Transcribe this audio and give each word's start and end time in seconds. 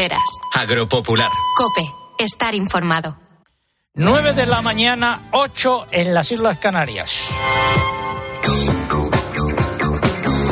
lumbreras. 0.00 0.40
Agropopular. 0.54 1.30
Cope, 1.56 1.92
estar 2.18 2.54
informado. 2.54 3.18
9 3.94 4.32
de 4.32 4.46
la 4.46 4.62
mañana, 4.62 5.20
8 5.32 5.88
en 5.90 6.14
las 6.14 6.32
Islas 6.32 6.58
Canarias. 6.58 7.28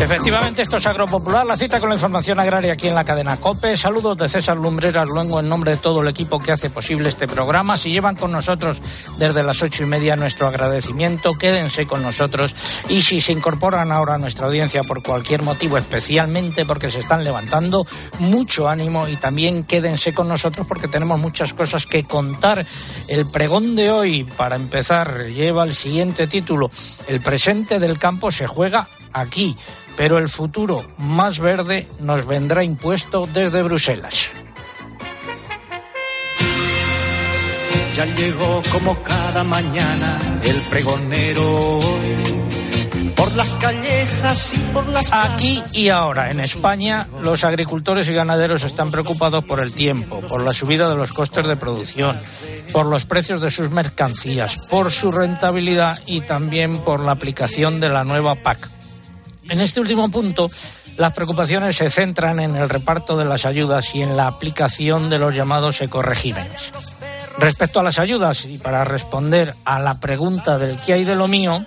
Efectivamente, 0.01 0.63
esto 0.63 0.77
es 0.77 0.87
Agropopular, 0.87 1.45
la 1.45 1.57
cita 1.57 1.81
con 1.81 1.89
la 1.89 1.97
información 1.97 2.39
agraria 2.39 2.73
aquí 2.73 2.87
en 2.87 2.95
la 2.95 3.05
cadena 3.05 3.37
COPE. 3.37 3.77
Saludos 3.77 4.17
de 4.17 4.29
César 4.29 4.57
Lumbreras 4.57 5.09
Luengo 5.09 5.41
en 5.41 5.49
nombre 5.49 5.73
de 5.73 5.77
todo 5.77 6.03
el 6.03 6.09
equipo 6.09 6.39
que 6.39 6.53
hace 6.53 6.71
posible 6.71 7.09
este 7.09 7.27
programa. 7.27 7.77
Si 7.77 7.91
llevan 7.91 8.15
con 8.15 8.31
nosotros 8.31 8.81
desde 9.19 9.43
las 9.43 9.61
ocho 9.61 9.83
y 9.83 9.87
media 9.87 10.15
nuestro 10.15 10.47
agradecimiento, 10.47 11.35
quédense 11.35 11.87
con 11.87 12.03
nosotros. 12.03 12.55
Y 12.89 13.03
si 13.03 13.21
se 13.21 13.33
incorporan 13.33 13.91
ahora 13.91 14.15
a 14.15 14.19
nuestra 14.19 14.47
audiencia 14.47 14.85
por 14.85 15.03
cualquier 15.03 15.43
motivo, 15.43 15.77
especialmente 15.77 16.65
porque 16.65 16.93
se 16.93 17.01
están 17.01 17.25
levantando, 17.25 17.85
mucho 18.21 18.69
ánimo 18.69 19.09
y 19.09 19.17
también 19.17 19.65
quédense 19.65 20.15
con 20.15 20.29
nosotros 20.29 20.65
porque 20.67 20.87
tenemos 20.87 21.19
muchas 21.19 21.53
cosas 21.55 21.87
que 21.87 22.05
contar. 22.05 22.65
El 23.09 23.27
pregón 23.31 23.75
de 23.75 23.91
hoy, 23.91 24.25
para 24.25 24.55
empezar, 24.55 25.27
lleva 25.27 25.65
el 25.65 25.75
siguiente 25.75 26.29
título. 26.29 26.71
El 27.09 27.21
presente 27.21 27.81
del 27.81 27.99
campo 27.99 28.31
se 28.31 28.47
juega 28.47 28.87
aquí 29.13 29.57
pero 29.99 30.19
el 30.19 30.29
futuro 30.29 30.85
más 30.97 31.41
verde 31.41 31.85
nos 31.99 32.25
vendrá 32.25 32.63
impuesto 32.63 33.27
desde 33.35 33.65
Bruselas. 33.65 34.29
Ya 37.97 38.05
llegó 38.07 38.63
como 38.71 38.97
cada 39.03 39.43
mañana 39.43 40.17
el 40.45 40.61
pregonero 40.71 41.81
por 43.17 43.35
las 43.35 43.57
callejas 43.57 44.53
y 44.55 44.61
por 44.73 44.89
las 44.89 45.13
Aquí 45.13 45.61
y 45.73 45.89
ahora, 45.89 46.31
en 46.31 46.39
España, 46.39 47.09
los 47.21 47.43
agricultores 47.43 48.09
y 48.09 48.13
ganaderos 48.13 48.63
están 48.63 48.93
preocupados 48.93 49.43
por 49.43 49.59
el 49.59 49.75
tiempo, 49.75 50.21
por 50.21 50.45
la 50.45 50.53
subida 50.53 50.89
de 50.89 50.97
los 50.97 51.13
costes 51.13 51.45
de 51.45 51.57
producción, 51.57 52.17
por 52.73 52.87
los 52.87 53.05
precios 53.05 53.41
de 53.41 53.51
sus 53.51 53.73
mercancías, 53.73 54.69
por 54.71 54.93
su 54.93 55.11
rentabilidad 55.11 55.99
y 56.07 56.21
también 56.21 56.79
por 56.79 57.01
la 57.01 57.11
aplicación 57.11 57.81
de 57.81 57.89
la 57.89 58.05
nueva 58.05 58.37
PAC. 58.37 58.78
En 59.51 59.61
este 59.61 59.81
último 59.81 60.11
punto, 60.11 60.51
las 60.99 61.15
preocupaciones 61.15 61.77
se 61.77 61.89
centran 61.89 62.41
en 62.41 62.57
el 62.57 62.69
reparto 62.69 63.17
de 63.17 63.25
las 63.25 63.47
ayudas 63.47 63.95
y 63.95 64.03
en 64.03 64.17
la 64.17 64.27
aplicación 64.27 65.09
de 65.09 65.19
los 65.19 65.35
llamados 65.35 65.81
ecoregímenes. 65.81 66.71
Respecto 67.39 67.81
a 67.81 67.83
las 67.83 67.99
ayudas, 67.99 68.45
y 68.45 68.59
para 68.59 68.85
responder 68.85 69.55
a 69.65 69.79
la 69.79 70.01
pregunta 70.01 70.59
del 70.59 70.77
qué 70.77 70.95
hay 70.95 71.05
de 71.05 71.15
lo 71.15 71.29
mío, 71.29 71.65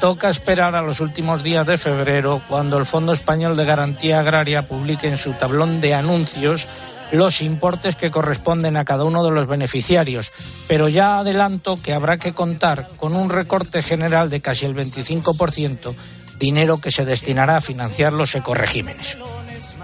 toca 0.00 0.30
esperar 0.30 0.74
a 0.74 0.82
los 0.82 1.00
últimos 1.00 1.42
días 1.42 1.66
de 1.66 1.76
febrero, 1.76 2.40
cuando 2.48 2.78
el 2.78 2.86
Fondo 2.86 3.12
Español 3.12 3.54
de 3.54 3.66
Garantía 3.66 4.20
Agraria 4.20 4.66
publique 4.66 5.08
en 5.08 5.18
su 5.18 5.32
tablón 5.32 5.80
de 5.80 5.94
anuncios 5.94 6.66
los 7.12 7.42
importes 7.42 7.96
que 7.96 8.10
corresponden 8.10 8.76
a 8.76 8.84
cada 8.84 9.04
uno 9.04 9.22
de 9.24 9.30
los 9.30 9.46
beneficiarios. 9.46 10.32
Pero 10.68 10.88
ya 10.88 11.18
adelanto 11.18 11.76
que 11.82 11.92
habrá 11.92 12.18
que 12.18 12.32
contar 12.32 12.88
con 12.96 13.14
un 13.14 13.30
recorte 13.30 13.82
general 13.82 14.30
de 14.30 14.40
casi 14.40 14.64
el 14.64 14.74
25% 14.74 15.94
dinero 16.40 16.80
que 16.80 16.90
se 16.90 17.04
destinará 17.04 17.58
a 17.58 17.60
financiar 17.60 18.12
los 18.12 18.34
ecoregímenes. 18.34 19.18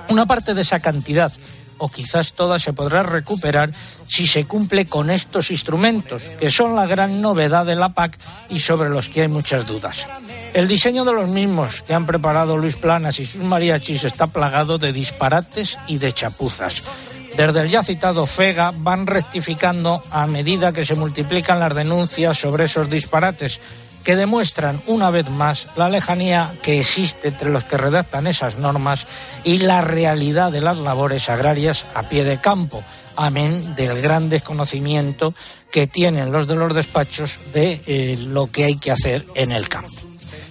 Una 0.08 0.26
parte 0.26 0.54
de 0.54 0.62
esa 0.62 0.80
cantidad, 0.80 1.30
o 1.78 1.88
quizás 1.88 2.32
toda, 2.32 2.58
se 2.58 2.72
podrá 2.72 3.04
recuperar 3.04 3.70
si 4.08 4.26
se 4.26 4.46
cumple 4.46 4.86
con 4.86 5.10
estos 5.10 5.50
instrumentos, 5.50 6.22
que 6.40 6.50
son 6.50 6.74
la 6.74 6.86
gran 6.86 7.20
novedad 7.20 7.66
de 7.66 7.76
la 7.76 7.90
PAC 7.90 8.18
y 8.48 8.58
sobre 8.58 8.88
los 8.88 9.08
que 9.08 9.22
hay 9.22 9.28
muchas 9.28 9.66
dudas. 9.66 10.06
El 10.54 10.68
diseño 10.68 11.04
de 11.04 11.12
los 11.12 11.30
mismos 11.30 11.82
que 11.82 11.92
han 11.92 12.06
preparado 12.06 12.56
Luis 12.56 12.76
Planas 12.76 13.20
y 13.20 13.26
sus 13.26 13.42
mariachis 13.42 14.04
está 14.04 14.26
plagado 14.26 14.78
de 14.78 14.92
disparates 14.92 15.78
y 15.86 15.98
de 15.98 16.12
chapuzas. 16.12 16.88
Desde 17.36 17.60
el 17.60 17.68
ya 17.68 17.84
citado 17.84 18.24
FEGA 18.24 18.72
van 18.74 19.06
rectificando 19.06 20.00
a 20.10 20.26
medida 20.26 20.72
que 20.72 20.86
se 20.86 20.94
multiplican 20.94 21.60
las 21.60 21.74
denuncias 21.74 22.38
sobre 22.38 22.64
esos 22.64 22.88
disparates, 22.88 23.60
que 24.06 24.14
demuestran 24.14 24.80
una 24.86 25.10
vez 25.10 25.28
más 25.30 25.66
la 25.74 25.88
lejanía 25.88 26.54
que 26.62 26.78
existe 26.78 27.26
entre 27.26 27.50
los 27.50 27.64
que 27.64 27.76
redactan 27.76 28.28
esas 28.28 28.56
normas 28.56 29.04
y 29.42 29.58
la 29.58 29.80
realidad 29.80 30.52
de 30.52 30.60
las 30.60 30.78
labores 30.78 31.28
agrarias 31.28 31.84
a 31.92 32.04
pie 32.04 32.22
de 32.22 32.40
campo, 32.40 32.84
amén 33.16 33.74
del 33.74 34.00
gran 34.00 34.28
desconocimiento 34.28 35.34
que 35.72 35.88
tienen 35.88 36.30
los 36.30 36.46
de 36.46 36.54
los 36.54 36.72
despachos 36.72 37.40
de 37.52 37.82
eh, 37.88 38.16
lo 38.16 38.46
que 38.46 38.66
hay 38.66 38.76
que 38.76 38.92
hacer 38.92 39.26
en 39.34 39.50
el 39.50 39.68
campo. 39.68 39.90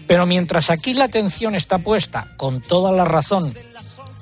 Pero 0.05 0.25
mientras 0.25 0.69
aquí 0.69 0.93
la 0.93 1.05
atención 1.05 1.55
está 1.55 1.77
puesta, 1.77 2.27
con 2.35 2.59
toda 2.59 2.91
la 2.91 3.05
razón, 3.05 3.53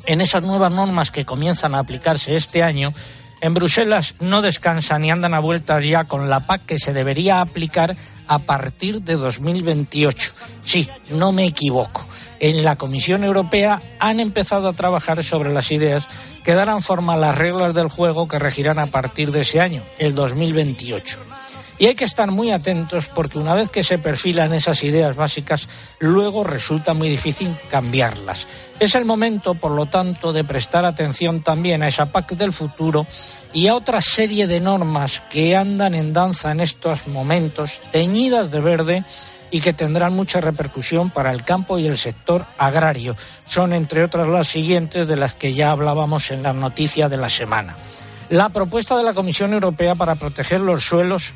en 0.06 0.22
esas 0.22 0.44
nuevas 0.44 0.72
normas 0.72 1.10
que 1.10 1.26
comienzan 1.26 1.74
a 1.74 1.80
aplicarse 1.80 2.36
este 2.36 2.62
año, 2.62 2.94
en 3.42 3.56
Bruselas 3.56 4.14
no 4.20 4.44
descansan 4.44 5.04
y 5.04 5.10
andan 5.12 5.34
a 5.34 5.40
vueltas 5.40 5.84
ya 5.84 6.04
con 6.04 6.30
la 6.30 6.42
PAC 6.42 6.68
que 6.68 6.78
se 6.78 6.94
debería 6.94 7.42
aplicar 7.42 7.98
a 8.34 8.40
partir 8.40 9.02
de 9.02 9.16
2028. 9.16 10.32
Sí, 10.64 10.90
no 11.12 11.32
me 11.32 11.46
equivoco. 11.46 12.06
En 12.40 12.64
la 12.64 12.76
Comisión 12.76 13.24
Europea 13.24 13.82
han 14.00 14.20
empezado 14.20 14.68
a 14.68 14.74
trabajar 14.74 15.24
sobre 15.24 15.54
las 15.54 15.72
ideas 15.72 16.06
que 16.44 16.54
darán 16.54 16.82
forma 16.82 17.14
a 17.14 17.18
las 17.18 17.38
reglas 17.38 17.74
del 17.74 17.90
juego 17.90 18.28
que 18.28 18.40
regirán 18.40 18.80
a 18.80 18.88
partir 18.88 19.32
de 19.32 19.42
ese 19.42 19.62
año, 19.62 19.82
el 19.98 20.14
2028. 20.14 21.33
Y 21.84 21.86
hay 21.86 21.96
que 21.96 22.06
estar 22.06 22.32
muy 22.32 22.50
atentos 22.50 23.10
porque 23.10 23.38
una 23.38 23.56
vez 23.56 23.68
que 23.68 23.84
se 23.84 23.98
perfilan 23.98 24.54
esas 24.54 24.86
ideas 24.86 25.18
básicas, 25.18 25.68
luego 26.00 26.46
resulta 26.46 26.94
muy 26.94 27.10
difícil 27.10 27.54
cambiarlas. 27.70 28.48
Es 28.80 28.96
el 28.96 29.04
momento, 29.04 29.54
por 29.56 29.72
lo 29.72 29.86
tanto, 29.88 30.32
de 30.32 30.46
prestar 30.46 30.86
atención 30.86 31.42
también 31.42 31.84
a 31.84 31.90
esa 31.90 32.06
PAC 32.06 32.36
del 32.36 32.54
futuro 32.54 33.06
y 33.52 33.68
a 33.68 33.76
otra 33.76 34.00
serie 34.00 34.48
de 34.48 34.62
normas 34.62 35.24
que 35.30 35.58
andan 35.58 35.94
en 35.94 36.14
danza 36.14 36.54
en 36.54 36.62
estos 36.62 37.06
momentos, 37.08 37.82
teñidas 37.92 38.50
de 38.50 38.62
verde 38.62 39.04
y 39.52 39.60
que 39.60 39.74
tendrán 39.74 40.16
mucha 40.16 40.40
repercusión 40.40 41.10
para 41.10 41.34
el 41.34 41.44
campo 41.44 41.80
y 41.80 41.88
el 41.88 41.98
sector 41.98 42.46
agrario. 42.58 43.14
Son, 43.46 43.74
entre 43.74 44.06
otras, 44.06 44.30
las 44.30 44.48
siguientes 44.48 45.06
de 45.10 45.18
las 45.18 45.34
que 45.34 45.52
ya 45.52 45.72
hablábamos 45.72 46.32
en 46.32 46.44
la 46.44 46.54
noticia 46.54 47.10
de 47.10 47.18
la 47.18 47.28
semana. 47.28 47.76
La 48.30 48.48
propuesta 48.48 48.96
de 48.96 49.04
la 49.04 49.14
Comisión 49.14 49.52
Europea 49.52 49.96
para 49.96 50.16
proteger 50.16 50.62
los 50.62 50.86
suelos 50.86 51.34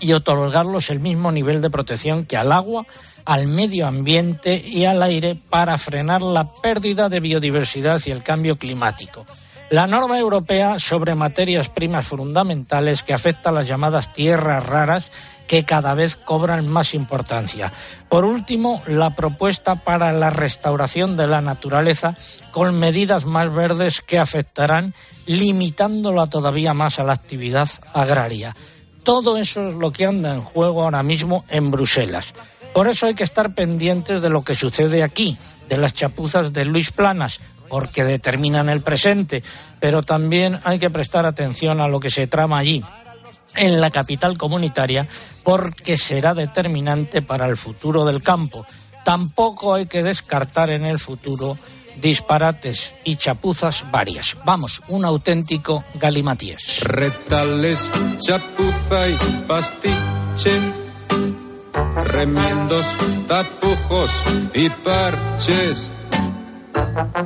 y 0.00 0.12
otorgarlos 0.12 0.90
el 0.90 1.00
mismo 1.00 1.32
nivel 1.32 1.60
de 1.62 1.70
protección 1.70 2.24
que 2.24 2.36
al 2.36 2.52
agua, 2.52 2.86
al 3.24 3.46
medio 3.46 3.86
ambiente 3.86 4.56
y 4.56 4.84
al 4.84 5.02
aire 5.02 5.36
para 5.50 5.78
frenar 5.78 6.22
la 6.22 6.48
pérdida 6.48 7.08
de 7.08 7.20
biodiversidad 7.20 8.00
y 8.06 8.10
el 8.10 8.22
cambio 8.22 8.56
climático. 8.56 9.26
La 9.68 9.88
norma 9.88 10.16
europea 10.18 10.78
sobre 10.78 11.16
materias 11.16 11.70
primas 11.70 12.06
fundamentales 12.06 13.02
que 13.02 13.12
afecta 13.12 13.50
a 13.50 13.52
las 13.52 13.66
llamadas 13.66 14.12
tierras 14.12 14.64
raras 14.64 15.10
que 15.48 15.64
cada 15.64 15.94
vez 15.94 16.16
cobran 16.16 16.68
más 16.68 16.94
importancia. 16.94 17.72
Por 18.08 18.24
último, 18.24 18.80
la 18.86 19.10
propuesta 19.10 19.74
para 19.74 20.12
la 20.12 20.30
restauración 20.30 21.16
de 21.16 21.26
la 21.26 21.40
naturaleza 21.40 22.16
con 22.52 22.78
medidas 22.78 23.24
más 23.24 23.52
verdes 23.52 24.02
que 24.02 24.20
afectarán 24.20 24.94
limitándola 25.26 26.28
todavía 26.28 26.72
más 26.72 27.00
a 27.00 27.04
la 27.04 27.14
actividad 27.14 27.68
agraria. 27.92 28.54
Todo 29.06 29.36
eso 29.36 29.68
es 29.68 29.74
lo 29.76 29.92
que 29.92 30.04
anda 30.04 30.34
en 30.34 30.42
juego 30.42 30.82
ahora 30.82 31.04
mismo 31.04 31.44
en 31.48 31.70
Bruselas. 31.70 32.32
Por 32.74 32.88
eso 32.88 33.06
hay 33.06 33.14
que 33.14 33.22
estar 33.22 33.54
pendientes 33.54 34.20
de 34.20 34.30
lo 34.30 34.42
que 34.42 34.56
sucede 34.56 35.04
aquí, 35.04 35.38
de 35.68 35.76
las 35.76 35.94
chapuzas 35.94 36.52
de 36.52 36.64
Luis 36.64 36.90
Planas, 36.90 37.38
porque 37.68 38.02
determinan 38.02 38.68
el 38.68 38.80
presente, 38.80 39.44
pero 39.78 40.02
también 40.02 40.58
hay 40.64 40.80
que 40.80 40.90
prestar 40.90 41.24
atención 41.24 41.80
a 41.80 41.86
lo 41.86 42.00
que 42.00 42.10
se 42.10 42.26
trama 42.26 42.58
allí, 42.58 42.82
en 43.54 43.80
la 43.80 43.92
capital 43.92 44.36
comunitaria, 44.36 45.06
porque 45.44 45.96
será 45.96 46.34
determinante 46.34 47.22
para 47.22 47.46
el 47.46 47.56
futuro 47.56 48.04
del 48.04 48.20
campo. 48.22 48.66
Tampoco 49.04 49.74
hay 49.74 49.86
que 49.86 50.02
descartar 50.02 50.70
en 50.70 50.84
el 50.84 50.98
futuro 50.98 51.56
disparates 52.00 52.94
y 53.04 53.16
chapuzas 53.16 53.84
varias. 53.90 54.36
Vamos, 54.44 54.82
un 54.88 55.04
auténtico 55.04 55.84
galimatíes. 55.94 56.80
Retales, 56.84 57.90
chapuza 58.18 59.08
y 59.08 59.44
pastiche, 59.46 60.60
remiendos, 62.04 62.86
tapujos 63.28 64.10
y 64.54 64.68
parches 64.70 65.90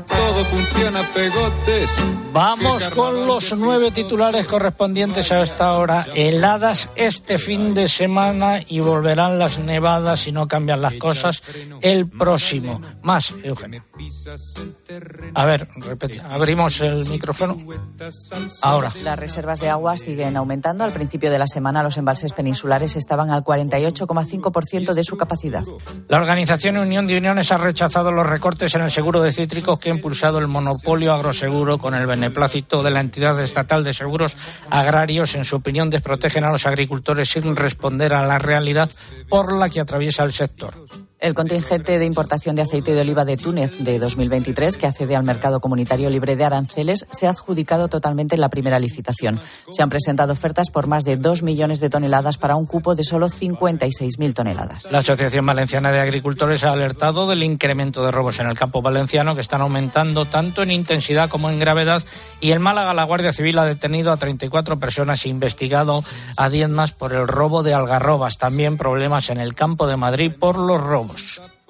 todo 0.07 0.45
funciona 0.45 1.03
pegotes. 1.13 2.07
Vamos 2.33 2.89
con 2.89 3.27
los 3.27 3.57
nueve 3.57 3.91
titulares 3.91 4.47
correspondientes 4.47 5.33
a 5.33 5.43
esta 5.43 5.73
hora. 5.73 6.07
Heladas 6.15 6.89
este 6.95 7.39
fin 7.39 7.75
de 7.75 7.89
semana 7.89 8.61
y 8.67 8.81
volverán 8.81 9.39
las 9.39 9.59
nevadas 9.59 10.21
si 10.21 10.33
no 10.33 10.47
cambian 10.47 10.81
las 10.81 10.95
cosas 10.95 11.43
el 11.81 12.09
próximo. 12.09 12.81
Más, 13.03 13.35
Eugenio. 13.43 13.85
A 15.35 15.45
ver, 15.45 15.69
repete. 15.77 16.21
Abrimos 16.21 16.81
el 16.81 17.07
micrófono. 17.07 17.57
Ahora. 18.63 18.93
Las 19.03 19.19
reservas 19.19 19.61
de 19.61 19.71
agua 19.71 19.97
siguen 19.97 20.37
aumentando. 20.37 20.85
Al 20.85 20.93
principio 20.93 21.31
de 21.31 21.39
la 21.39 21.47
semana 21.47 21.83
los 21.83 21.97
embalses 21.97 22.33
peninsulares 22.33 22.95
estaban 22.97 23.31
al 23.31 23.43
48,5% 23.43 24.95
de 24.95 25.05
su 25.05 25.17
capacidad. 25.17 25.65
La 26.09 26.19
organización 26.19 26.77
Unión 26.79 27.07
de 27.07 27.19
Uniones 27.19 27.51
ha 27.51 27.59
rechazado 27.59 28.13
los 28.13 28.27
recortes 28.27 28.75
en 28.75 28.83
el 28.83 28.91
seguro 28.91 29.21
de 29.21 29.33
que 29.79 29.91
ha 29.91 29.95
impulsado 29.95 30.39
el 30.39 30.49
monopolio 30.49 31.13
agroseguro 31.13 31.79
con 31.79 31.95
el 31.95 32.07
beneplácito 32.07 32.83
de 32.83 32.91
la 32.91 33.01
entidad 33.01 33.39
estatal 33.41 33.85
de 33.85 33.95
seguros 33.95 34.37
agrarios. 34.71 35.35
En 35.35 35.45
su 35.45 35.57
opinión, 35.57 35.91
desprotegen 35.91 36.45
a 36.45 36.53
los 36.53 36.67
agricultores 36.67 37.29
sin 37.29 37.57
responder 37.57 38.15
a 38.15 38.27
la 38.27 38.39
realidad 38.39 38.91
por 39.29 39.53
la 39.53 39.69
que 39.69 39.81
atraviesa 39.81 40.23
el 40.23 40.33
sector. 40.33 40.75
El 41.21 41.35
contingente 41.35 41.99
de 41.99 42.07
importación 42.07 42.57
de 42.57 42.63
aceite 42.63 42.95
de 42.95 43.03
oliva 43.03 43.27
de 43.27 43.37
Túnez 43.37 43.77
de 43.79 43.99
2023, 43.99 44.79
que 44.79 44.87
accede 44.87 45.15
al 45.15 45.23
mercado 45.23 45.61
comunitario 45.61 46.09
libre 46.09 46.35
de 46.35 46.45
aranceles, 46.45 47.07
se 47.11 47.27
ha 47.27 47.31
adjudicado 47.31 47.89
totalmente 47.89 48.37
en 48.37 48.41
la 48.41 48.49
primera 48.49 48.79
licitación. 48.79 49.39
Se 49.71 49.83
han 49.83 49.91
presentado 49.91 50.33
ofertas 50.33 50.71
por 50.71 50.87
más 50.87 51.05
de 51.05 51.19
2 51.19 51.43
millones 51.43 51.81
de 51.81 51.91
toneladas 51.91 52.39
para 52.39 52.57
un 52.57 52.65
cupo 52.65 52.95
de 52.95 53.05
solo 53.05 53.29
56.000 53.29 54.33
toneladas. 54.33 54.91
La 54.91 55.01
Asociación 55.01 55.45
Valenciana 55.45 55.93
de 55.93 56.01
Agricultores 56.01 56.65
ha 56.65 56.73
alertado 56.73 57.27
del 57.27 57.43
incremento 57.43 58.03
de 58.03 58.13
robos 58.13 58.41
en 58.41 58.49
el 58.49 58.59
campo 58.59 58.81
valenciano, 58.81 59.35
que 59.35 59.43
están 59.43 59.61
aumentando 59.61 60.25
tanto 60.25 60.63
en 60.63 60.71
intensidad 60.71 61.29
como 61.29 61.51
en 61.51 61.59
gravedad. 61.59 62.03
Y 62.41 62.53
en 62.53 62.63
Málaga, 62.63 62.95
la 62.95 63.05
Guardia 63.05 63.35
Civil 63.35 63.59
ha 63.59 63.67
detenido 63.67 64.11
a 64.11 64.17
34 64.17 64.79
personas 64.79 65.27
e 65.27 65.29
investigado 65.29 66.03
a 66.39 66.49
10 66.49 66.71
más 66.71 66.93
por 66.93 67.13
el 67.13 67.29
robo 67.29 67.63
de 67.63 67.75
algarrobas. 67.75 68.39
También 68.39 68.79
problemas 68.79 69.29
en 69.29 69.37
el 69.37 69.55
campo 69.55 69.87
de 69.87 69.99
Madrid 69.99 70.33
por 70.39 70.57
los 70.57 70.81
robos. 70.81 71.10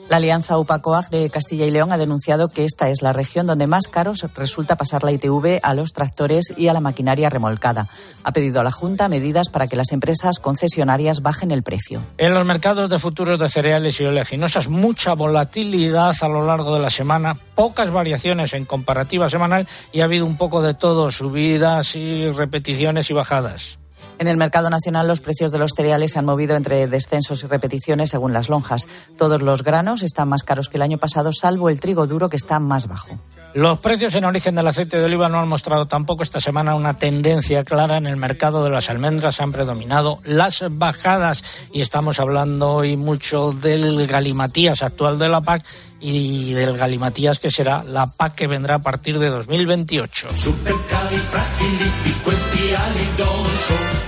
La 0.09 0.17
Alianza 0.17 0.59
UPACOAG 0.59 1.11
de 1.11 1.31
Castilla 1.31 1.67
y 1.67 1.71
León 1.71 1.93
ha 1.93 1.99
denunciado 1.99 2.49
que 2.49 2.65
esta 2.65 2.89
es 2.89 3.01
la 3.01 3.13
región 3.13 3.47
donde 3.47 3.67
más 3.67 3.87
caros 3.87 4.27
resulta 4.35 4.77
pasar 4.77 5.05
la 5.05 5.13
ITV 5.13 5.61
a 5.63 5.75
los 5.75 5.93
tractores 5.93 6.53
y 6.57 6.69
a 6.69 6.73
la 6.73 6.81
maquinaria 6.81 7.31
remolcada. 7.31 7.87
Ha 8.25 8.33
pedido 8.33 8.61
a 8.61 8.65
la 8.65 8.73
Junta 8.73 9.09
medidas 9.09 9.49
para 9.49 9.67
que 9.69 9.77
las 9.77 9.93
empresas 9.93 10.39
concesionarias 10.41 11.23
bajen 11.23 11.53
el 11.53 11.63
precio. 11.63 12.03
En 12.19 12.35
los 12.35 12.45
mercados 12.45 12.91
de 12.91 12.99
futuros 12.99 13.39
de 13.39 13.49
cereales 13.49 14.01
y 14.01 14.05
oleaginosas, 14.05 14.69
mucha 14.69 15.15
volatilidad 15.15 16.15
a 16.21 16.29
lo 16.29 16.45
largo 16.45 16.75
de 16.75 16.81
la 16.81 16.91
semana, 16.91 17.37
pocas 17.55 17.91
variaciones 17.91 18.53
en 18.55 18.65
comparativa 18.65 19.29
semanal 19.29 19.69
y 19.93 20.01
ha 20.01 20.05
habido 20.05 20.27
un 20.27 20.37
poco 20.37 20.63
de 20.63 20.75
todo, 20.75 21.11
subidas 21.11 21.95
y 21.95 22.29
repeticiones 22.29 23.11
y 23.11 23.15
bajadas. 23.15 23.80
En 24.19 24.29
el 24.29 24.37
mercado 24.37 24.71
nacional 24.71 25.09
los 25.09 25.21
precios 25.21 25.53
de 25.53 25.59
los 25.59 25.73
cereales 25.75 26.13
se 26.13 26.19
han 26.19 26.25
movido 26.25 26.57
entre 26.57 26.87
descensos 26.87 27.43
y 27.43 27.47
repeticiones 27.47 28.11
según 28.11 28.33
las 28.33 28.49
lonjas. 28.49 28.89
Todos 29.17 29.43
los 29.43 29.63
granos 29.63 30.03
están 30.03 30.29
más 30.29 30.43
caros 30.43 30.69
que 30.69 30.77
el 30.77 30.83
año 30.83 30.99
pasado, 30.99 31.33
salvo 31.33 31.69
el 31.69 31.81
trigo 31.81 32.07
duro 32.07 32.29
que 32.29 32.37
está 32.37 32.59
más 32.59 32.87
bajo. 32.87 33.19
Los 33.53 33.81
precios 33.81 34.15
en 34.15 34.25
origen 34.25 34.55
del 34.55 34.69
aceite 34.69 34.99
de 34.99 35.07
oliva 35.07 35.29
no 35.29 35.41
han 35.41 35.49
mostrado 35.49 35.87
tampoco 35.87 36.23
esta 36.23 36.39
semana 36.39 36.77
una 36.77 36.95
tendencia 36.95 37.65
clara 37.65 37.97
en 37.97 38.07
el 38.07 38.17
mercado 38.17 38.63
de 38.63 38.71
las 38.71 38.91
almendras. 38.91 39.41
Han 39.41 39.51
predominado 39.51 40.21
las 40.25 40.63
bajadas 40.71 41.69
y 41.73 41.81
estamos 41.81 42.21
hablando 42.21 42.71
hoy 42.71 42.97
mucho 42.97 43.51
del 43.51 44.07
galimatías 44.07 44.83
actual 44.83 45.19
de 45.19 45.29
la 45.29 45.41
PAC 45.41 45.65
y 46.01 46.55
del 46.55 46.77
galimatías 46.77 47.39
que 47.39 47.51
será 47.51 47.85
la 47.85 48.07
PAC 48.07 48.35
que 48.35 48.47
vendrá 48.47 48.77
a 48.77 48.79
partir 48.79 49.19
de 49.19 49.29
2028. 49.29 50.29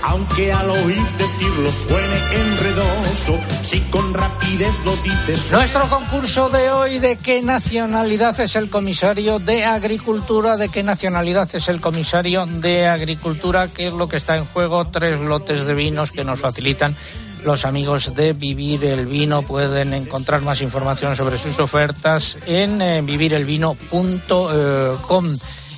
Aunque 0.04 0.52
al 0.52 0.70
oír 0.70 1.02
decirlo 1.18 1.72
suene 1.72 2.16
enredoso, 2.34 3.38
si 3.62 3.80
con 3.82 4.12
rapidez 4.12 4.74
lo 4.84 4.96
dices. 4.96 5.52
Nuestro 5.52 5.88
concurso 5.88 6.48
de 6.48 6.70
hoy, 6.70 6.98
¿de 6.98 7.16
qué 7.16 7.42
nacionalidad 7.42 8.38
es 8.40 8.56
el 8.56 8.68
comisario 8.68 9.38
de 9.38 9.64
Agricultura? 9.64 10.56
¿De 10.56 10.68
qué 10.68 10.82
nacionalidad 10.82 11.48
es 11.54 11.68
el 11.68 11.80
comisario 11.80 12.46
de 12.46 12.88
Agricultura? 12.88 13.68
¿Qué 13.68 13.88
es 13.88 13.92
lo 13.92 14.08
que 14.08 14.16
está 14.16 14.36
en 14.36 14.44
juego? 14.44 14.86
Tres 14.86 15.20
lotes 15.20 15.64
de 15.64 15.74
vinos 15.74 16.10
que 16.10 16.24
nos 16.24 16.40
facilitan 16.40 16.96
los 17.44 17.64
amigos 17.64 18.14
de 18.14 18.32
Vivir 18.32 18.84
el 18.84 19.06
Vino 19.06 19.42
pueden 19.42 19.94
encontrar 19.94 20.42
más 20.42 20.60
información 20.60 21.16
sobre 21.16 21.38
sus 21.38 21.58
ofertas 21.58 22.38
en 22.46 22.80
eh, 22.82 23.00
vivirelvino.com 23.02 25.26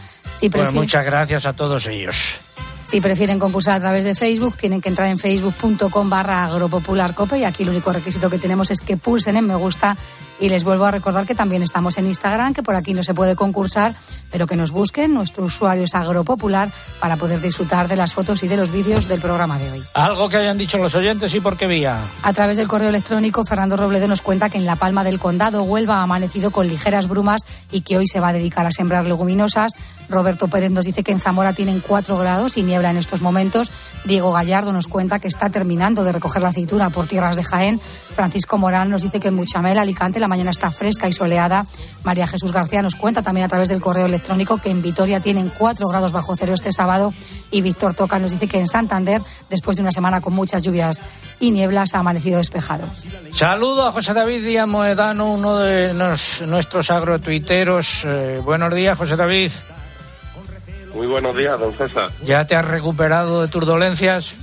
bueno, 0.51 0.71
muchas 0.73 1.05
gracias 1.05 1.45
a 1.45 1.53
todos 1.53 1.87
ellos. 1.87 2.40
Si 2.83 2.99
prefieren 2.99 3.39
concursar 3.39 3.75
a 3.75 3.79
través 3.79 4.05
de 4.05 4.15
Facebook, 4.15 4.57
tienen 4.57 4.81
que 4.81 4.89
entrar 4.89 5.07
en 5.07 5.19
facebook.com 5.19 6.09
barra 6.09 6.45
agropopularcope 6.45 7.39
y 7.39 7.43
aquí 7.43 7.63
el 7.63 7.69
único 7.69 7.93
requisito 7.93 8.29
que 8.29 8.39
tenemos 8.39 8.71
es 8.71 8.81
que 8.81 8.97
pulsen 8.97 9.37
en 9.37 9.45
me 9.45 9.55
gusta 9.55 9.95
y 10.41 10.49
les 10.49 10.63
vuelvo 10.63 10.85
a 10.85 10.91
recordar 10.91 11.25
que 11.25 11.35
también 11.35 11.61
estamos 11.61 11.97
en 11.99 12.07
Instagram, 12.07 12.53
que 12.53 12.63
por 12.63 12.75
aquí 12.75 12.93
no 12.93 13.03
se 13.03 13.13
puede 13.13 13.35
concursar, 13.35 13.95
pero 14.31 14.47
que 14.47 14.55
nos 14.55 14.71
busquen. 14.71 15.13
Nuestro 15.13 15.45
usuario 15.45 15.83
es 15.83 15.93
Agropopular 15.93 16.69
para 16.99 17.15
poder 17.15 17.39
disfrutar 17.41 17.87
de 17.87 17.95
las 17.95 18.13
fotos 18.13 18.41
y 18.41 18.47
de 18.47 18.57
los 18.57 18.71
vídeos 18.71 19.07
del 19.07 19.21
programa 19.21 19.59
de 19.59 19.71
hoy. 19.71 19.81
Algo 19.93 20.27
que 20.29 20.37
hayan 20.37 20.57
dicho 20.57 20.79
los 20.79 20.95
oyentes 20.95 21.33
y 21.35 21.39
por 21.39 21.57
qué 21.57 21.67
vía. 21.67 22.01
A 22.23 22.33
través 22.33 22.57
del 22.57 22.67
correo 22.67 22.89
electrónico, 22.89 23.45
Fernando 23.45 23.77
Robledo 23.77 24.07
nos 24.07 24.23
cuenta 24.23 24.49
que 24.49 24.57
en 24.57 24.65
La 24.65 24.75
Palma 24.75 25.03
del 25.03 25.19
Condado, 25.19 25.61
Huelva, 25.61 25.97
ha 25.97 26.03
amanecido 26.03 26.49
con 26.49 26.67
ligeras 26.67 27.07
brumas 27.07 27.41
y 27.71 27.81
que 27.81 27.97
hoy 27.97 28.07
se 28.07 28.19
va 28.19 28.29
a 28.29 28.33
dedicar 28.33 28.65
a 28.65 28.71
sembrar 28.71 29.05
leguminosas. 29.05 29.73
Roberto 30.09 30.47
Pérez 30.47 30.71
nos 30.71 30.85
dice 30.85 31.03
que 31.03 31.11
en 31.11 31.21
Zamora 31.21 31.53
tienen 31.53 31.81
4 31.85 32.17
grados 32.17 32.57
y 32.57 32.63
niebla 32.63 32.89
en 32.89 32.97
estos 32.97 33.21
momentos. 33.21 33.71
Diego 34.05 34.31
Gallardo 34.31 34.73
nos 34.73 34.87
cuenta 34.87 35.19
que 35.19 35.27
está 35.27 35.51
terminando 35.51 36.03
de 36.03 36.11
recoger 36.11 36.41
la 36.41 36.49
aceituna 36.49 36.89
por 36.89 37.05
tierras 37.05 37.35
de 37.35 37.43
Jaén. 37.43 37.79
Francisco 37.79 38.57
Morán 38.57 38.89
nos 38.89 39.03
dice 39.03 39.19
que 39.19 39.27
en 39.27 39.35
Muchamel, 39.35 39.77
Alicante, 39.77 40.19
la 40.19 40.30
mañana 40.31 40.51
está 40.51 40.71
fresca 40.71 41.09
y 41.09 41.13
soleada. 41.13 41.65
María 42.05 42.25
Jesús 42.25 42.53
García 42.53 42.81
nos 42.81 42.95
cuenta 42.95 43.21
también 43.21 43.45
a 43.45 43.49
través 43.49 43.67
del 43.67 43.81
correo 43.81 44.05
electrónico 44.05 44.57
que 44.57 44.69
en 44.69 44.81
Vitoria 44.81 45.19
tienen 45.19 45.51
4 45.57 45.87
grados 45.89 46.13
bajo 46.13 46.35
cero 46.37 46.53
este 46.53 46.71
sábado. 46.71 47.13
Y 47.51 47.61
Víctor 47.61 47.93
Toca 47.93 48.17
nos 48.17 48.31
dice 48.31 48.47
que 48.47 48.57
en 48.57 48.67
Santander, 48.67 49.21
después 49.49 49.75
de 49.75 49.83
una 49.83 49.91
semana 49.91 50.21
con 50.21 50.33
muchas 50.33 50.63
lluvias 50.63 51.01
y 51.41 51.51
nieblas, 51.51 51.93
ha 51.93 51.99
amanecido 51.99 52.37
despejado. 52.37 52.87
Saludo 53.33 53.87
a 53.87 53.91
José 53.91 54.13
David 54.13 54.45
Díaz 54.45 54.67
Moedano, 54.67 55.33
uno 55.33 55.57
de 55.57 55.93
nuestros 55.93 56.89
agrotuiteros. 56.89 58.03
Eh, 58.05 58.41
buenos 58.41 58.73
días, 58.73 58.97
José 58.97 59.17
David. 59.17 59.51
Muy 60.93 61.07
buenos 61.07 61.35
días, 61.35 61.59
don 61.59 61.73
César. 61.73 62.09
¿Ya 62.23 62.47
te 62.47 62.55
has 62.55 62.65
recuperado 62.65 63.41
de 63.41 63.47
tus 63.49 63.65
dolencias? 63.65 64.35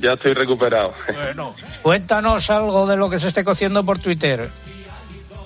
Ya 0.00 0.14
estoy 0.14 0.34
recuperado. 0.34 0.94
Bueno, 1.14 1.54
cuéntanos 1.82 2.48
algo 2.50 2.86
de 2.86 2.96
lo 2.96 3.10
que 3.10 3.18
se 3.18 3.28
esté 3.28 3.44
cociendo 3.44 3.84
por 3.84 3.98
Twitter. 3.98 4.48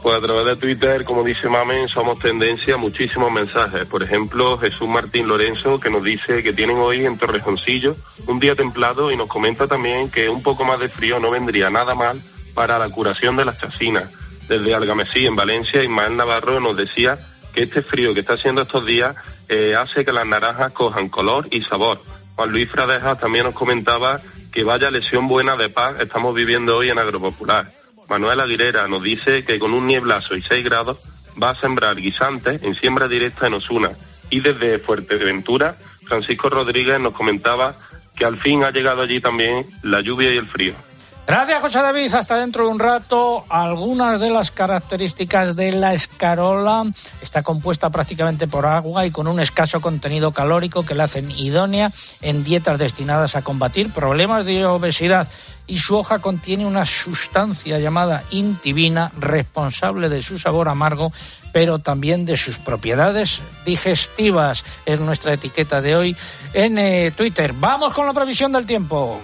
Pues 0.03 0.17
a 0.17 0.21
través 0.21 0.45
de 0.45 0.57
Twitter, 0.57 1.03
como 1.05 1.25
dice 1.25 1.49
Mamen, 1.49 1.89
somos 1.89 2.19
tendencia 2.19 2.77
muchísimos 2.77 3.33
mensajes. 3.33 3.87
Por 3.87 4.03
ejemplo, 4.03 4.59
Jesús 4.59 4.87
Martín 4.87 5.27
Lorenzo, 5.27 5.81
que 5.81 5.89
nos 5.89 6.05
dice 6.05 6.43
que 6.43 6.53
tienen 6.53 6.77
hoy 6.77 7.07
en 7.07 7.17
Torrejoncillo 7.17 7.97
un 8.27 8.39
día 8.39 8.55
templado 8.55 9.11
y 9.11 9.17
nos 9.17 9.29
comenta 9.29 9.67
también 9.67 10.11
que 10.11 10.29
un 10.29 10.43
poco 10.43 10.65
más 10.65 10.79
de 10.79 10.91
frío 10.91 11.19
no 11.19 11.31
vendría 11.31 11.71
nada 11.71 11.95
mal 11.95 12.21
para 12.53 12.79
la 12.79 12.91
curación 12.91 13.37
de 13.37 13.47
las 13.47 13.59
chasinas. 13.59 14.11
Desde 14.47 14.75
Algamesí, 14.75 15.25
en 15.25 15.37
Valencia, 15.37 15.83
Ismael 15.83 16.17
Navarro 16.17 16.61
nos 16.61 16.77
decía 16.77 17.19
que 17.55 17.63
este 17.63 17.81
frío 17.81 18.13
que 18.13 18.21
está 18.21 18.35
haciendo 18.35 18.61
estos 18.61 18.85
días 18.85 19.17
eh, 19.49 19.75
hace 19.75 20.05
que 20.05 20.13
las 20.13 20.27
naranjas 20.27 20.73
cojan 20.73 21.09
color 21.09 21.49
y 21.51 21.63
sabor. 21.63 21.99
Juan 22.37 22.51
Luis 22.51 22.69
Fradeja 22.69 23.17
también 23.17 23.45
nos 23.45 23.55
comentaba 23.55 24.21
que 24.55 24.63
vaya 24.63 24.89
lesión 24.89 25.27
buena 25.27 25.57
de 25.57 25.69
paz 25.69 25.97
estamos 25.99 26.33
viviendo 26.33 26.77
hoy 26.77 26.89
en 26.89 26.99
Agropopular. 27.01 27.73
Manuel 28.09 28.39
Aguilera 28.39 28.87
nos 28.87 29.03
dice 29.03 29.45
que 29.45 29.59
con 29.59 29.75
un 29.75 29.89
nieblazo 29.89 30.37
y 30.37 30.43
6 30.43 30.65
grados 30.65 31.11
va 31.43 31.51
a 31.51 31.55
sembrar 31.57 31.97
guisantes 31.97 32.63
en 32.63 32.77
siembra 32.77 33.09
directa 33.09 33.49
en 33.49 33.55
Osuna. 33.55 33.91
Y 34.31 34.39
desde 34.39 34.79
Fuerteventura, 34.79 35.77
Francisco 36.07 36.51
Rodríguez 36.51 37.01
nos 37.01 37.15
comentaba 37.15 37.75
que 38.15 38.25
al 38.25 38.39
fin 38.39 38.63
ha 38.63 38.71
llegado 38.71 39.03
allí 39.03 39.21
también 39.21 39.67
la 39.83 40.01
lluvia 40.01 40.33
y 40.33 40.37
el 40.37 40.47
frío. 40.47 40.77
Gracias, 41.27 41.63
José 41.63 41.81
David. 41.81 42.15
Hasta 42.15 42.39
dentro 42.39 42.65
de 42.65 42.71
un 42.71 42.79
rato. 42.79 43.47
Algunas 43.49 44.21
de 44.21 44.29
las 44.29 44.51
características 44.51 45.57
de 45.57 45.73
la 45.73 45.95
escarola 45.95 46.85
está 47.23 47.43
compuesta 47.43 47.89
prácticamente 47.89 48.47
por 48.47 48.67
agua 48.67 49.07
y 49.07 49.11
con 49.11 49.27
un 49.27 49.41
escaso 49.41 49.81
contenido 49.81 50.33
calórico 50.33 50.85
que 50.85 50.95
la 50.95 51.05
hacen 51.05 51.31
idónea 51.31 51.91
en 52.21 52.45
dietas 52.45 52.79
destinadas 52.79 53.37
a 53.37 53.43
combatir 53.43 53.91
problemas 53.91 54.45
de 54.45 54.67
obesidad. 54.67 55.27
Y 55.67 55.79
su 55.79 55.97
hoja 55.97 56.19
contiene 56.19 56.67
una 56.67 56.85
sustancia 56.85 57.79
llamada 57.79 58.23
intibina, 58.31 59.11
responsable 59.19 60.11
de 60.11 60.21
su 60.21 60.39
sabor 60.39 60.69
amargo, 60.69 61.11
pero 61.55 61.79
también 61.79 62.27
de 62.27 62.37
sus 62.37 62.59
propiedades 62.59 63.41
digestivas. 63.65 64.63
Es 64.85 65.01
nuestra 65.01 65.33
etiqueta 65.33 65.81
de 65.81 65.97
hoy 65.97 66.17
en 66.53 66.77
eh, 66.77 67.13
Twitter. 67.17 67.55
Vamos 67.55 67.95
con 67.95 68.05
la 68.05 68.13
previsión 68.13 68.53
del 68.53 68.67
tiempo. 68.67 69.23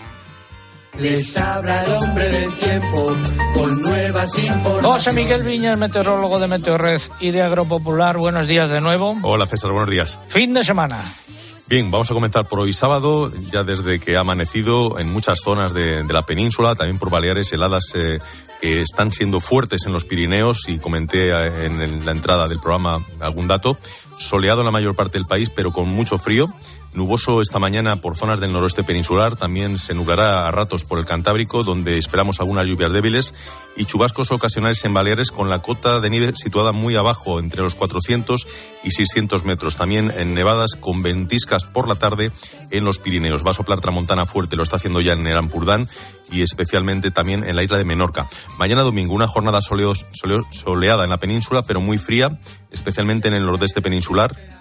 Les 0.98 1.36
habla 1.38 1.84
el 1.84 1.92
hombre 1.92 2.28
del 2.28 2.52
tiempo 2.58 3.16
con 3.54 3.82
nuevas 3.82 4.38
informaciones. 4.38 4.84
José 4.84 5.12
Miguel 5.12 5.42
Viñas, 5.42 5.78
meteorólogo 5.78 6.38
de 6.38 6.48
Meteorred 6.48 7.00
y 7.20 7.30
de 7.30 7.42
Agropopular. 7.42 8.18
Buenos 8.18 8.48
días 8.48 8.70
de 8.70 8.80
nuevo. 8.80 9.16
Hola 9.22 9.46
César, 9.46 9.70
buenos 9.70 9.88
días. 9.88 10.18
Fin 10.28 10.52
de 10.52 10.64
semana. 10.64 11.02
Bien, 11.68 11.88
vamos 11.88 12.10
a 12.10 12.14
comentar 12.14 12.46
por 12.48 12.58
hoy 12.58 12.72
sábado, 12.72 13.32
ya 13.52 13.62
desde 13.62 14.00
que 14.00 14.16
ha 14.16 14.20
amanecido 14.20 14.98
en 14.98 15.12
muchas 15.12 15.38
zonas 15.38 15.72
de, 15.72 16.02
de 16.02 16.12
la 16.12 16.26
península, 16.26 16.74
también 16.74 16.98
por 16.98 17.10
Baleares, 17.10 17.52
heladas 17.52 17.92
eh, 17.94 18.18
que 18.60 18.82
están 18.82 19.12
siendo 19.12 19.38
fuertes 19.38 19.86
en 19.86 19.92
los 19.92 20.04
Pirineos 20.04 20.68
y 20.68 20.78
comenté 20.78 21.30
eh, 21.30 21.66
en, 21.66 21.80
en 21.80 22.04
la 22.04 22.10
entrada 22.10 22.48
del 22.48 22.58
programa 22.58 22.98
algún 23.20 23.46
dato. 23.46 23.78
Soleado 24.18 24.62
en 24.62 24.66
la 24.66 24.72
mayor 24.72 24.96
parte 24.96 25.16
del 25.16 25.28
país, 25.28 25.48
pero 25.54 25.70
con 25.70 25.88
mucho 25.88 26.18
frío. 26.18 26.52
Nuboso 26.92 27.40
esta 27.40 27.60
mañana 27.60 27.96
por 27.96 28.16
zonas 28.16 28.40
del 28.40 28.52
noroeste 28.52 28.82
peninsular, 28.82 29.36
también 29.36 29.78
se 29.78 29.94
nublará 29.94 30.48
a 30.48 30.50
ratos 30.50 30.84
por 30.84 30.98
el 30.98 31.06
Cantábrico, 31.06 31.62
donde 31.62 31.98
esperamos 31.98 32.40
algunas 32.40 32.66
lluvias 32.66 32.90
débiles 32.90 33.32
y 33.76 33.84
chubascos 33.84 34.32
ocasionales 34.32 34.84
en 34.84 34.92
Baleares 34.92 35.30
con 35.30 35.48
la 35.48 35.62
cota 35.62 36.00
de 36.00 36.10
nieve 36.10 36.32
situada 36.34 36.72
muy 36.72 36.96
abajo, 36.96 37.38
entre 37.38 37.62
los 37.62 37.76
400 37.76 38.44
y 38.82 38.90
600 38.90 39.44
metros. 39.44 39.76
También 39.76 40.12
en 40.16 40.34
nevadas 40.34 40.72
con 40.74 41.00
ventiscas 41.02 41.62
por 41.64 41.86
la 41.86 41.94
tarde 41.94 42.32
en 42.72 42.84
los 42.84 42.98
Pirineos. 42.98 43.46
Va 43.46 43.52
a 43.52 43.54
soplar 43.54 43.80
tramontana 43.80 44.26
fuerte, 44.26 44.56
lo 44.56 44.64
está 44.64 44.76
haciendo 44.76 45.00
ya 45.00 45.12
en 45.12 45.26
el 45.28 45.36
Ampurdán 45.36 45.86
y 46.32 46.42
especialmente 46.42 47.12
también 47.12 47.44
en 47.44 47.54
la 47.54 47.62
isla 47.62 47.78
de 47.78 47.84
Menorca. 47.84 48.28
Mañana 48.58 48.82
domingo 48.82 49.14
una 49.14 49.28
jornada 49.28 49.60
soleada 49.62 51.04
en 51.04 51.10
la 51.10 51.18
península, 51.18 51.62
pero 51.62 51.80
muy 51.80 51.98
fría, 51.98 52.40
especialmente 52.72 53.28
en 53.28 53.34
el 53.34 53.46
nordeste 53.46 53.80
peninsular 53.80 54.59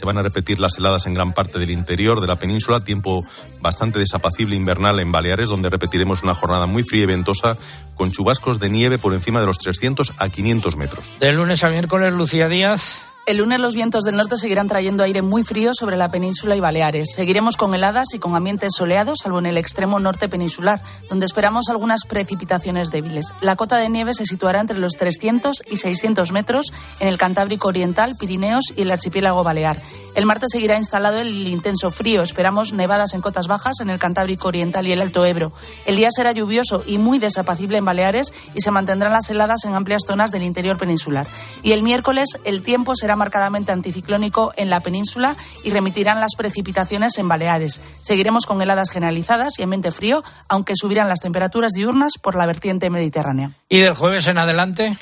se 0.00 0.06
van 0.06 0.16
a 0.16 0.22
repetir 0.22 0.58
las 0.60 0.78
heladas 0.78 1.04
en 1.04 1.12
gran 1.12 1.34
parte 1.34 1.58
del 1.58 1.70
interior 1.70 2.22
de 2.22 2.26
la 2.26 2.36
península, 2.36 2.80
tiempo 2.80 3.22
bastante 3.60 3.98
desapacible 3.98 4.56
invernal 4.56 4.98
en 4.98 5.12
Baleares, 5.12 5.50
donde 5.50 5.68
repetiremos 5.68 6.22
una 6.22 6.34
jornada 6.34 6.64
muy 6.64 6.82
fría 6.84 7.02
y 7.02 7.06
ventosa 7.06 7.58
con 7.96 8.10
chubascos 8.10 8.58
de 8.58 8.70
nieve 8.70 8.96
por 8.96 9.12
encima 9.12 9.40
de 9.40 9.46
los 9.46 9.58
300 9.58 10.14
a 10.16 10.30
500 10.30 10.76
metros. 10.76 11.04
De 11.20 11.32
lunes 11.32 11.62
a 11.64 11.68
miércoles, 11.68 12.14
Lucía 12.14 12.48
Díaz. 12.48 13.09
El 13.26 13.36
lunes 13.36 13.60
los 13.60 13.74
vientos 13.74 14.02
del 14.02 14.16
norte 14.16 14.36
seguirán 14.36 14.66
trayendo 14.66 15.04
aire 15.04 15.22
muy 15.22 15.44
frío 15.44 15.72
sobre 15.74 15.96
la 15.96 16.10
península 16.10 16.56
y 16.56 16.60
Baleares. 16.60 17.14
Seguiremos 17.14 17.56
con 17.56 17.74
heladas 17.74 18.08
y 18.14 18.18
con 18.18 18.34
ambientes 18.34 18.72
soleados, 18.74 19.18
salvo 19.22 19.38
en 19.38 19.46
el 19.46 19.58
extremo 19.58 20.00
norte 20.00 20.28
peninsular, 20.28 20.82
donde 21.10 21.26
esperamos 21.26 21.68
algunas 21.68 22.06
precipitaciones 22.06 22.90
débiles. 22.90 23.32
La 23.40 23.56
cota 23.56 23.76
de 23.76 23.88
nieve 23.88 24.14
se 24.14 24.24
situará 24.24 24.60
entre 24.60 24.78
los 24.78 24.94
300 24.94 25.62
y 25.70 25.76
600 25.76 26.32
metros 26.32 26.72
en 26.98 27.08
el 27.08 27.18
Cantábrico 27.18 27.68
Oriental, 27.68 28.14
Pirineos 28.18 28.64
y 28.74 28.82
el 28.82 28.90
archipiélago 28.90 29.44
Balear. 29.44 29.80
El 30.16 30.26
martes 30.26 30.48
seguirá 30.50 30.76
instalado 30.76 31.20
el 31.20 31.46
intenso 31.46 31.92
frío. 31.92 32.22
Esperamos 32.22 32.72
nevadas 32.72 33.14
en 33.14 33.20
cotas 33.20 33.46
bajas 33.46 33.78
en 33.80 33.90
el 33.90 34.00
Cantábrico 34.00 34.48
Oriental 34.48 34.86
y 34.88 34.92
el 34.92 35.00
Alto 35.00 35.24
Ebro. 35.24 35.52
El 35.86 35.96
día 35.96 36.08
será 36.10 36.32
lluvioso 36.32 36.82
y 36.84 36.98
muy 36.98 37.20
desapacible 37.20 37.78
en 37.78 37.84
Baleares 37.84 38.32
y 38.54 38.60
se 38.60 38.72
mantendrán 38.72 39.12
las 39.12 39.30
heladas 39.30 39.64
en 39.66 39.74
amplias 39.74 40.02
zonas 40.06 40.32
del 40.32 40.42
interior 40.42 40.78
peninsular. 40.78 41.28
Y 41.62 41.72
el 41.72 41.82
miércoles 41.84 42.26
el 42.44 42.62
tiempo 42.62 42.96
será 42.96 43.14
marcadamente 43.20 43.70
anticiclónico 43.70 44.52
en 44.56 44.70
la 44.70 44.80
península 44.80 45.36
y 45.62 45.70
remitirán 45.70 46.20
las 46.20 46.34
precipitaciones 46.36 47.18
en 47.18 47.28
Baleares. 47.28 47.82
Seguiremos 47.92 48.46
con 48.46 48.60
heladas 48.62 48.90
generalizadas 48.90 49.58
y 49.58 49.62
ambiente 49.62 49.92
frío, 49.92 50.24
aunque 50.48 50.74
subirán 50.74 51.08
las 51.08 51.20
temperaturas 51.20 51.72
diurnas 51.72 52.14
por 52.20 52.34
la 52.34 52.46
vertiente 52.46 52.88
mediterránea. 52.88 53.52
¿Y 53.68 53.80
del 53.80 53.94
jueves 53.94 54.26
en 54.26 54.38
adelante? 54.38 54.96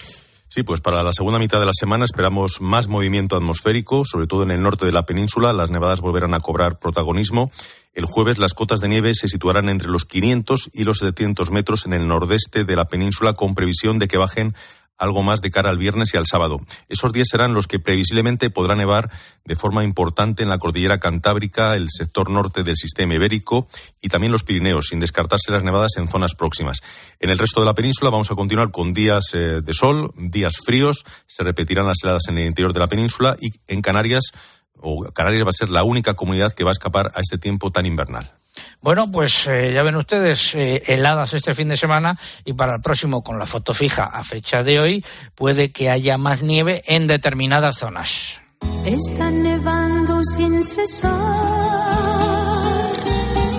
Sí, 0.51 0.63
pues 0.63 0.81
para 0.81 1.03
la 1.03 1.13
segunda 1.13 1.39
mitad 1.39 1.61
de 1.61 1.67
la 1.67 1.75
semana 1.75 2.07
esperamos 2.07 2.63
más 2.63 2.89
movimiento 2.89 3.37
atmosférico, 3.37 4.07
sobre 4.07 4.27
todo 4.27 4.43
en 4.45 4.51
el 4.51 4.63
norte 4.63 4.87
de 4.87 4.93
la 4.93 5.05
península. 5.05 5.53
Las 5.53 5.71
nevadas 5.71 6.01
volverán 6.01 6.33
a 6.33 6.41
cobrar 6.41 6.79
protagonismo. 6.79 7.51
El 7.93 8.07
jueves 8.07 8.39
las 8.39 8.55
cotas 8.55 8.81
de 8.81 8.89
nieve 8.89 9.15
se 9.15 9.29
situarán 9.29 9.69
entre 9.69 9.89
los 9.89 10.07
500 10.07 10.71
y 10.73 10.85
los 10.85 10.99
700 10.99 11.51
metros 11.51 11.85
en 11.85 11.93
el 11.93 12.09
nordeste 12.09 12.65
de 12.65 12.77
la 12.77 12.87
península, 12.87 13.35
con 13.35 13.55
previsión 13.55 13.99
de 13.99 14.09
que 14.09 14.17
bajen 14.17 14.55
algo 14.99 15.23
más 15.23 15.41
de 15.41 15.51
cara 15.51 15.71
al 15.71 15.79
viernes 15.79 16.13
y 16.13 16.17
al 16.17 16.27
sábado. 16.27 16.59
Esos 16.89 17.13
días 17.13 17.29
serán 17.31 17.55
los 17.55 17.67
que 17.67 17.79
previsiblemente 17.79 18.51
podrá 18.51 18.75
nevar 18.75 19.11
de 19.45 19.57
forma 19.57 19.85
importante 19.85 20.43
en 20.43 20.49
la 20.49 20.59
cordillera 20.59 20.99
cantábrica, 20.99 21.77
el 21.77 21.89
sector 21.91 22.31
norte 22.31 22.63
del 22.63 22.77
sistema 22.77 23.15
ibérico 23.15 23.69
y 24.01 24.09
también 24.09 24.33
los 24.33 24.45
Pirineos, 24.45 24.89
sin 24.89 25.01
descartarse 25.01 25.53
las 25.53 25.65
nevadas 25.65 25.93
en 25.97 26.09
zonas 26.09 26.35
próximas. 26.35 26.79
En 27.21 27.31
el 27.31 27.39
resto 27.39 27.61
de 27.61 27.67
la 27.67 27.75
península 27.75 28.11
vamos 28.11 28.31
a 28.31 28.35
continuar 28.35 28.71
con 28.71 28.93
días 28.93 29.25
eh, 29.33 29.59
de 29.63 29.73
sol, 29.73 30.13
días 30.17 30.55
fríos, 30.65 31.05
se 31.27 31.45
repetirán 31.45 31.87
las 31.87 31.99
heladas 32.03 32.29
en 32.29 32.39
el 32.39 32.47
interior 32.47 32.73
de 32.73 32.81
la 32.81 32.87
península 32.87 33.37
y 33.41 33.51
en 33.67 33.83
Canarias, 33.83 34.33
o 34.81 35.05
Canarias 35.13 35.45
va 35.45 35.51
a 35.51 35.53
ser 35.53 35.71
la 35.71 35.85
única 35.85 36.15
comunidad 36.15 36.53
que 36.53 36.65
va 36.65 36.71
a 36.71 36.73
escapar 36.73 37.11
a 37.15 37.21
este 37.21 37.39
tiempo 37.39 37.71
tan 37.71 37.87
invernal. 37.87 38.38
Bueno, 38.81 39.11
pues 39.11 39.47
eh, 39.49 39.73
ya 39.73 39.83
ven 39.83 39.97
ustedes, 39.97 40.55
eh, 40.55 40.83
heladas 40.87 41.35
este 41.35 41.55
fin 41.55 41.69
de 41.69 41.77
semana 41.77 42.17
y 42.45 42.53
para 42.53 42.77
el 42.77 42.81
próximo, 42.81 43.23
con 43.23 43.39
la 43.39 43.47
foto 43.47 43.75
fija 43.75 44.05
a 44.05 44.23
fecha 44.23 44.63
de 44.63 44.79
hoy, 44.79 45.05
puede 45.35 45.73
que 45.73 45.91
haya 45.91 46.17
más 46.17 46.43
nieve 46.43 46.83
en 46.87 47.07
determinadas 47.07 47.79
zonas. 47.79 48.41
Está 48.85 49.31
nevando 49.31 50.21
sin 50.25 50.63
cesar, 50.65 51.13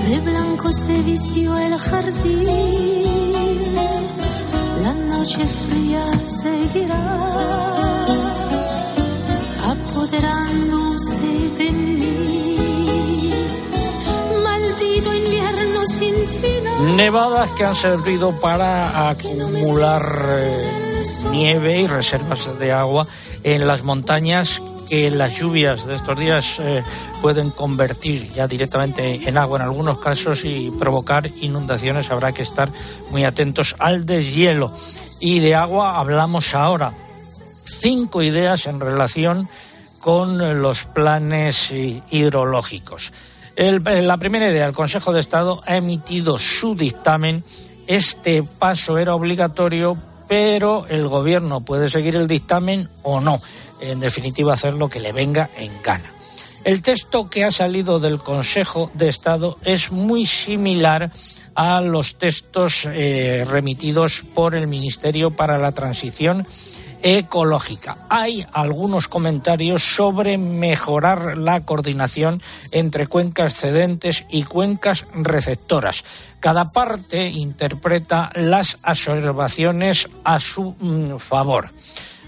de 0.07 0.19
blanco 0.19 0.71
se 0.71 1.01
vistió 1.03 1.57
el 1.57 1.77
jardín, 1.77 3.75
la 4.81 4.93
noche 4.93 5.39
fría 5.45 6.03
seguirá, 6.41 6.95
apoderándose 9.67 11.21
de 11.57 11.71
mí. 11.71 11.98
Nevadas 16.95 17.49
que 17.51 17.65
han 17.65 17.75
servido 17.75 18.39
para 18.39 19.09
acumular 19.09 20.01
eh, 20.29 21.03
nieve 21.31 21.81
y 21.81 21.87
reservas 21.87 22.59
de 22.59 22.71
agua 22.71 23.07
en 23.43 23.67
las 23.67 23.83
montañas 23.83 24.61
que 24.89 25.11
las 25.11 25.37
lluvias 25.37 25.85
de 25.85 25.95
estos 25.95 26.17
días 26.17 26.55
eh, 26.59 26.83
pueden 27.21 27.51
convertir 27.51 28.29
ya 28.29 28.47
directamente 28.47 29.27
en 29.27 29.37
agua 29.37 29.59
en 29.59 29.65
algunos 29.65 29.99
casos 29.99 30.43
y 30.43 30.71
provocar 30.71 31.29
inundaciones. 31.41 32.09
Habrá 32.09 32.31
que 32.31 32.41
estar 32.41 32.69
muy 33.11 33.23
atentos 33.23 33.75
al 33.77 34.05
deshielo. 34.05 34.73
Y 35.21 35.39
de 35.39 35.55
agua 35.55 35.99
hablamos 35.99 36.55
ahora. 36.55 36.91
Cinco 37.65 38.23
ideas 38.23 38.65
en 38.65 38.79
relación 38.79 39.47
con 39.99 40.61
los 40.61 40.85
planes 40.85 41.71
hidrológicos. 41.71 43.11
El, 43.59 43.83
la 43.83 44.15
primera 44.15 44.49
idea, 44.49 44.65
el 44.65 44.73
Consejo 44.73 45.11
de 45.11 45.19
Estado 45.19 45.59
ha 45.67 45.75
emitido 45.75 46.39
su 46.39 46.75
dictamen. 46.75 47.43
Este 47.87 48.41
paso 48.41 48.97
era 48.97 49.13
obligatorio, 49.13 49.97
pero 50.29 50.87
el 50.87 51.09
Gobierno 51.09 51.59
puede 51.59 51.89
seguir 51.89 52.15
el 52.15 52.29
dictamen 52.29 52.87
o 53.03 53.19
no. 53.19 53.41
En 53.81 53.99
definitiva, 53.99 54.53
hacer 54.53 54.75
lo 54.75 54.87
que 54.87 55.01
le 55.01 55.11
venga 55.11 55.49
en 55.57 55.73
gana. 55.83 56.09
El 56.63 56.81
texto 56.81 57.29
que 57.29 57.43
ha 57.43 57.51
salido 57.51 57.99
del 57.99 58.19
Consejo 58.19 58.91
de 58.93 59.09
Estado 59.09 59.57
es 59.65 59.91
muy 59.91 60.25
similar 60.25 61.11
a 61.53 61.81
los 61.81 62.15
textos 62.15 62.87
eh, 62.89 63.43
remitidos 63.45 64.23
por 64.33 64.55
el 64.55 64.67
Ministerio 64.67 65.31
para 65.31 65.57
la 65.57 65.73
Transición 65.73 66.47
ecológica. 67.03 67.97
Hay 68.09 68.45
algunos 68.51 69.07
comentarios 69.07 69.83
sobre 69.83 70.37
mejorar 70.37 71.37
la 71.37 71.61
coordinación 71.61 72.41
entre 72.71 73.07
cuencas 73.07 73.55
cedentes 73.55 74.25
y 74.29 74.43
cuencas 74.43 75.05
receptoras. 75.13 76.03
Cada 76.39 76.65
parte 76.65 77.29
interpreta 77.29 78.29
las 78.35 78.77
observaciones 78.85 80.07
a 80.23 80.39
su 80.39 80.75
mm, 80.79 81.17
favor. 81.17 81.71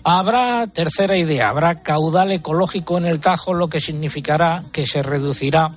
Habrá, 0.04 0.66
tercera 0.68 1.16
idea, 1.16 1.50
habrá 1.50 1.84
caudal 1.84 2.32
ecológico 2.32 2.98
en 2.98 3.06
el 3.06 3.20
Tajo, 3.20 3.54
lo 3.54 3.68
que 3.70 3.80
significará 3.80 4.63
que 4.72 4.88
se 4.88 5.04
reducirá 5.04 5.72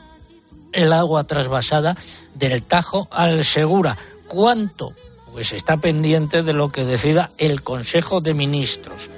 el 0.72 0.92
agua 0.92 1.24
trasvasada 1.24 1.96
del 2.34 2.62
Tajo 2.62 3.08
al 3.10 3.44
Segura. 3.44 3.98
¿Cuánto? 4.26 4.90
Pues 5.34 5.52
está 5.52 5.78
pendiente 5.78 6.44
de 6.44 6.52
lo 6.52 6.70
que 6.70 6.84
decida 6.84 7.28
el 7.38 7.60
Consejo 7.62 8.20
de 8.20 8.34
Ministros. 8.34 9.10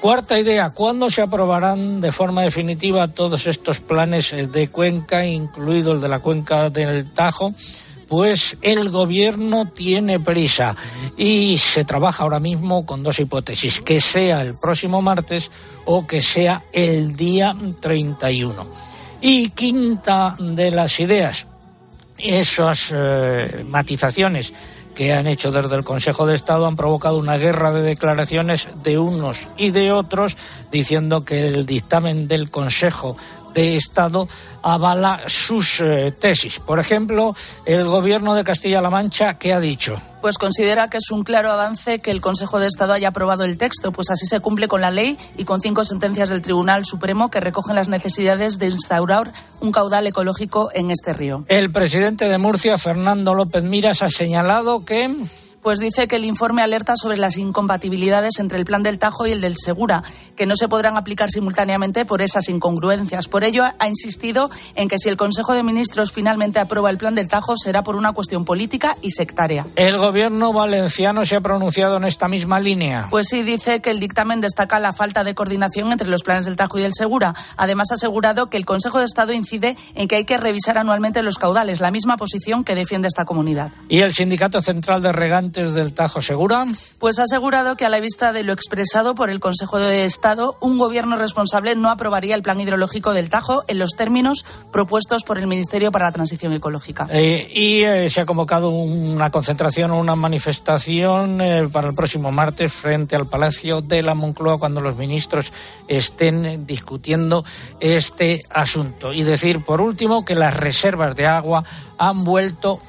Cuarta 0.00 0.40
idea, 0.40 0.70
¿cuándo 0.70 1.10
se 1.10 1.20
aprobarán 1.20 2.00
de 2.00 2.10
forma 2.10 2.40
definitiva 2.40 3.08
todos 3.08 3.46
estos 3.46 3.78
planes 3.80 4.34
de 4.34 4.68
cuenca, 4.68 5.26
incluido 5.26 5.92
el 5.92 6.00
de 6.00 6.08
la 6.08 6.20
cuenca 6.20 6.70
del 6.70 7.12
Tajo? 7.12 7.52
Pues 8.08 8.56
el 8.62 8.88
gobierno 8.88 9.68
tiene 9.68 10.18
prisa 10.18 10.74
y 11.18 11.58
se 11.58 11.84
trabaja 11.84 12.22
ahora 12.22 12.40
mismo 12.40 12.86
con 12.86 13.02
dos 13.02 13.20
hipótesis, 13.20 13.82
que 13.82 14.00
sea 14.00 14.40
el 14.40 14.54
próximo 14.54 15.02
martes 15.02 15.50
o 15.84 16.06
que 16.06 16.22
sea 16.22 16.62
el 16.72 17.14
día 17.14 17.54
31. 17.78 18.66
Y 19.20 19.50
quinta 19.50 20.34
de 20.38 20.70
las 20.70 20.98
ideas, 20.98 21.46
esas 22.16 22.90
eh, 22.90 23.66
matizaciones 23.68 24.54
que 24.98 25.12
han 25.12 25.28
hecho 25.28 25.52
desde 25.52 25.76
el 25.76 25.84
Consejo 25.84 26.26
de 26.26 26.34
Estado 26.34 26.66
han 26.66 26.74
provocado 26.74 27.18
una 27.18 27.36
guerra 27.36 27.70
de 27.70 27.82
declaraciones 27.82 28.66
de 28.82 28.98
unos 28.98 29.48
y 29.56 29.70
de 29.70 29.92
otros, 29.92 30.36
diciendo 30.72 31.24
que 31.24 31.46
el 31.46 31.66
dictamen 31.66 32.26
del 32.26 32.50
Consejo 32.50 33.16
de 33.54 33.76
Estado 33.76 34.28
avala 34.62 35.20
sus 35.26 35.80
eh, 35.80 36.12
tesis. 36.18 36.58
Por 36.60 36.78
ejemplo, 36.78 37.34
el 37.64 37.84
Gobierno 37.84 38.34
de 38.34 38.44
Castilla-La 38.44 38.90
Mancha, 38.90 39.38
¿qué 39.38 39.52
ha 39.52 39.60
dicho? 39.60 40.00
Pues 40.20 40.36
considera 40.36 40.90
que 40.90 40.96
es 40.96 41.10
un 41.10 41.22
claro 41.22 41.50
avance 41.50 42.00
que 42.00 42.10
el 42.10 42.20
Consejo 42.20 42.58
de 42.58 42.66
Estado 42.66 42.92
haya 42.92 43.08
aprobado 43.08 43.44
el 43.44 43.56
texto, 43.56 43.92
pues 43.92 44.10
así 44.10 44.26
se 44.26 44.40
cumple 44.40 44.66
con 44.66 44.80
la 44.80 44.90
ley 44.90 45.16
y 45.36 45.44
con 45.44 45.60
cinco 45.60 45.84
sentencias 45.84 46.28
del 46.28 46.42
Tribunal 46.42 46.84
Supremo 46.84 47.30
que 47.30 47.40
recogen 47.40 47.76
las 47.76 47.88
necesidades 47.88 48.58
de 48.58 48.66
instaurar 48.66 49.32
un 49.60 49.70
caudal 49.70 50.06
ecológico 50.06 50.70
en 50.74 50.90
este 50.90 51.12
río. 51.12 51.44
El 51.46 51.70
presidente 51.70 52.28
de 52.28 52.38
Murcia, 52.38 52.78
Fernando 52.78 53.34
López 53.34 53.62
Miras, 53.62 54.02
ha 54.02 54.08
señalado 54.08 54.84
que 54.84 55.14
pues 55.68 55.80
dice 55.80 56.08
que 56.08 56.16
el 56.16 56.24
informe 56.24 56.62
alerta 56.62 56.94
sobre 56.96 57.18
las 57.18 57.36
incompatibilidades 57.36 58.38
entre 58.38 58.56
el 58.56 58.64
plan 58.64 58.82
del 58.82 58.98
Tajo 58.98 59.26
y 59.26 59.32
el 59.32 59.42
del 59.42 59.58
Segura, 59.58 60.02
que 60.34 60.46
no 60.46 60.56
se 60.56 60.66
podrán 60.66 60.96
aplicar 60.96 61.30
simultáneamente 61.30 62.06
por 62.06 62.22
esas 62.22 62.48
incongruencias. 62.48 63.28
Por 63.28 63.44
ello, 63.44 63.64
ha 63.78 63.86
insistido 63.86 64.48
en 64.76 64.88
que 64.88 64.96
si 64.96 65.10
el 65.10 65.18
Consejo 65.18 65.52
de 65.52 65.62
Ministros 65.62 66.10
finalmente 66.10 66.58
aprueba 66.58 66.88
el 66.88 66.96
plan 66.96 67.14
del 67.14 67.28
Tajo, 67.28 67.58
será 67.58 67.82
por 67.82 67.96
una 67.96 68.14
cuestión 68.14 68.46
política 68.46 68.96
y 69.02 69.10
sectaria. 69.10 69.66
¿El 69.76 69.98
gobierno 69.98 70.54
valenciano 70.54 71.26
se 71.26 71.36
ha 71.36 71.42
pronunciado 71.42 71.98
en 71.98 72.04
esta 72.04 72.28
misma 72.28 72.60
línea? 72.60 73.08
Pues 73.10 73.26
sí, 73.28 73.42
dice 73.42 73.82
que 73.82 73.90
el 73.90 74.00
dictamen 74.00 74.40
destaca 74.40 74.80
la 74.80 74.94
falta 74.94 75.22
de 75.22 75.34
coordinación 75.34 75.92
entre 75.92 76.08
los 76.08 76.22
planes 76.22 76.46
del 76.46 76.56
Tajo 76.56 76.78
y 76.78 76.82
del 76.82 76.94
Segura. 76.94 77.34
Además, 77.58 77.88
ha 77.90 77.96
asegurado 77.96 78.48
que 78.48 78.56
el 78.56 78.64
Consejo 78.64 79.00
de 79.00 79.04
Estado 79.04 79.34
incide 79.34 79.76
en 79.94 80.08
que 80.08 80.16
hay 80.16 80.24
que 80.24 80.38
revisar 80.38 80.78
anualmente 80.78 81.22
los 81.22 81.36
caudales, 81.36 81.80
la 81.80 81.90
misma 81.90 82.16
posición 82.16 82.64
que 82.64 82.74
defiende 82.74 83.06
esta 83.06 83.26
comunidad. 83.26 83.70
¿Y 83.90 83.98
el 83.98 84.14
Sindicato 84.14 84.62
Central 84.62 85.02
de 85.02 85.12
Regantes 85.12 85.57
del 85.66 85.92
Tajo 85.92 86.20
Segura? 86.20 86.66
Pues 86.98 87.18
ha 87.18 87.24
asegurado 87.24 87.76
que 87.76 87.84
a 87.84 87.88
la 87.88 88.00
vista 88.00 88.32
de 88.32 88.42
lo 88.42 88.52
expresado 88.52 89.14
por 89.14 89.30
el 89.30 89.40
Consejo 89.40 89.78
de 89.78 90.04
Estado, 90.04 90.56
un 90.60 90.78
gobierno 90.78 91.16
responsable 91.16 91.74
no 91.74 91.90
aprobaría 91.90 92.34
el 92.34 92.42
plan 92.42 92.60
hidrológico 92.60 93.12
del 93.12 93.30
Tajo 93.30 93.64
en 93.66 93.78
los 93.78 93.90
términos 93.90 94.44
propuestos 94.72 95.24
por 95.24 95.38
el 95.38 95.46
Ministerio 95.46 95.90
para 95.90 96.06
la 96.06 96.12
Transición 96.12 96.52
Ecológica. 96.52 97.08
Eh, 97.10 97.50
y 97.52 97.82
eh, 97.82 98.08
se 98.08 98.20
ha 98.20 98.26
convocado 98.26 98.70
una 98.70 99.30
concentración 99.30 99.90
o 99.90 99.98
una 99.98 100.14
manifestación 100.14 101.40
eh, 101.40 101.68
para 101.72 101.88
el 101.88 101.94
próximo 101.94 102.30
martes 102.30 102.72
frente 102.72 103.16
al 103.16 103.26
Palacio 103.26 103.80
de 103.80 104.02
la 104.02 104.14
Moncloa 104.14 104.58
cuando 104.58 104.80
los 104.80 104.96
ministros 104.96 105.52
estén 105.88 106.66
discutiendo 106.66 107.44
este 107.80 108.42
asunto. 108.54 109.12
Y 109.12 109.24
decir, 109.24 109.64
por 109.64 109.80
último, 109.80 110.24
que 110.24 110.34
las 110.34 110.56
reservas 110.56 111.16
de 111.16 111.26
agua 111.26 111.64
han 111.98 112.24
vuelto 112.24 112.80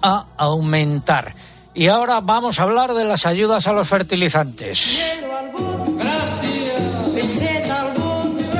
a 0.00 0.26
aumentar. 0.36 1.34
Y 1.74 1.88
ahora 1.88 2.20
vamos 2.20 2.60
a 2.60 2.64
hablar 2.64 2.94
de 2.94 3.04
las 3.04 3.24
ayudas 3.26 3.66
a 3.66 3.72
los 3.72 3.88
fertilizantes. 3.88 5.00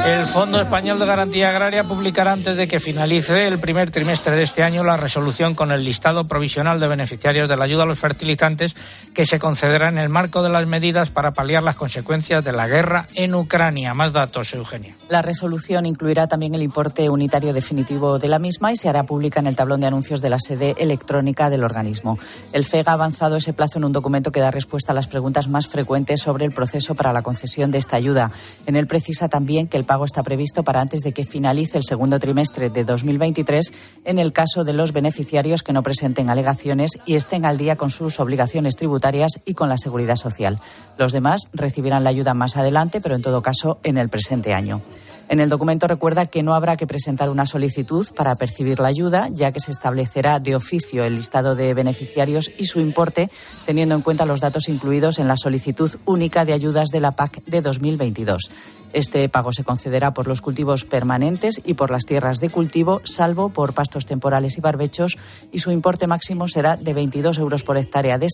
El 0.04 0.24
Fondo 0.24 0.60
Español 0.60 0.98
de 0.98 1.06
Garantía 1.06 1.50
Agraria 1.50 1.84
publicará 1.84 2.32
antes 2.32 2.56
de 2.56 2.66
que 2.66 2.80
finalice 2.80 3.46
el 3.46 3.60
primer 3.60 3.92
trimestre 3.92 4.34
de 4.34 4.42
este 4.42 4.64
año 4.64 4.82
la 4.82 4.96
resolución 4.96 5.54
con 5.54 5.70
el 5.70 5.84
listado 5.84 6.26
provisional 6.26 6.80
de 6.80 6.88
beneficiarios 6.88 7.48
de 7.48 7.56
la 7.56 7.64
ayuda 7.64 7.84
a 7.84 7.86
los 7.86 8.00
fertilizantes 8.00 8.74
que 9.14 9.26
se 9.26 9.38
concederá 9.38 9.88
en 9.88 9.98
el 9.98 10.08
marco 10.08 10.42
de 10.42 10.48
las 10.48 10.66
medidas 10.66 11.10
para 11.10 11.30
paliar 11.34 11.62
las 11.62 11.76
consecuencias 11.76 12.44
de 12.44 12.50
la 12.50 12.66
guerra 12.66 13.06
en 13.14 13.32
Ucrania. 13.36 13.94
Más 13.94 14.12
datos, 14.12 14.52
Eugenia. 14.54 14.96
La 15.08 15.22
resolución 15.22 15.86
incluirá 15.86 16.26
también 16.26 16.56
el 16.56 16.62
importe 16.62 17.08
unitario 17.08 17.52
definitivo 17.52 18.18
de 18.18 18.26
la 18.26 18.40
misma 18.40 18.72
y 18.72 18.76
se 18.76 18.88
hará 18.88 19.04
pública 19.04 19.38
en 19.38 19.46
el 19.46 19.54
tablón 19.54 19.82
de 19.82 19.86
anuncios 19.86 20.20
de 20.20 20.30
la 20.30 20.40
sede 20.40 20.74
electrónica 20.78 21.48
del 21.48 21.62
organismo. 21.62 22.18
El 22.52 22.64
FEG 22.64 22.88
ha 22.88 22.94
avanzado 22.94 23.36
ese 23.36 23.52
plazo 23.52 23.78
en 23.78 23.84
un 23.84 23.92
documento 23.92 24.32
que 24.32 24.40
da 24.40 24.50
respuesta 24.50 24.90
a 24.90 24.96
las 24.96 25.06
preguntas 25.06 25.46
más 25.46 25.68
frecuentes 25.68 26.22
sobre 26.22 26.44
el 26.44 26.50
proceso 26.50 26.96
para 26.96 27.12
la 27.12 27.22
concesión 27.22 27.70
de 27.70 27.78
esta 27.78 27.96
ayuda. 27.96 28.32
En 28.66 28.74
él 28.74 28.88
precisa 28.88 29.28
también 29.28 29.68
que 29.68 29.76
el 29.76 29.84
pago 29.92 30.06
está 30.06 30.22
previsto 30.22 30.62
para 30.62 30.80
antes 30.80 31.02
de 31.02 31.12
que 31.12 31.22
finalice 31.22 31.76
el 31.76 31.84
segundo 31.84 32.18
trimestre 32.18 32.70
de 32.70 32.82
2023 32.82 33.74
en 34.06 34.18
el 34.18 34.32
caso 34.32 34.64
de 34.64 34.72
los 34.72 34.94
beneficiarios 34.94 35.62
que 35.62 35.74
no 35.74 35.82
presenten 35.82 36.30
alegaciones 36.30 36.92
y 37.04 37.16
estén 37.16 37.44
al 37.44 37.58
día 37.58 37.76
con 37.76 37.90
sus 37.90 38.18
obligaciones 38.18 38.74
tributarias 38.74 39.42
y 39.44 39.52
con 39.52 39.68
la 39.68 39.76
seguridad 39.76 40.16
social. 40.16 40.60
Los 40.96 41.12
demás 41.12 41.42
recibirán 41.52 42.04
la 42.04 42.10
ayuda 42.10 42.32
más 42.32 42.56
adelante, 42.56 43.02
pero 43.02 43.16
en 43.16 43.20
todo 43.20 43.42
caso 43.42 43.80
en 43.82 43.98
el 43.98 44.08
presente 44.08 44.54
año. 44.54 44.80
En 45.28 45.40
el 45.40 45.48
documento 45.48 45.88
recuerda 45.88 46.26
que 46.26 46.42
no 46.42 46.54
habrá 46.54 46.76
que 46.76 46.86
presentar 46.86 47.30
una 47.30 47.46
solicitud 47.46 48.06
para 48.14 48.34
percibir 48.34 48.80
la 48.80 48.88
ayuda, 48.88 49.28
ya 49.32 49.50
que 49.50 49.60
se 49.60 49.70
establecerá 49.70 50.40
de 50.40 50.54
oficio 50.54 51.04
el 51.04 51.16
listado 51.16 51.54
de 51.54 51.72
beneficiarios 51.72 52.50
y 52.58 52.66
su 52.66 52.80
importe, 52.80 53.30
teniendo 53.64 53.94
en 53.94 54.02
cuenta 54.02 54.26
los 54.26 54.40
datos 54.40 54.68
incluidos 54.68 55.18
en 55.18 55.28
la 55.28 55.38
solicitud 55.38 55.90
única 56.04 56.44
de 56.44 56.52
ayudas 56.52 56.88
de 56.90 57.00
la 57.00 57.12
PAC 57.12 57.42
de 57.44 57.62
2022. 57.62 58.50
Este 58.92 59.28
pago 59.28 59.52
se 59.52 59.64
concederá 59.64 60.14
por 60.14 60.28
los 60.28 60.40
cultivos 60.40 60.84
permanentes 60.84 61.60
y 61.64 61.74
por 61.74 61.90
las 61.90 62.04
tierras 62.04 62.38
de 62.38 62.50
cultivo, 62.50 63.00
salvo 63.04 63.48
por 63.50 63.74
pastos 63.74 64.06
temporales 64.06 64.58
y 64.58 64.60
barbechos, 64.60 65.18
y 65.50 65.60
su 65.60 65.70
importe 65.70 66.06
máximo 66.06 66.48
será 66.48 66.76
de 66.76 66.92
22 66.92 67.38
euros 67.38 67.62
por 67.62 67.76
hectárea 67.76 68.18
de, 68.18 68.28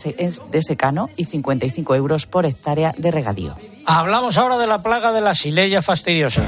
secano 0.62 1.08
y 1.16 1.24
55 1.24 1.94
euros 1.94 2.26
por 2.26 2.46
hectárea 2.46 2.94
de 2.96 3.10
regadío. 3.10 3.56
Hablamos 3.86 4.36
ahora 4.38 4.58
de 4.58 4.66
la 4.66 4.80
plaga 4.80 5.12
de 5.12 5.20
la 5.20 5.34
sileya 5.34 5.82
fastidiosa. 5.82 6.46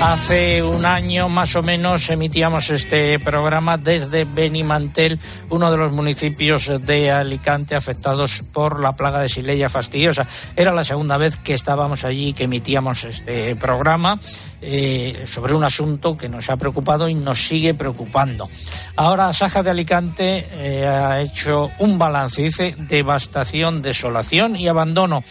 Hace 0.00 0.62
un 0.62 0.86
año 0.86 1.28
más 1.28 1.56
o 1.56 1.62
menos 1.62 2.08
emitíamos 2.08 2.70
este 2.70 3.18
programa 3.18 3.76
desde 3.76 4.24
Benimantel, 4.24 5.18
uno 5.50 5.72
de 5.72 5.76
los 5.76 5.90
municipios 5.90 6.70
de 6.86 7.10
Alicante 7.10 7.74
afectados 7.74 8.44
por 8.52 8.78
la 8.78 8.92
plaga 8.92 9.20
de 9.20 9.28
Sileya 9.28 9.68
fastidiosa. 9.68 10.24
Era 10.54 10.72
la 10.72 10.84
segunda 10.84 11.16
vez 11.16 11.36
que 11.36 11.54
estábamos 11.54 12.04
allí 12.04 12.32
que 12.32 12.44
emitíamos 12.44 13.04
este 13.04 13.56
programa 13.56 14.20
eh, 14.62 15.24
sobre 15.26 15.54
un 15.54 15.64
asunto 15.64 16.16
que 16.16 16.28
nos 16.28 16.48
ha 16.48 16.56
preocupado 16.56 17.08
y 17.08 17.14
nos 17.14 17.44
sigue 17.46 17.74
preocupando. 17.74 18.48
Ahora 18.94 19.32
Saja 19.32 19.64
de 19.64 19.70
Alicante 19.70 20.46
eh, 20.52 20.86
ha 20.86 21.20
hecho 21.20 21.70
un 21.80 21.98
balance, 21.98 22.42
dice 22.42 22.76
devastación, 22.78 23.82
desolación 23.82 24.54
y 24.54 24.68
abandono 24.68 25.24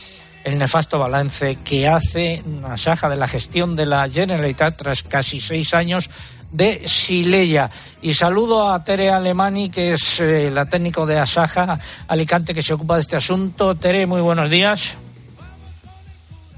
el 0.48 0.58
nefasto 0.58 0.98
balance 0.98 1.58
que 1.66 1.90
hace 1.90 2.42
Saja 2.78 3.10
de 3.10 3.18
la 3.18 3.28
gestión 3.28 3.76
de 3.76 3.86
la 3.86 4.08
Generalitat 4.08 4.78
tras 4.78 5.04
casi 5.04 5.42
seis 5.42 5.74
años 5.74 6.10
de 6.54 6.88
Sileya. 6.88 7.70
Y 8.02 8.14
saludo 8.14 8.72
a 8.72 8.82
Tere 8.82 9.10
Alemani, 9.12 9.70
que 9.70 9.92
es 9.92 10.22
eh, 10.22 10.50
la 10.50 10.66
técnico 10.66 11.06
de 11.06 11.20
Asaja 11.20 11.78
Alicante 12.08 12.54
que 12.54 12.62
se 12.62 12.74
ocupa 12.74 12.96
de 12.96 13.02
este 13.02 13.18
asunto. 13.18 13.76
Tere, 13.76 14.08
muy 14.08 14.22
buenos 14.22 14.50
días. 14.50 14.96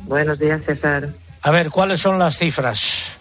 Buenos 0.03 0.37
días, 0.37 0.63
César. 0.65 1.09
A 1.41 1.49
ver, 1.49 1.71
¿cuáles 1.71 1.99
son 1.99 2.19
las 2.19 2.37
cifras? 2.37 3.17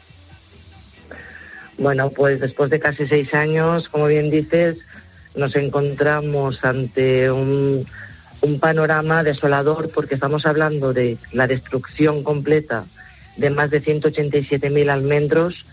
Bueno, 1.78 2.10
pues 2.10 2.40
después 2.40 2.68
de 2.68 2.78
casi 2.78 3.06
seis 3.06 3.32
años, 3.32 3.88
como 3.88 4.04
bien 4.04 4.30
dices, 4.30 4.76
nos 5.34 5.56
encontramos 5.56 6.62
ante 6.62 7.30
un 7.30 7.86
un 8.40 8.60
panorama 8.60 9.22
desolador 9.22 9.90
porque 9.90 10.14
estamos 10.14 10.46
hablando 10.46 10.92
de 10.92 11.18
la 11.32 11.46
destrucción 11.46 12.22
completa 12.22 12.86
de 13.36 13.50
más 13.50 13.70
de 13.70 13.82
187.000 13.82 14.90
almendros, 14.90 15.64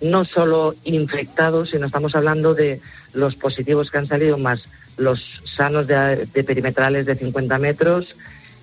no 0.00 0.24
solo 0.24 0.74
infectados, 0.84 1.70
sino 1.70 1.86
estamos 1.86 2.14
hablando 2.14 2.54
de 2.54 2.80
los 3.12 3.34
positivos 3.34 3.90
que 3.90 3.98
han 3.98 4.06
salido 4.06 4.38
más 4.38 4.62
los 4.96 5.20
sanos 5.56 5.86
de, 5.86 6.28
perimetrales 6.44 7.06
de 7.06 7.14
50 7.14 7.58
metros 7.58 8.16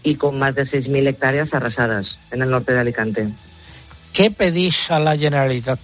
y 0.03 0.15
con 0.15 0.37
más 0.37 0.55
de 0.55 0.65
6.000 0.65 1.07
hectáreas 1.07 1.53
arrasadas 1.53 2.17
en 2.31 2.41
el 2.41 2.49
norte 2.49 2.73
de 2.73 2.79
Alicante. 2.79 3.29
¿Qué 4.13 4.31
pedís 4.31 4.91
a 4.91 4.99
la 4.99 5.17
Generalitat? 5.17 5.79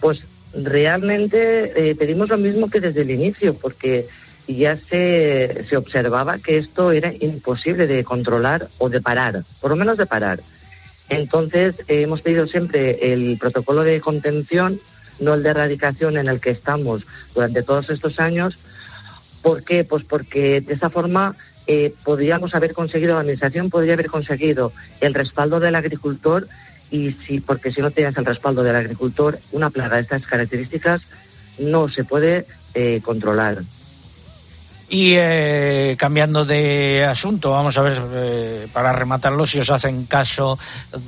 Pues 0.00 0.22
realmente 0.52 1.90
eh, 1.90 1.94
pedimos 1.94 2.28
lo 2.28 2.38
mismo 2.38 2.68
que 2.68 2.80
desde 2.80 3.02
el 3.02 3.10
inicio, 3.10 3.54
porque 3.54 4.08
ya 4.46 4.78
se, 4.88 5.64
se 5.68 5.76
observaba 5.76 6.38
que 6.38 6.58
esto 6.58 6.92
era 6.92 7.12
imposible 7.20 7.86
de 7.86 8.04
controlar 8.04 8.68
o 8.78 8.88
de 8.88 9.00
parar, 9.00 9.44
por 9.60 9.70
lo 9.70 9.76
menos 9.76 9.98
de 9.98 10.06
parar. 10.06 10.40
Entonces, 11.08 11.74
eh, 11.88 12.02
hemos 12.02 12.22
pedido 12.22 12.46
siempre 12.46 13.12
el 13.12 13.38
protocolo 13.38 13.82
de 13.82 14.00
contención, 14.00 14.80
no 15.20 15.34
el 15.34 15.42
de 15.42 15.50
erradicación 15.50 16.16
en 16.18 16.28
el 16.28 16.40
que 16.40 16.50
estamos 16.50 17.06
durante 17.34 17.62
todos 17.62 17.90
estos 17.90 18.20
años. 18.20 18.58
¿Por 19.42 19.62
qué? 19.62 19.84
Pues 19.84 20.04
porque 20.04 20.60
de 20.60 20.74
esa 20.74 20.90
forma 20.90 21.36
eh, 21.66 21.94
podríamos 22.04 22.54
haber 22.54 22.72
conseguido, 22.72 23.14
la 23.14 23.20
Administración 23.20 23.70
podría 23.70 23.94
haber 23.94 24.06
conseguido 24.06 24.72
el 25.00 25.14
respaldo 25.14 25.60
del 25.60 25.74
agricultor 25.74 26.48
y 26.90 27.12
si, 27.26 27.40
porque 27.40 27.72
si 27.72 27.80
no 27.80 27.90
tienes 27.90 28.16
el 28.16 28.24
respaldo 28.24 28.62
del 28.62 28.76
agricultor, 28.76 29.38
una 29.52 29.70
plaga 29.70 29.96
de 29.96 30.02
estas 30.02 30.26
características 30.26 31.02
no 31.58 31.88
se 31.88 32.04
puede 32.04 32.46
eh, 32.74 33.00
controlar. 33.02 33.62
Y 34.88 35.14
eh, 35.16 35.96
cambiando 35.98 36.44
de 36.44 37.04
asunto, 37.04 37.50
vamos 37.50 37.76
a 37.76 37.82
ver, 37.82 38.00
eh, 38.12 38.68
para 38.72 38.92
rematarlo, 38.92 39.44
si 39.44 39.58
os 39.58 39.70
hacen 39.70 40.06
caso 40.06 40.58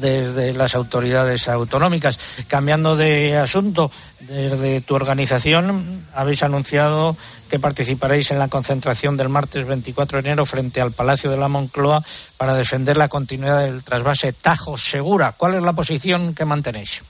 desde 0.01 0.53
las 0.53 0.75
autoridades 0.75 1.49
autonómicas. 1.49 2.45
Cambiando 2.49 2.97
de 2.97 3.37
asunto, 3.37 3.93
desde 4.19 4.81
tu 4.81 4.97
organización 4.97 6.07
habéis 6.13 6.43
anunciado 6.43 7.17
que 7.49 7.61
participaréis 7.61 8.33
en 8.33 8.41
la 8.41 8.49
concentración 8.49 9.17
del 9.17 9.29
martes 9.29 9.65
24 9.65 10.23
de 10.23 10.29
enero 10.29 10.45
frente 10.45 10.81
al 10.81 10.93
Palacio 10.93 11.31
de 11.31 11.39
la 11.39 11.49
Moncloa 11.49 12.03
para 12.37 12.55
defender 12.55 12.97
la 12.97 13.09
continuidad 13.09 13.63
del 13.63 13.85
trasvase 13.85 14.33
Tajo 14.33 14.77
Segura. 14.77 15.35
¿Cuál 15.37 15.55
es 15.55 15.63
la 15.63 15.73
posición 15.73 16.35
que 16.35 16.45
mantenéis? 16.45 17.03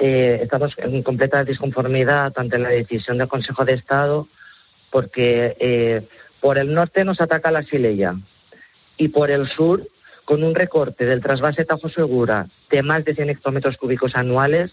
Eh, 0.00 0.40
estamos 0.42 0.74
en 0.78 1.02
completa 1.02 1.44
disconformidad 1.44 2.32
ante 2.36 2.58
la 2.58 2.70
decisión 2.70 3.18
del 3.18 3.28
Consejo 3.28 3.64
de 3.64 3.74
Estado 3.74 4.26
porque 4.90 5.56
eh, 5.60 6.06
por 6.40 6.58
el 6.58 6.74
norte 6.74 7.04
nos 7.04 7.20
ataca 7.20 7.50
la 7.50 7.62
Sileya 7.62 8.14
y 8.96 9.08
por 9.08 9.30
el 9.30 9.46
sur, 9.46 9.86
con 10.24 10.44
un 10.44 10.54
recorte 10.54 11.06
del 11.06 11.20
trasvase 11.20 11.64
Tajo 11.64 11.88
Segura 11.88 12.46
de 12.70 12.82
más 12.82 13.04
de 13.04 13.14
100 13.14 13.30
hectómetros 13.30 13.76
cúbicos 13.76 14.14
anuales, 14.14 14.70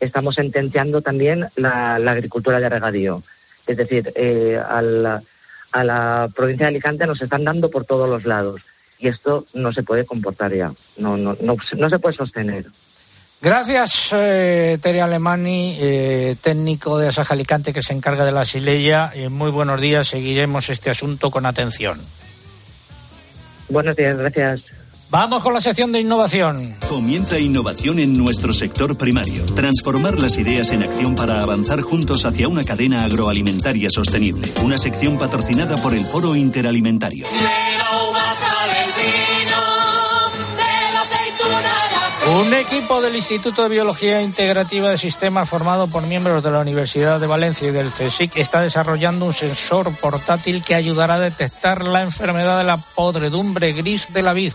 estamos 0.00 0.34
sentenciando 0.34 1.00
también 1.00 1.48
la, 1.56 1.94
agricultura 1.94 2.60
de 2.60 2.68
regadío. 2.68 3.22
Es 3.66 3.76
decir, 3.76 4.12
eh, 4.16 4.60
a, 4.64 4.82
la, 4.82 6.28
provincia 6.34 6.66
de 6.66 6.70
Alicante 6.70 7.06
nos 7.06 7.22
están 7.22 7.44
dando 7.44 7.70
por 7.70 7.84
todos 7.84 8.08
los 8.08 8.24
lados 8.24 8.60
y 8.98 9.08
esto 9.08 9.46
no 9.54 9.72
se 9.72 9.82
puede 9.82 10.04
comportar 10.04 10.54
ya, 10.54 10.72
no, 10.96 11.16
no, 11.16 11.36
no, 11.40 11.56
se 11.90 11.98
puede 11.98 12.16
sostener. 12.16 12.66
Gracias, 13.42 14.10
eh, 14.12 14.78
Tere 14.80 15.02
Alemani, 15.02 15.76
eh, 15.80 16.36
técnico 16.40 16.96
de 16.96 17.08
Asaja 17.08 17.34
Alicante 17.34 17.72
que 17.72 17.82
se 17.82 17.92
encarga 17.92 18.24
de 18.24 18.30
la 18.30 18.44
Sileya. 18.44 19.10
Eh, 19.12 19.28
muy 19.30 19.50
buenos 19.50 19.80
días, 19.80 20.06
seguiremos 20.06 20.70
este 20.70 20.90
asunto 20.90 21.28
con 21.32 21.44
atención. 21.44 21.98
Buenos 23.68 23.96
días, 23.96 24.16
gracias. 24.16 24.62
Vamos 25.10 25.42
con 25.42 25.52
la 25.54 25.60
sección 25.60 25.90
de 25.90 25.98
innovación. 25.98 26.76
Comienza 26.88 27.36
innovación 27.36 27.98
en 27.98 28.12
nuestro 28.12 28.52
sector 28.52 28.96
primario. 28.96 29.44
Transformar 29.56 30.22
las 30.22 30.38
ideas 30.38 30.70
en 30.70 30.84
acción 30.84 31.16
para 31.16 31.42
avanzar 31.42 31.80
juntos 31.80 32.24
hacia 32.24 32.46
una 32.46 32.62
cadena 32.62 33.04
agroalimentaria 33.04 33.90
sostenible. 33.90 34.48
Una 34.62 34.78
sección 34.78 35.18
patrocinada 35.18 35.76
por 35.78 35.94
el 35.94 36.04
Foro 36.04 36.36
Interalimentario. 36.36 37.26
Un 42.40 42.54
equipo 42.54 43.02
del 43.02 43.14
Instituto 43.14 43.62
de 43.62 43.68
Biología 43.68 44.22
Integrativa 44.22 44.88
de 44.88 44.96
Sistemas 44.96 45.50
formado 45.50 45.86
por 45.88 46.06
miembros 46.06 46.42
de 46.42 46.50
la 46.50 46.60
Universidad 46.60 47.20
de 47.20 47.26
Valencia 47.26 47.68
y 47.68 47.72
del 47.72 47.92
CSIC 47.92 48.38
está 48.38 48.62
desarrollando 48.62 49.26
un 49.26 49.34
sensor 49.34 49.94
portátil 49.96 50.64
que 50.64 50.74
ayudará 50.74 51.16
a 51.16 51.20
detectar 51.20 51.84
la 51.84 52.00
enfermedad 52.02 52.56
de 52.56 52.64
la 52.64 52.78
podredumbre 52.78 53.74
gris 53.74 54.10
de 54.14 54.22
la 54.22 54.32
vid. 54.32 54.54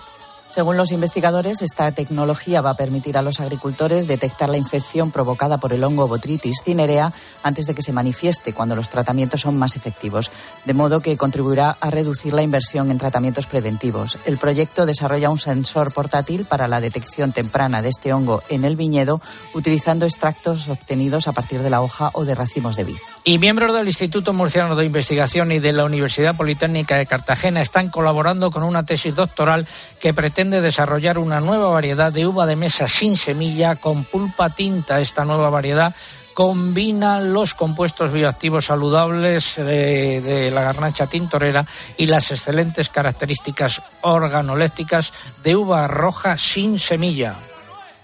Según 0.49 0.77
los 0.77 0.91
investigadores, 0.91 1.61
esta 1.61 1.91
tecnología 1.91 2.61
va 2.61 2.71
a 2.71 2.77
permitir 2.77 3.17
a 3.17 3.21
los 3.21 3.41
agricultores 3.41 4.07
detectar 4.07 4.47
la 4.47 4.57
infección 4.57 5.11
provocada 5.11 5.57
por 5.57 5.73
el 5.73 5.83
hongo 5.83 6.07
Botrytis 6.07 6.61
cinerea 6.63 7.11
antes 7.43 7.67
de 7.67 7.75
que 7.75 7.81
se 7.81 7.91
manifieste, 7.91 8.53
cuando 8.53 8.75
los 8.75 8.89
tratamientos 8.89 9.41
son 9.41 9.57
más 9.57 9.75
efectivos, 9.75 10.31
de 10.63 10.73
modo 10.73 11.01
que 11.01 11.17
contribuirá 11.17 11.75
a 11.81 11.89
reducir 11.89 12.33
la 12.33 12.43
inversión 12.43 12.91
en 12.91 12.97
tratamientos 12.97 13.45
preventivos. 13.45 14.17
El 14.25 14.37
proyecto 14.37 14.85
desarrolla 14.85 15.29
un 15.29 15.37
sensor 15.37 15.93
portátil 15.93 16.45
para 16.45 16.69
la 16.69 16.79
detección 16.79 17.33
temprana 17.33 17.81
de 17.81 17.89
este 17.89 18.13
hongo 18.13 18.41
en 18.47 18.63
el 18.63 18.77
viñedo, 18.77 19.21
utilizando 19.53 20.05
extractos 20.05 20.69
obtenidos 20.69 21.27
a 21.27 21.33
partir 21.33 21.61
de 21.61 21.69
la 21.69 21.81
hoja 21.81 22.09
o 22.13 22.23
de 22.23 22.35
racimos 22.35 22.77
de 22.77 22.85
vid. 22.85 22.97
Y 23.25 23.37
miembros 23.39 23.73
del 23.73 23.87
Instituto 23.87 24.31
Murciano 24.31 24.77
de 24.77 24.85
Investigación 24.85 25.51
y 25.51 25.59
de 25.59 25.73
la 25.73 25.83
Universidad 25.83 26.35
Politécnica 26.35 26.95
de 26.95 27.05
Cartagena 27.05 27.59
están 27.59 27.89
colaborando 27.89 28.49
con 28.49 28.63
una 28.63 28.83
tesis 28.83 29.13
doctoral 29.13 29.67
que 29.99 30.13
pretende 30.13 30.36
desarrollar 30.45 31.17
una 31.17 31.39
nueva 31.39 31.69
variedad 31.69 32.13
de 32.13 32.27
uva 32.27 32.45
de 32.45 32.55
mesa 32.55 32.87
sin 32.87 33.17
semilla 33.17 33.75
con 33.75 34.03
pulpa 34.03 34.51
tinta. 34.51 35.01
Esta 35.01 35.25
nueva 35.25 35.49
variedad 35.49 35.95
combina 36.35 37.19
los 37.19 37.55
compuestos 37.55 38.11
bioactivos 38.11 38.65
saludables 38.65 39.55
de, 39.55 40.21
de, 40.21 40.51
la 40.51 40.61
garnacha 40.61 41.07
tintorera 41.07 41.65
y 41.97 42.05
las 42.05 42.29
excelentes 42.29 42.89
características 42.89 43.81
organolépticas 44.01 45.11
de 45.43 45.55
uva 45.55 45.87
roja 45.87 46.37
sin 46.37 46.77
semilla. 46.77 47.33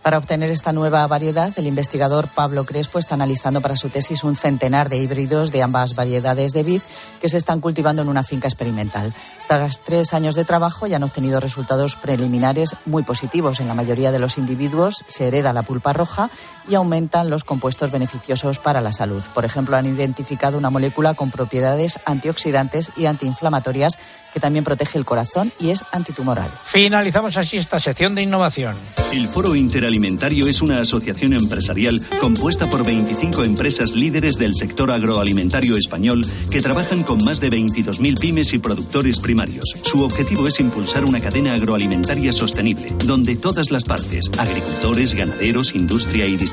Para 0.03 0.17
obtener 0.17 0.51
esta 0.51 0.73
nueva 0.73 1.07
variedad, 1.07 1.53
el 1.55 1.65
investigador 1.65 2.27
Pablo 2.27 2.65
Crespo 2.65 2.99
está 2.99 3.15
analizando 3.15 3.61
para 3.61 3.77
su 3.77 3.87
tesis 3.87 4.25
un 4.25 4.35
centenar 4.35 4.89
de 4.89 4.97
híbridos 4.97 5.53
de 5.53 5.63
ambas 5.63 5.95
variedades 5.95 6.51
de 6.51 6.63
vid 6.63 6.81
que 7.21 7.29
se 7.29 7.37
están 7.37 7.61
cultivando 7.61 8.01
en 8.01 8.09
una 8.09 8.21
finca 8.21 8.49
experimental. 8.49 9.13
Tras 9.47 9.79
tres 9.79 10.13
años 10.13 10.35
de 10.35 10.43
trabajo 10.43 10.87
ya 10.87 10.97
han 10.97 11.03
obtenido 11.03 11.39
resultados 11.39 11.95
preliminares 11.95 12.75
muy 12.85 13.03
positivos. 13.03 13.61
En 13.61 13.69
la 13.69 13.75
mayoría 13.75 14.11
de 14.11 14.19
los 14.19 14.37
individuos 14.37 15.05
se 15.07 15.27
hereda 15.27 15.53
la 15.53 15.63
pulpa 15.63 15.93
roja 15.93 16.29
y 16.67 16.75
aumentan 16.75 17.29
los 17.29 17.43
compuestos 17.43 17.91
beneficiosos 17.91 18.59
para 18.59 18.81
la 18.81 18.93
salud. 18.93 19.21
Por 19.33 19.45
ejemplo, 19.45 19.75
han 19.75 19.85
identificado 19.85 20.57
una 20.57 20.69
molécula 20.69 21.13
con 21.13 21.31
propiedades 21.31 21.99
antioxidantes 22.05 22.91
y 22.95 23.05
antiinflamatorias 23.05 23.97
que 24.33 24.39
también 24.39 24.65
protege 24.65 24.97
el 24.97 25.05
corazón 25.05 25.51
y 25.59 25.69
es 25.69 25.85
antitumoral. 25.91 26.49
Finalizamos 26.63 27.37
así 27.37 27.57
esta 27.57 27.79
sección 27.79 28.15
de 28.15 28.23
innovación. 28.23 28.75
El 29.11 29.27
Foro 29.27 29.55
Interalimentario 29.55 30.47
es 30.47 30.61
una 30.61 30.81
asociación 30.81 31.33
empresarial 31.33 32.01
compuesta 32.19 32.67
por 32.67 32.83
25 32.83 33.43
empresas 33.43 33.93
líderes 33.93 34.35
del 34.35 34.55
sector 34.55 34.89
agroalimentario 34.89 35.77
español 35.77 36.25
que 36.49 36.61
trabajan 36.61 37.03
con 37.03 37.23
más 37.23 37.39
de 37.39 37.51
22.000 37.51 38.19
pymes 38.19 38.53
y 38.53 38.57
productores 38.57 39.19
primarios. 39.19 39.65
Su 39.83 40.03
objetivo 40.03 40.47
es 40.47 40.59
impulsar 40.59 41.05
una 41.05 41.19
cadena 41.19 41.53
agroalimentaria 41.53 42.31
sostenible, 42.31 42.87
donde 43.05 43.35
todas 43.35 43.69
las 43.69 43.85
partes, 43.85 44.31
agricultores, 44.39 45.13
ganaderos, 45.13 45.75
industria 45.75 46.25
y 46.25 46.35
distribución, 46.35 46.52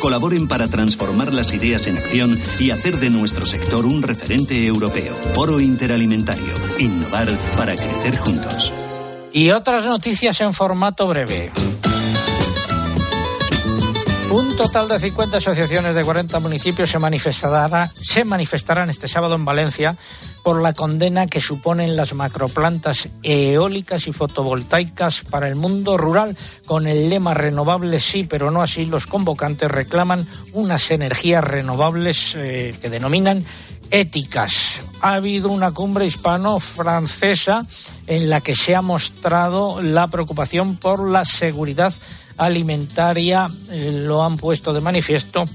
colaboren 0.00 0.48
para 0.48 0.68
transformar 0.68 1.32
las 1.32 1.52
ideas 1.52 1.86
en 1.86 1.96
acción 1.96 2.38
y 2.58 2.70
hacer 2.70 2.96
de 2.96 3.10
nuestro 3.10 3.46
sector 3.46 3.86
un 3.86 4.02
referente 4.02 4.66
europeo. 4.66 5.14
Foro 5.34 5.60
Interalimentario 5.60 6.52
Innovar 6.78 7.28
para 7.56 7.74
crecer 7.74 8.16
juntos. 8.16 8.72
Y 9.32 9.50
otras 9.50 9.84
noticias 9.84 10.40
en 10.40 10.52
formato 10.52 11.06
breve. 11.06 11.52
Un 14.30 14.56
total 14.56 14.86
de 14.86 15.00
50 15.00 15.38
asociaciones 15.38 15.92
de 15.92 16.04
40 16.04 16.38
municipios 16.38 16.88
se 16.88 17.00
manifestará, 17.00 17.90
se 17.92 18.24
manifestarán 18.24 18.88
este 18.88 19.08
sábado 19.08 19.34
en 19.34 19.44
Valencia 19.44 19.96
por 20.44 20.62
la 20.62 20.72
condena 20.72 21.26
que 21.26 21.40
suponen 21.40 21.96
las 21.96 22.14
macroplantas 22.14 23.08
eólicas 23.24 24.06
y 24.06 24.12
fotovoltaicas 24.12 25.22
para 25.22 25.48
el 25.48 25.56
mundo 25.56 25.96
rural. 25.96 26.36
Con 26.64 26.86
el 26.86 27.10
lema 27.10 27.34
renovables 27.34 28.04
sí, 28.04 28.22
pero 28.22 28.52
no 28.52 28.62
así, 28.62 28.84
los 28.84 29.06
convocantes 29.06 29.68
reclaman 29.68 30.28
unas 30.52 30.92
energías 30.92 31.42
renovables 31.42 32.34
eh, 32.36 32.72
que 32.80 32.88
denominan 32.88 33.44
éticas. 33.90 34.80
Ha 35.00 35.14
habido 35.14 35.48
una 35.48 35.72
cumbre 35.72 36.06
hispano-francesa 36.06 37.66
en 38.06 38.30
la 38.30 38.40
que 38.40 38.54
se 38.54 38.76
ha 38.76 38.82
mostrado 38.82 39.82
la 39.82 40.06
preocupación 40.06 40.76
por 40.76 41.10
la 41.10 41.24
seguridad 41.24 41.92
alimentaria. 42.40 43.46
Eh, 43.70 43.92
lo 43.92 44.24
han 44.24 44.36
puesto 44.36 44.72
de 44.72 44.80
manifiesto 44.80 45.48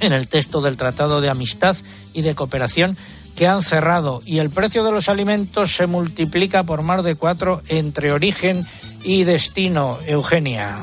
en 0.00 0.12
el 0.12 0.28
texto 0.28 0.60
del 0.60 0.76
Tratado 0.76 1.20
de 1.20 1.30
Amistad 1.30 1.76
y 2.12 2.22
de 2.22 2.34
Cooperación 2.34 2.96
que 3.36 3.46
han 3.46 3.62
cerrado 3.62 4.22
y 4.24 4.38
el 4.38 4.50
precio 4.50 4.82
de 4.82 4.92
los 4.92 5.08
alimentos 5.08 5.76
se 5.76 5.86
multiplica 5.86 6.62
por 6.62 6.82
más 6.82 7.04
de 7.04 7.14
cuatro 7.14 7.62
entre 7.68 8.12
origen 8.12 8.66
y 9.04 9.24
destino. 9.24 9.98
Eugenia. 10.06 10.76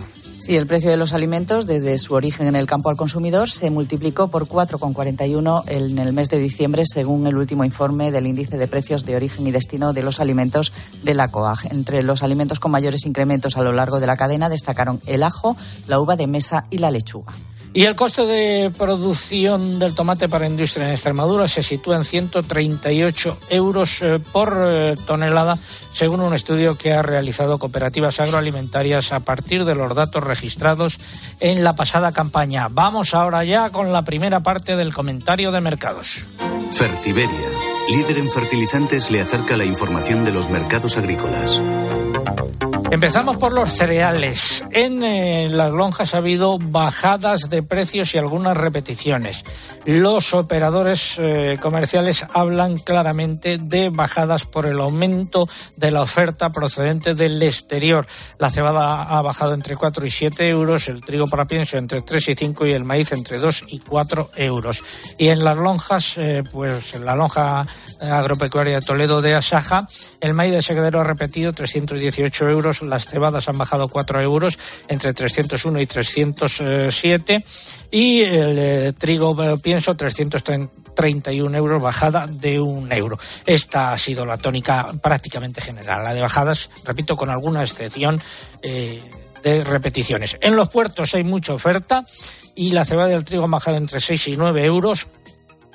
Sí, 0.44 0.58
el 0.58 0.68
precio 0.68 0.92
de 0.92 0.98
los 0.98 1.14
alimentos 1.14 1.66
desde 1.68 1.98
su 1.98 2.16
origen 2.16 2.48
en 2.48 2.58
el 2.58 2.66
campo 2.66 2.90
al 2.90 2.98
consumidor 2.98 3.50
se 3.50 3.70
multiplicó 3.70 4.28
por 4.28 4.46
4,41 4.46 5.64
en 5.68 5.98
el 6.00 6.12
mes 6.12 6.28
de 6.28 6.38
diciembre, 6.38 6.84
según 6.86 7.26
el 7.28 7.38
último 7.38 7.64
informe 7.64 8.12
del 8.12 8.28
índice 8.28 8.58
de 8.58 8.68
precios 8.68 9.06
de 9.06 9.16
origen 9.16 9.48
y 9.48 9.52
destino 9.52 9.94
de 9.94 10.04
los 10.04 10.20
alimentos 10.20 10.74
de 11.02 11.14
la 11.14 11.30
COAG. 11.30 11.72
Entre 11.72 12.04
los 12.04 12.24
alimentos 12.24 12.60
con 12.60 12.72
mayores 12.72 13.06
incrementos 13.06 13.56
a 13.56 13.62
lo 13.62 13.72
largo 13.72 14.02
de 14.02 14.08
la 14.08 14.18
cadena 14.18 14.50
destacaron 14.50 15.00
el 15.08 15.24
ajo, 15.24 15.56
la 15.88 16.02
uva 16.02 16.18
de 16.18 16.28
mesa 16.28 16.66
y 16.70 16.80
la 16.80 16.92
lechuga. 16.92 17.32
Y 17.76 17.86
el 17.86 17.96
coste 17.96 18.28
de 18.28 18.72
producción 18.78 19.80
del 19.80 19.96
tomate 19.96 20.30
para 20.30 20.46
industria 20.46 20.86
en 20.86 20.92
Extremadura 20.92 21.48
se 21.48 21.64
sitúa 21.64 21.96
en 21.96 22.06
138 22.06 23.38
euros 23.50 24.00
eh, 24.02 24.20
por 24.32 24.56
eh, 24.64 24.96
tonelada, 25.08 25.58
según 25.92 26.22
un 26.22 26.36
estudio 26.36 26.78
que 26.78 26.94
ha 26.94 27.02
realizado 27.02 27.58
Cooperativas 27.58 28.20
Agroalimentarias 28.20 29.12
a 29.12 29.22
partir 29.22 29.66
de 29.66 29.74
los 29.74 29.96
datos 29.96 30.24
registrados 30.24 31.00
en 31.40 31.64
la 31.64 31.74
pasada 31.74 32.12
campaña. 32.12 32.68
Vamos 32.70 33.16
ahora 33.16 33.44
ya 33.44 33.72
con 33.72 33.92
la 33.92 34.04
primera 34.04 34.42
parte 34.42 34.76
del 34.76 34.94
comentario 34.94 35.52
de 35.52 35.62
mercados. 35.62 36.26
Fertiberia, 36.72 37.50
líder 37.90 38.20
en 38.20 38.30
fertilizantes, 38.30 39.10
le 39.10 39.22
acerca 39.22 39.58
la 39.58 39.66
información 39.66 40.26
de 40.26 40.32
los 40.32 40.48
mercados 40.50 40.96
agrícolas. 40.96 41.60
Empezamos 42.94 43.38
por 43.38 43.54
los 43.54 43.72
cereales. 43.72 44.64
En 44.70 45.04
eh, 45.04 45.50
las 45.50 45.74
lonjas 45.74 46.14
ha 46.14 46.18
habido 46.18 46.60
bajadas 46.60 47.50
de 47.50 47.64
precios 47.64 48.14
y 48.14 48.20
algunas 48.20 48.56
repeticiones. 48.56 49.44
Los 49.88 50.36
operadores 50.36 51.16
eh, 51.18 51.58
comerciales 51.60 52.24
hablan 52.32 52.78
claramente 52.78 53.58
de 53.58 53.90
bajadas 53.90 54.46
por 54.46 54.68
el 54.68 54.80
aumento 54.80 55.50
de 55.76 55.90
la 55.90 56.04
oferta 56.04 56.52
procedente 56.52 57.16
del 57.16 57.42
exterior. 57.42 58.06
La 58.38 58.52
cebada 58.52 59.02
ha 59.02 59.24
bajado 59.24 59.56
entre 59.56 59.76
4 59.76 60.06
y 60.06 60.12
7 60.12 60.48
euros, 60.48 60.88
el 60.88 61.02
trigo 61.02 61.26
para 61.26 61.46
pienso 61.46 61.80
entre 61.80 62.04
3 62.04 62.30
y 62.30 62.36
5 62.36 62.68
y 62.68 62.74
el 62.74 62.84
maíz 62.84 63.12
entre 63.12 63.40
2 63.40 63.64
y 63.70 63.80
4 63.80 64.30
euros. 64.36 64.84
Y 65.18 65.30
en 65.30 65.44
las 65.44 65.58
lonjas, 65.58 66.14
eh, 66.20 66.44
pues 66.52 66.94
en 66.94 67.06
la 67.06 67.16
lonja 67.16 67.66
agropecuaria 68.00 68.80
de 68.80 68.86
Toledo 68.86 69.20
de 69.20 69.34
Asaja, 69.34 69.88
el 70.22 70.36
maíz 70.36 70.52
de 70.52 70.62
segadero 70.62 71.02
ha 71.02 71.04
repetido 71.04 71.54
318 71.54 72.50
euros, 72.50 72.83
las 72.90 73.06
cebadas 73.06 73.50
han 73.50 73.58
bajado 73.58 73.88
4 73.88 74.22
euros 74.22 74.58
entre 74.88 75.14
301 75.14 75.82
y 75.82 75.86
307 75.86 77.46
y 77.92 78.22
el 78.22 78.60
eh, 78.60 78.94
trigo 78.94 79.42
eh, 79.44 79.58
pienso 79.58 79.96
331 79.96 81.58
euros, 81.58 81.82
bajada 81.82 82.28
de 82.28 82.60
un 82.60 82.92
euro. 82.92 83.20
Esta 83.46 83.92
ha 83.92 83.98
sido 83.98 84.26
la 84.26 84.38
tónica 84.38 84.88
prácticamente 85.02 85.62
general, 85.62 86.04
la 86.04 86.14
de 86.14 86.22
bajadas, 86.22 86.70
repito, 86.86 87.16
con 87.16 87.30
alguna 87.30 87.62
excepción 87.62 88.20
eh, 88.62 89.02
de 89.44 89.64
repeticiones. 89.64 90.38
En 90.42 90.56
los 90.56 90.70
puertos 90.70 91.14
hay 91.14 91.24
mucha 91.24 91.54
oferta 91.54 92.06
y 92.56 92.72
la 92.72 92.86
cebada 92.86 93.10
del 93.10 93.26
trigo 93.26 93.44
ha 93.44 93.48
bajado 93.48 93.78
entre 93.78 94.00
6 94.00 94.30
y 94.30 94.38
9 94.38 94.66
euros 94.66 95.08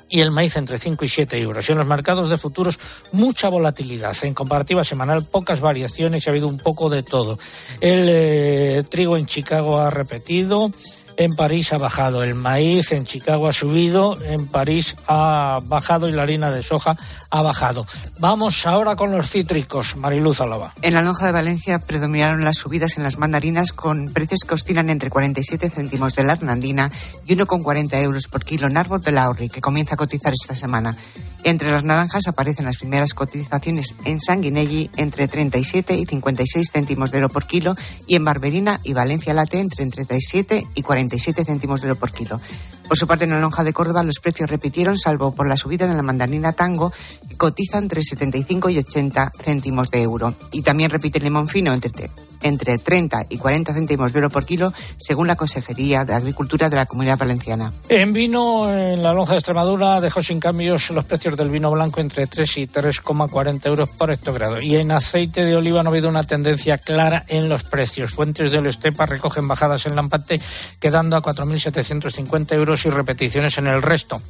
y 0.09 0.21
el 0.21 0.31
maíz 0.31 0.57
entre 0.57 0.79
5 0.79 1.05
y 1.05 1.09
7 1.09 1.39
euros. 1.41 1.69
Y 1.69 1.73
en 1.73 1.79
los 1.79 1.87
mercados 1.87 2.31
de 2.31 2.39
futuros 2.39 2.79
mucha 3.13 3.49
volatilidad. 3.49 4.17
En 4.23 4.35
comparativa 4.35 4.85
semanal 4.85 5.25
pocas 5.25 5.61
variaciones 5.61 6.25
y 6.25 6.29
ha 6.29 6.33
habido 6.33 6.49
un 6.49 6.59
poco 6.59 6.89
de 6.89 7.03
todo. 7.03 7.39
El 7.81 8.09
eh, 8.09 8.85
trigo 8.89 9.17
en 9.17 9.27
Chicago 9.27 9.79
ha 9.79 9.91
repetido, 9.91 10.73
en 11.19 11.35
París 11.35 11.73
ha 11.73 11.79
bajado, 11.79 12.23
el 12.23 12.37
maíz 12.37 12.93
en 12.93 13.05
Chicago 13.05 13.49
ha 13.49 13.53
subido, 13.53 14.17
en 14.23 14.47
París 14.47 14.95
ha 15.09 15.61
bajado 15.65 16.09
y 16.09 16.13
la 16.13 16.23
harina 16.23 16.53
de 16.53 16.63
soja 16.63 16.97
ha 17.31 17.43
bajado. 17.43 17.85
Vamos 18.21 18.65
ahora 18.67 18.95
con 18.95 19.11
los 19.11 19.29
cítricos, 19.29 19.97
Mariluz 19.97 20.41
Alaba. 20.41 20.73
En 20.81 20.95
la 20.95 21.03
lonja 21.03 21.27
de 21.27 21.33
Valencia 21.33 21.81
predominaron 21.81 22.45
las 22.45 22.59
subidas 22.59 22.97
en 22.97 23.03
las 23.03 23.19
mandarinas 23.19 23.73
con 23.73 24.13
precios 24.13 24.41
que 24.47 24.55
oscilan 24.55 24.91
entre 24.91 25.11
47 25.11 25.71
céntimos 25.71 26.15
de 26.15 26.23
la 26.23 26.35
Hernandina 26.35 26.91
y 27.27 27.37
1,40 27.37 28.01
euros 28.01 28.29
por 28.29 28.45
kilo 28.45 28.69
en 28.69 28.77
árbol 28.77 29.03
de 29.03 29.11
la 29.11 29.29
que 29.35 29.61
comienza 29.61 29.95
a 29.95 29.99
cotizar 29.99 30.33
esta 30.33 30.55
semana. 30.55 30.97
Entre 31.45 31.71
las 31.71 31.85
naranjas 31.85 32.27
aparecen 32.27 32.67
las 32.67 32.79
primeras 32.79 33.15
cotizaciones 33.15 33.95
en 34.05 34.21
Sanguinelli 34.21 34.91
entre 34.97 35.29
37 35.29 35.95
y 35.95 36.05
56 36.05 36.71
céntimos 36.73 37.11
de 37.11 37.19
euro 37.19 37.29
por 37.29 37.47
kilo 37.47 37.75
y 38.07 38.17
en 38.17 38.25
Barberina 38.25 38.81
y 38.83 38.93
Valencia 38.93 39.33
Late 39.35 39.61
entre 39.61 39.87
37 40.05 40.67
y 40.75 40.83
47 40.83 41.45
céntimos 41.45 41.81
de 41.81 41.89
euro 41.89 42.01
por 42.01 42.13
kilo. 42.13 42.41
Por 42.89 42.97
su 42.97 43.07
parte, 43.07 43.25
en 43.25 43.31
la 43.31 43.41
lonja 43.41 43.65
de 43.65 43.75
Córdoba 43.75 44.03
los 44.03 44.19
precios 44.19 44.49
repitieron, 44.49 44.97
salvo 44.97 45.31
por 45.33 45.47
la 45.47 45.59
subida 45.59 45.87
de 45.87 45.95
la 45.95 46.01
mandarina 46.01 46.55
tango, 46.55 46.91
que 47.29 47.37
cotiza 47.37 47.77
entre 47.77 48.03
75 48.03 48.71
y 48.71 48.79
80 48.79 49.33
céntimos 49.45 49.91
de 49.91 50.03
euro. 50.03 50.35
Y 50.53 50.63
también 50.63 50.91
repite 50.91 51.19
el 51.19 51.25
limón 51.25 51.49
fino 51.49 51.75
entre, 51.75 52.11
entre 52.43 52.79
30 52.79 53.27
y 53.29 53.37
40 53.37 53.75
céntimos 53.75 54.15
de 54.15 54.21
euro 54.21 54.31
por 54.31 54.47
kilo, 54.47 54.73
según 54.97 55.27
la 55.27 55.37
Consejería 55.37 56.07
de 56.07 56.15
Agricultura 56.15 56.71
de 56.71 56.77
la 56.77 56.87
Comunidad 56.87 57.19
Valenciana. 57.19 57.73
En 57.91 58.15
vino, 58.15 58.73
en 58.73 59.03
la 59.03 59.13
lonja 59.13 59.33
de 59.33 59.39
Extremadura 59.39 60.01
dejó 60.01 60.23
sin 60.23 60.41
cambios 60.41 60.89
los 60.91 61.05
precios 61.05 61.37
del 61.37 61.51
vino 61.51 61.71
blanco 61.71 62.01
entre 62.01 62.27
3 62.27 62.57
y 62.57 62.67
3,40 62.69 63.67
euros 63.67 63.91
por 63.91 64.11
hectogrado. 64.11 64.63
Y 64.63 64.77
en 64.77 64.93
aceite 64.93 65.45
de 65.45 65.57
oliva 65.57 65.83
no 65.83 65.91
ha 65.91 65.93
habido 65.93 66.09
una 66.09 66.25
tendencia 66.25 66.79
clara 66.79 67.25
en 67.29 67.51
los 67.51 67.65
precios. 67.65 68.13
Fuentes 68.13 68.51
de 68.51 68.67
Estepa 68.67 69.07
recogen 69.07 69.47
bajadas 69.47 69.87
en 69.87 69.95
Lampante, 69.95 70.41
quedando 70.81 71.17
a 71.17 71.23
4.750 71.23 72.55
euros 72.55 72.78
y 72.87 72.91
repeticiones 72.91 73.59
en 73.59 73.67
el 73.67 73.83
resto. 73.83 74.21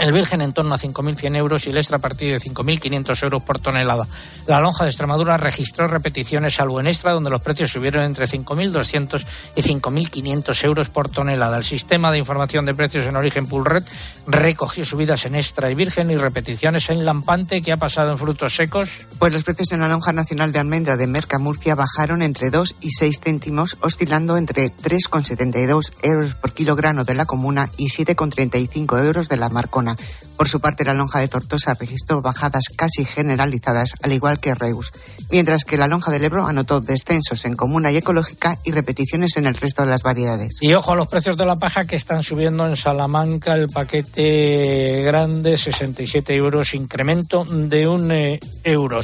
El 0.00 0.12
Virgen 0.12 0.40
en 0.40 0.54
torno 0.54 0.74
a 0.74 0.78
5.100 0.78 1.36
euros 1.36 1.66
y 1.66 1.70
el 1.70 1.76
extra 1.76 1.98
a 1.98 2.00
partir 2.00 2.32
de 2.32 2.40
5.500 2.40 3.22
euros 3.22 3.42
por 3.42 3.58
tonelada. 3.58 4.08
La 4.46 4.58
lonja 4.58 4.84
de 4.84 4.90
Extremadura 4.90 5.36
registró 5.36 5.88
repeticiones, 5.88 6.54
salvo 6.54 6.80
en 6.80 6.86
extra, 6.86 7.12
donde 7.12 7.28
los 7.28 7.42
precios 7.42 7.70
subieron 7.70 8.04
entre 8.04 8.24
5.200 8.24 9.26
y 9.56 9.60
5.500 9.60 10.64
euros 10.64 10.88
por 10.88 11.10
tonelada. 11.10 11.58
El 11.58 11.64
sistema 11.64 12.10
de 12.10 12.16
información 12.16 12.64
de 12.64 12.74
precios 12.74 13.04
en 13.04 13.14
origen 13.14 13.46
Pulred 13.46 13.84
recogió 14.26 14.86
subidas 14.86 15.26
en 15.26 15.34
extra 15.34 15.70
y 15.70 15.74
Virgen 15.74 16.10
y 16.10 16.16
repeticiones 16.16 16.88
en 16.88 17.04
Lampante, 17.04 17.60
que 17.60 17.72
ha 17.72 17.76
pasado 17.76 18.10
en 18.10 18.16
frutos 18.16 18.56
secos. 18.56 18.88
Pues 19.18 19.34
los 19.34 19.44
precios 19.44 19.70
en 19.72 19.80
la 19.80 19.88
lonja 19.88 20.14
nacional 20.14 20.50
de 20.50 20.60
almendra 20.60 20.96
de 20.96 21.06
Merca 21.08 21.38
Murcia 21.38 21.74
bajaron 21.74 22.22
entre 22.22 22.48
2 22.48 22.76
y 22.80 22.92
6 22.92 23.20
céntimos, 23.22 23.76
oscilando 23.82 24.38
entre 24.38 24.72
3,72 24.72 25.92
euros 26.02 26.34
por 26.36 26.54
kilogramo 26.54 27.04
de 27.04 27.14
la 27.14 27.26
comuna 27.26 27.68
y 27.76 27.88
7,35 27.88 29.04
euros 29.04 29.28
de 29.28 29.36
la 29.36 29.50
Marcona. 29.50 29.89
Por 30.36 30.48
su 30.48 30.58
parte, 30.58 30.84
la 30.84 30.94
lonja 30.94 31.18
de 31.18 31.28
Tortosa 31.28 31.74
registró 31.74 32.22
bajadas 32.22 32.64
casi 32.74 33.04
generalizadas, 33.04 33.92
al 34.02 34.12
igual 34.12 34.40
que 34.40 34.54
Reus, 34.54 34.90
mientras 35.30 35.64
que 35.64 35.76
la 35.76 35.86
lonja 35.86 36.10
del 36.10 36.24
Ebro 36.24 36.46
anotó 36.46 36.80
descensos 36.80 37.44
en 37.44 37.56
comuna 37.56 37.92
y 37.92 37.98
ecológica 37.98 38.58
y 38.64 38.72
repeticiones 38.72 39.36
en 39.36 39.46
el 39.46 39.54
resto 39.54 39.82
de 39.82 39.88
las 39.88 40.02
variedades. 40.02 40.56
Y 40.62 40.72
ojo 40.72 40.92
a 40.92 40.96
los 40.96 41.08
precios 41.08 41.36
de 41.36 41.44
la 41.44 41.56
paja 41.56 41.86
que 41.86 41.96
están 41.96 42.22
subiendo 42.22 42.66
en 42.66 42.76
Salamanca, 42.76 43.54
el 43.54 43.68
paquete 43.68 45.02
grande 45.04 45.58
67 45.58 46.34
euros, 46.34 46.72
incremento 46.72 47.44
de 47.44 47.86
un 47.86 48.10
eh, 48.10 48.40
euro. 48.64 49.00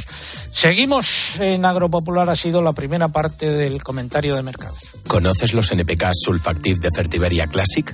Seguimos 0.51 1.35
en 1.39 1.65
Agropopular, 1.65 2.29
ha 2.31 2.35
sido 2.35 2.63
la 2.63 2.73
primera 2.73 3.09
parte 3.09 3.51
del 3.51 3.83
comentario 3.83 4.35
de 4.35 4.41
mercados. 4.41 4.79
¿Conoces 5.07 5.53
los 5.53 5.71
NPK 5.71 6.11
Sulfactive 6.13 6.79
de 6.79 6.89
Fertiberia 6.91 7.45
Classic? 7.45 7.93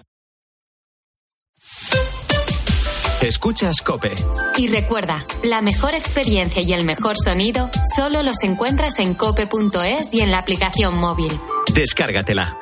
Escuchas 3.21 3.81
Cope. 3.83 4.13
Y 4.57 4.67
recuerda, 4.67 5.23
la 5.43 5.61
mejor 5.61 5.93
experiencia 5.93 6.63
y 6.63 6.73
el 6.73 6.85
mejor 6.85 7.15
sonido 7.23 7.69
solo 7.95 8.23
los 8.23 8.41
encuentras 8.41 8.97
en 8.97 9.13
cope.es 9.13 10.11
y 10.11 10.21
en 10.21 10.31
la 10.31 10.39
aplicación 10.39 10.95
móvil. 10.95 11.31
Descárgatela. 11.71 12.57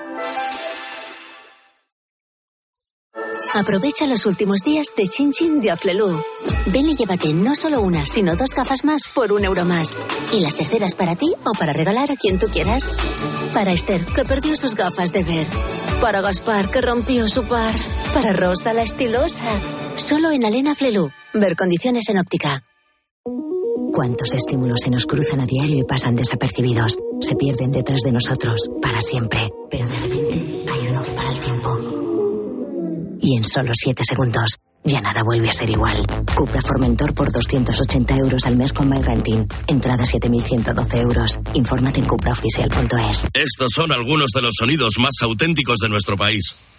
Aprovecha 3.53 4.05
los 4.05 4.25
últimos 4.25 4.59
días 4.59 4.87
de 4.95 5.07
Chin 5.07 5.31
Chin 5.31 5.61
de 5.61 5.71
Aflelu. 5.71 6.21
Ven 6.67 6.89
y 6.89 6.95
llévate 6.95 7.33
no 7.33 7.55
solo 7.55 7.79
una, 7.81 8.05
sino 8.05 8.35
dos 8.35 8.53
gafas 8.53 8.83
más 8.83 9.03
por 9.15 9.31
un 9.31 9.45
euro 9.45 9.63
más. 9.63 9.93
Y 10.33 10.41
las 10.41 10.55
terceras 10.55 10.93
para 10.93 11.15
ti 11.15 11.33
o 11.45 11.53
para 11.53 11.73
regalar 11.73 12.11
a 12.11 12.15
quien 12.15 12.37
tú 12.37 12.47
quieras. 12.47 12.93
Para 13.53 13.71
Esther, 13.71 14.05
que 14.05 14.23
perdió 14.23 14.55
sus 14.55 14.75
gafas 14.75 15.13
de 15.13 15.23
ver. 15.23 15.47
Para 16.01 16.21
Gaspar, 16.21 16.69
que 16.69 16.81
rompió 16.81 17.27
su 17.27 17.43
par. 17.45 17.73
Para 18.13 18.33
Rosa, 18.33 18.73
la 18.73 18.83
estilosa. 18.83 19.45
Solo 19.99 20.31
en 20.31 20.45
Alena 20.45 20.75
Flelu. 20.75 21.11
Ver 21.33 21.57
condiciones 21.57 22.07
en 22.07 22.19
óptica. 22.19 22.63
¿Cuántos 23.91 24.33
estímulos 24.33 24.79
se 24.81 24.89
nos 24.89 25.05
cruzan 25.05 25.41
a 25.41 25.45
diario 25.45 25.77
y 25.77 25.83
pasan 25.83 26.15
desapercibidos? 26.15 26.97
Se 27.19 27.35
pierden 27.35 27.71
detrás 27.71 27.99
de 28.05 28.13
nosotros, 28.13 28.69
para 28.81 29.01
siempre. 29.01 29.49
Pero 29.69 29.85
de 29.85 29.99
repente 29.99 30.71
hay 30.71 30.87
uno 30.87 31.03
que 31.03 31.11
para 31.11 31.31
el 31.33 31.39
tiempo. 31.41 33.17
Y 33.19 33.35
en 33.35 33.43
solo 33.43 33.73
7 33.73 34.03
segundos, 34.05 34.55
ya 34.85 35.01
nada 35.01 35.21
vuelve 35.21 35.49
a 35.49 35.53
ser 35.53 35.69
igual. 35.69 36.01
Cupra 36.33 36.61
Formentor 36.61 37.13
por 37.13 37.33
280 37.33 38.15
euros 38.15 38.45
al 38.45 38.55
mes 38.55 38.71
con 38.71 38.87
MyRenting. 38.87 39.47
Entrada 39.67 40.05
7.112 40.05 40.97
euros. 41.01 41.37
Infórmate 41.55 41.99
en 41.99 42.05
cupraoficial.es. 42.05 43.27
Estos 43.33 43.69
son 43.75 43.91
algunos 43.91 44.31
de 44.33 44.41
los 44.43 44.53
sonidos 44.57 44.93
más 44.97 45.15
auténticos 45.21 45.75
de 45.81 45.89
nuestro 45.89 46.15
país. 46.15 46.78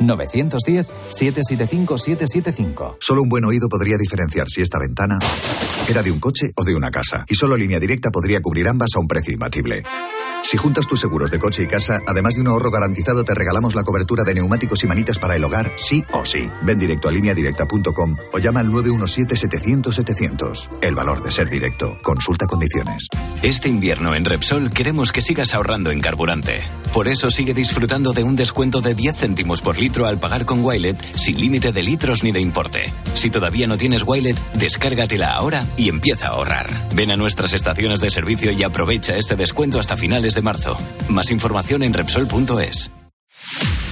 910-775-775. 0.00 2.96
Solo 3.00 3.22
un 3.22 3.28
buen 3.28 3.44
oído 3.44 3.68
podría 3.68 3.96
diferenciar 3.96 4.48
si 4.48 4.62
esta 4.62 4.78
ventana 4.78 5.18
era 5.88 6.02
de 6.02 6.10
un 6.10 6.20
coche 6.20 6.52
o 6.54 6.64
de 6.64 6.74
una 6.74 6.90
casa. 6.90 7.24
Y 7.28 7.34
solo 7.34 7.56
línea 7.56 7.80
directa 7.80 8.10
podría 8.10 8.40
cubrir 8.40 8.68
ambas 8.68 8.90
a 8.94 9.00
un 9.00 9.08
precio 9.08 9.32
imbatible. 9.32 9.82
Si 10.42 10.56
juntas 10.56 10.86
tus 10.86 11.00
seguros 11.00 11.30
de 11.30 11.38
coche 11.38 11.64
y 11.64 11.66
casa, 11.66 12.00
además 12.06 12.34
de 12.34 12.40
un 12.40 12.48
ahorro 12.48 12.70
garantizado, 12.70 13.22
te 13.22 13.34
regalamos 13.34 13.74
la 13.74 13.82
cobertura 13.82 14.24
de 14.24 14.32
neumáticos 14.34 14.82
y 14.82 14.86
manitas 14.86 15.18
para 15.18 15.36
el 15.36 15.44
hogar, 15.44 15.74
sí 15.76 16.02
o 16.10 16.24
sí. 16.24 16.48
Ven 16.62 16.78
directo 16.78 17.08
a 17.08 17.12
lineadirecta.com 17.12 18.16
o 18.32 18.38
llama 18.38 18.60
al 18.60 18.68
917-700-700. 18.68 20.70
El 20.80 20.94
valor 20.94 21.22
de 21.22 21.32
ser 21.32 21.50
directo. 21.50 21.98
Consulta 22.02 22.46
condiciones. 22.46 23.08
Este 23.42 23.68
invierno 23.68 24.14
en 24.14 24.24
Repsol 24.24 24.70
queremos 24.70 25.12
que 25.12 25.20
sigas 25.20 25.54
ahorrando 25.54 25.90
en 25.90 26.00
carburante. 26.00 26.62
Por 26.94 27.08
eso 27.08 27.30
sigue 27.30 27.52
disfrutando 27.52 28.12
de 28.12 28.22
un 28.22 28.34
descuento 28.34 28.80
de 28.80 28.94
10 28.94 29.16
céntimos 29.16 29.60
por 29.60 29.76
al 30.06 30.18
pagar 30.18 30.44
con 30.44 30.64
Wilet 30.64 31.02
sin 31.16 31.40
límite 31.40 31.72
de 31.72 31.82
litros 31.82 32.22
ni 32.24 32.32
de 32.32 32.40
importe. 32.40 32.92
Si 33.14 33.30
todavía 33.30 33.66
no 33.66 33.76
tienes 33.78 34.04
Wilet, 34.06 34.36
descárgatela 34.54 35.34
ahora 35.34 35.64
y 35.76 35.88
empieza 35.88 36.28
a 36.28 36.30
ahorrar. 36.32 36.66
Ven 36.94 37.10
a 37.10 37.16
nuestras 37.16 37.52
estaciones 37.52 38.00
de 38.00 38.10
servicio 38.10 38.52
y 38.52 38.62
aprovecha 38.62 39.16
este 39.16 39.36
descuento 39.36 39.78
hasta 39.78 39.96
finales 39.96 40.34
de 40.34 40.42
marzo. 40.42 40.76
Más 41.08 41.30
información 41.30 41.82
en 41.82 41.94
Repsol.es. 41.94 42.97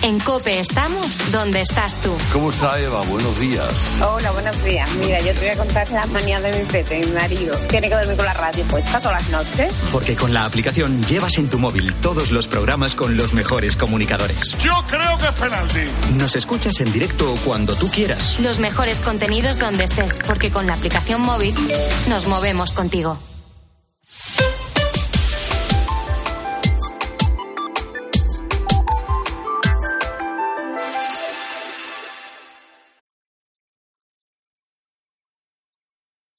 En 0.07 0.21
Cope 0.21 0.61
estamos 0.61 1.33
donde 1.33 1.63
estás 1.63 2.01
tú. 2.01 2.17
¿Cómo 2.33 2.51
está 2.51 2.79
Eva? 2.79 3.01
Buenos 3.09 3.41
días. 3.41 3.91
Hola, 4.01 4.31
buenos 4.31 4.63
días. 4.63 4.89
Mira, 5.05 5.19
yo 5.19 5.33
te 5.33 5.41
voy 5.41 5.49
a 5.49 5.57
contar 5.57 5.91
las 5.91 6.09
manías 6.11 6.41
de 6.45 6.53
mi 6.53 6.65
pete, 6.65 7.01
mi 7.01 7.11
marido. 7.11 7.57
Tiene 7.69 7.89
que 7.89 7.97
dormir 7.97 8.17
con 8.17 8.25
la 8.25 8.35
radio 8.35 8.63
puesta 8.67 9.01
todas 9.01 9.21
las 9.21 9.31
noches. 9.31 9.75
Porque 9.91 10.15
con 10.15 10.33
la 10.33 10.45
aplicación 10.45 11.03
llevas 11.07 11.39
en 11.39 11.51
tu 11.51 11.59
móvil 11.59 11.93
todos 11.95 12.31
los 12.31 12.47
programas 12.47 12.95
con 12.95 13.17
los 13.17 13.33
mejores 13.33 13.75
comunicadores. 13.75 14.57
Yo 14.59 14.75
creo 14.89 15.19
que 15.19 15.27
es 15.27 15.33
penalti. 15.33 16.13
Nos 16.17 16.37
escuchas 16.37 16.79
en 16.79 16.93
directo 16.93 17.35
cuando 17.45 17.75
tú 17.75 17.91
quieras. 17.91 18.39
Los 18.39 18.61
mejores 18.61 19.01
contenidos 19.01 19.59
donde 19.59 19.83
estés, 19.83 20.21
porque 20.25 20.53
con 20.53 20.69
la 20.69 20.75
aplicación 20.75 21.21
móvil 21.21 21.53
nos 22.09 22.29
movemos 22.29 22.73
contigo. 22.73 23.19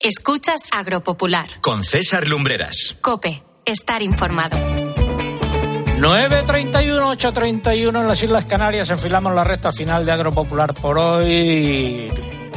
Escuchas 0.08 0.62
Agropopular. 0.72 1.50
Con 1.60 1.84
César 1.84 2.30
Lumbreras. 2.30 2.96
Cope, 3.02 3.44
estar 3.66 4.02
informado. 4.02 4.58
9.31, 4.58 7.18
8.31 7.18 8.00
en 8.00 8.08
las 8.08 8.24
Islas 8.24 8.46
Canarias. 8.46 8.90
Enfilamos 8.90 9.36
la 9.36 9.44
recta 9.44 9.74
final 9.74 10.06
de 10.06 10.14
Agropopular 10.14 10.74
por 10.76 10.98
hoy. 10.98 12.08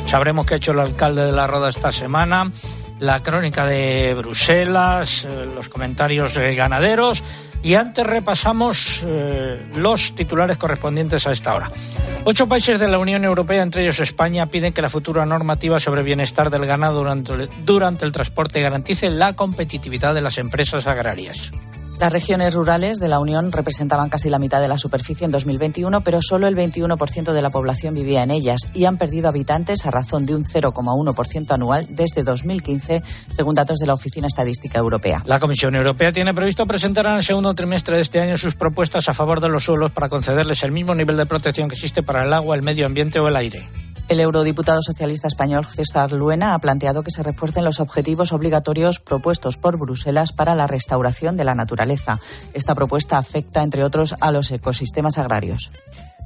Sabremos 0.06 0.46
qué 0.46 0.54
ha 0.54 0.58
hecho 0.58 0.70
el 0.70 0.78
alcalde 0.78 1.24
de 1.24 1.32
la 1.32 1.48
Roda 1.48 1.70
esta 1.70 1.90
semana. 1.90 2.52
La 3.00 3.22
crónica 3.22 3.66
de 3.66 4.14
Bruselas, 4.14 5.24
eh, 5.24 5.48
los 5.54 5.68
comentarios 5.68 6.34
de 6.34 6.54
ganaderos. 6.54 7.24
Y 7.62 7.74
antes 7.74 8.06
repasamos 8.06 9.02
eh, 9.06 9.70
los 9.74 10.14
titulares 10.14 10.56
correspondientes 10.56 11.26
a 11.26 11.32
esta 11.32 11.54
hora. 11.54 11.70
Ocho 12.24 12.46
países 12.46 12.80
de 12.80 12.88
la 12.88 12.98
Unión 12.98 13.24
Europea, 13.24 13.62
entre 13.62 13.82
ellos 13.82 14.00
España, 14.00 14.46
piden 14.46 14.72
que 14.72 14.80
la 14.80 14.88
futura 14.88 15.26
normativa 15.26 15.78
sobre 15.78 16.02
bienestar 16.02 16.48
del 16.50 16.64
ganado 16.64 16.98
durante, 16.98 17.48
durante 17.64 18.06
el 18.06 18.12
transporte 18.12 18.62
garantice 18.62 19.10
la 19.10 19.34
competitividad 19.34 20.14
de 20.14 20.22
las 20.22 20.38
empresas 20.38 20.86
agrarias. 20.86 21.50
Las 22.00 22.14
regiones 22.14 22.54
rurales 22.54 22.98
de 22.98 23.08
la 23.08 23.20
Unión 23.20 23.52
representaban 23.52 24.08
casi 24.08 24.30
la 24.30 24.38
mitad 24.38 24.58
de 24.58 24.68
la 24.68 24.78
superficie 24.78 25.26
en 25.26 25.30
2021, 25.30 26.00
pero 26.00 26.20
solo 26.22 26.46
el 26.46 26.56
21% 26.56 27.34
de 27.34 27.42
la 27.42 27.50
población 27.50 27.94
vivía 27.94 28.22
en 28.22 28.30
ellas 28.30 28.70
y 28.72 28.86
han 28.86 28.96
perdido 28.96 29.28
habitantes 29.28 29.84
a 29.84 29.90
razón 29.90 30.24
de 30.24 30.34
un 30.34 30.42
0,1% 30.42 31.50
anual 31.50 31.86
desde 31.90 32.22
2015, 32.22 33.02
según 33.30 33.54
datos 33.54 33.78
de 33.80 33.86
la 33.86 33.92
Oficina 33.92 34.28
Estadística 34.28 34.78
Europea. 34.78 35.22
La 35.26 35.40
Comisión 35.40 35.74
Europea 35.74 36.10
tiene 36.10 36.32
previsto 36.32 36.64
presentar 36.64 37.04
en 37.04 37.16
el 37.16 37.22
segundo 37.22 37.52
trimestre 37.52 37.96
de 37.96 38.02
este 38.02 38.18
año 38.18 38.38
sus 38.38 38.54
propuestas 38.54 39.06
a 39.10 39.12
favor 39.12 39.42
de 39.42 39.50
los 39.50 39.64
suelos 39.64 39.90
para 39.90 40.08
concederles 40.08 40.62
el 40.62 40.72
mismo 40.72 40.94
nivel 40.94 41.18
de 41.18 41.26
protección 41.26 41.68
que 41.68 41.74
existe 41.74 42.02
para 42.02 42.24
el 42.24 42.32
agua, 42.32 42.56
el 42.56 42.62
medio 42.62 42.86
ambiente 42.86 43.20
o 43.20 43.28
el 43.28 43.36
aire. 43.36 43.68
El 44.10 44.18
eurodiputado 44.18 44.82
socialista 44.82 45.28
español 45.28 45.66
César 45.66 46.10
Luena 46.10 46.54
ha 46.54 46.58
planteado 46.58 47.04
que 47.04 47.12
se 47.12 47.22
refuercen 47.22 47.64
los 47.64 47.78
objetivos 47.78 48.32
obligatorios 48.32 48.98
propuestos 48.98 49.56
por 49.56 49.78
Bruselas 49.78 50.32
para 50.32 50.56
la 50.56 50.66
restauración 50.66 51.36
de 51.36 51.44
la 51.44 51.54
naturaleza. 51.54 52.18
Esta 52.52 52.74
propuesta 52.74 53.18
afecta, 53.18 53.62
entre 53.62 53.84
otros, 53.84 54.16
a 54.20 54.32
los 54.32 54.50
ecosistemas 54.50 55.16
agrarios. 55.16 55.70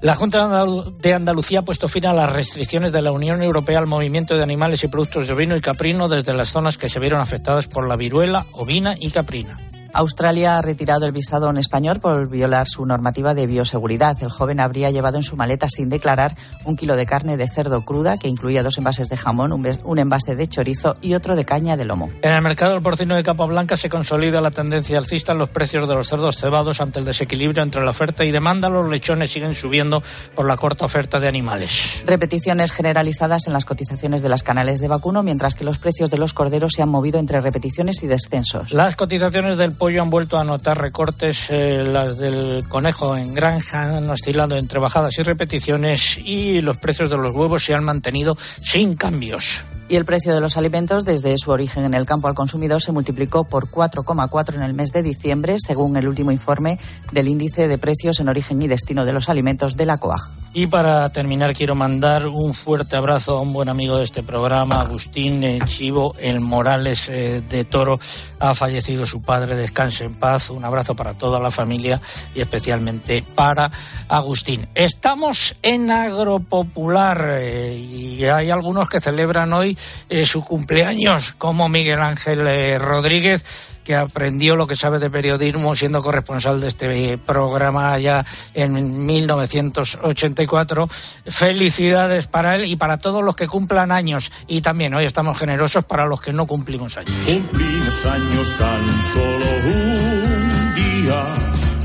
La 0.01 0.15
Junta 0.15 0.65
de 0.99 1.13
Andalucía 1.13 1.59
ha 1.59 1.63
puesto 1.63 1.87
fin 1.87 2.07
a 2.07 2.15
las 2.15 2.33
restricciones 2.33 2.91
de 2.91 3.03
la 3.03 3.13
Unión 3.13 3.43
Europea 3.43 3.81
al 3.81 3.87
movimiento 3.87 4.35
de 4.35 4.43
animales 4.43 4.83
y 4.83 4.89
productos 4.89 5.27
de 5.27 5.35
ovino 5.35 5.55
y 5.55 5.61
caprino 5.61 6.09
desde 6.09 6.33
las 6.33 6.53
zonas 6.53 6.79
que 6.79 6.89
se 6.89 7.01
vieron 7.01 7.21
afectadas 7.21 7.67
por 7.67 7.87
la 7.87 7.97
viruela 7.97 8.47
ovina 8.53 8.95
y 8.99 9.11
caprina. 9.11 9.59
Australia 9.95 10.59
ha 10.59 10.63
retirado 10.63 11.07
el 11.07 11.13
visado 11.13 11.47
a 11.47 11.51
un 11.51 11.57
español 11.57 12.01
por 12.01 12.29
violar 12.29 12.67
su 12.69 12.85
normativa 12.85 13.33
de 13.33 13.47
bioseguridad. 13.47 14.17
El 14.21 14.29
joven 14.29 14.59
habría 14.59 14.91
llevado 14.91 15.19
en 15.19 15.23
su 15.23 15.37
maleta 15.37 15.69
sin 15.69 15.89
declarar 15.89 16.37
un 16.65 16.75
kilo 16.75 16.97
de 16.97 17.07
carne 17.07 17.37
de 17.37 17.49
cerdo 17.49 17.85
cruda 17.85 18.19
que 18.19 18.27
incluía 18.29 18.65
dos 18.65 18.77
envases 18.79 19.09
de 19.09 19.17
jamón, 19.17 19.53
un 19.53 19.99
envase 19.99 20.35
de 20.35 20.49
chorizo 20.49 20.97
y 21.01 21.15
otro 21.15 21.37
de 21.37 21.45
caña 21.45 21.77
de 21.77 21.85
lomo. 21.85 22.11
En 22.23 22.33
el 22.33 22.43
mercado 22.43 22.73
del 22.73 22.83
porcino 22.83 23.15
de 23.15 23.23
capa 23.23 23.47
blanca 23.47 23.77
se 23.77 23.89
consolida 23.89 24.41
la 24.41 24.51
tendencia 24.51 24.99
alcista 24.99 25.33
en 25.33 25.39
los 25.39 25.49
precios 25.49 25.89
de 25.89 25.95
los 25.95 26.09
cerdos 26.09 26.39
cebados 26.39 26.81
ante 26.81 26.99
el 26.99 27.05
desequilibrio 27.05 27.63
entre 27.63 27.85
la 27.85 27.91
oferta 27.91 28.25
y 28.25 28.33
demanda. 28.33 28.69
Los 28.69 28.89
lechones 28.91 29.31
siguen 29.31 29.55
subiendo 29.55 30.03
por 30.35 30.47
la 30.47 30.57
corta 30.57 30.85
oferta 30.85 31.21
de 31.21 31.29
animales. 31.29 32.03
Repeticiones 32.05 32.73
generalizadas 32.73 33.47
en 33.47 33.53
las 33.53 33.65
cotizaciones 33.65 34.23
de 34.23 34.29
las 34.29 34.43
canales 34.43 34.81
de 34.81 34.89
vacuno, 34.89 35.23
mientras 35.23 35.55
que 35.55 35.63
los 35.63 35.79
precios 35.79 36.11
de 36.11 36.19
los 36.19 36.33
corderos 36.33 36.73
se 36.73 36.83
han 36.83 36.89
movido 36.89 37.21
entre 37.21 37.41
repeticiones 37.41 38.03
y 38.03 38.09
descensos. 38.09 38.73
Las 38.73 38.97
cotizaciones 38.97 39.57
del 39.57 39.73
pollo 39.85 40.01
han 40.01 40.09
vuelto 40.09 40.39
a 40.39 40.45
notar 40.45 40.81
recortes, 40.81 41.51
eh, 41.51 41.85
las 41.85 42.17
del 42.17 42.67
conejo 42.71 43.19
en 43.19 43.35
granja 43.35 43.99
han 43.99 44.09
oscilado 44.09 44.57
entre 44.57 44.79
bajadas 44.79 45.19
y 45.19 45.23
repeticiones 45.23 46.17
y 46.17 46.63
los 46.63 46.79
precios 46.79 47.11
de 47.11 47.19
los 47.19 47.35
huevos 47.35 47.67
se 47.67 47.75
han 47.75 47.85
mantenido 47.85 48.35
sin 48.63 48.97
cambios. 48.97 49.63
Y 49.91 49.97
el 49.97 50.07
precio 50.07 50.35
de 50.35 50.41
los 50.41 50.57
alimentos 50.57 51.05
desde 51.05 51.37
su 51.37 51.51
origen 51.51 51.85
en 51.85 51.93
el 51.93 52.07
campo 52.07 52.29
al 52.29 52.35
consumidor 52.35 52.81
se 52.81 52.93
multiplicó 52.93 53.45
por 53.45 53.69
4,4 53.69 54.55
en 54.55 54.63
el 54.63 54.73
mes 54.73 54.89
de 54.93 55.03
diciembre, 55.03 55.57
según 55.59 55.99
el 55.99 56.09
último 56.09 56.33
informe 56.33 56.79
del 57.13 57.29
índice 57.29 57.69
de 57.69 57.77
precios 57.77 58.21
en 58.21 58.31
origen 58.31 58.63
y 58.63 58.69
destino 58.69 59.05
de 59.05 59.13
los 59.13 59.29
alimentos 59.29 59.77
de 59.77 59.85
la 59.85 59.99
COAG. 59.99 60.44
Y 60.57 60.69
para 60.69 61.11
terminar 61.11 61.53
quiero 61.53 61.75
mandar 61.75 62.29
un 62.29 62.55
fuerte 62.55 62.95
abrazo 62.95 63.37
a 63.37 63.41
un 63.41 63.53
buen 63.53 63.69
amigo 63.69 63.97
de 63.99 64.05
este 64.05 64.23
programa, 64.23 64.83
Agustín 64.83 65.43
eh, 65.43 65.59
Chivo, 65.65 66.15
el 66.21 66.39
Morales 66.39 67.09
eh, 67.09 67.43
de 67.51 67.65
Toro. 67.65 67.99
Ha 68.39 68.55
fallecido 68.55 69.05
su 69.05 69.21
padre, 69.21 69.57
descanse 69.57 70.05
en 70.05 70.15
paz. 70.15 70.51
Un 70.51 70.65
abrazo 70.65 70.95
para 70.95 71.15
toda 71.15 71.41
la 71.41 71.51
familia 71.51 72.01
y 72.37 72.41
especialmente 72.41 73.25
para 73.35 73.69
Agustín. 74.09 74.65
Estamos 74.77 75.57
en 75.61 75.91
Agropopular 75.91 77.35
eh, 77.41 77.77
y 77.77 78.25
hay 78.25 78.51
algunos 78.51 78.89
que 78.89 79.01
celebran 79.01 79.53
hoy 79.53 79.77
su 80.25 80.45
cumpleaños, 80.45 81.35
como 81.37 81.69
Miguel 81.69 82.01
Ángel 82.01 82.79
Rodríguez 82.79 83.45
que 83.85 83.95
aprendió 83.95 84.57
lo 84.57 84.67
que 84.67 84.75
sabe 84.77 84.99
de 84.99 85.11
periodismo 85.11 85.77
siendo 85.77 86.03
corresponsal 86.03 86.61
de 86.61 86.67
este 86.69 87.17
programa 87.19 87.99
ya 87.99 88.25
en 88.55 89.05
1984. 89.07 90.89
Felicidades 91.27 92.27
para 92.27 92.57
él 92.57 92.65
y 92.65 92.77
para 92.77 92.97
todos 92.99 93.23
los 93.23 93.37
que 93.37 93.47
cumplan 93.47 93.93
años. 93.93 94.33
Y 94.49 94.63
también 94.63 94.95
hoy 94.95 95.05
estamos 95.05 95.39
generosos 95.39 95.85
para 95.85 96.07
los 96.07 96.21
que 96.21 96.33
no 96.33 96.47
cumplimos 96.47 96.97
años. 96.97 97.13
Cumplimos 97.27 98.07
años 98.07 98.57
tan 98.57 99.03
solo 99.05 99.47
un 99.65 100.75
día, 100.75 101.25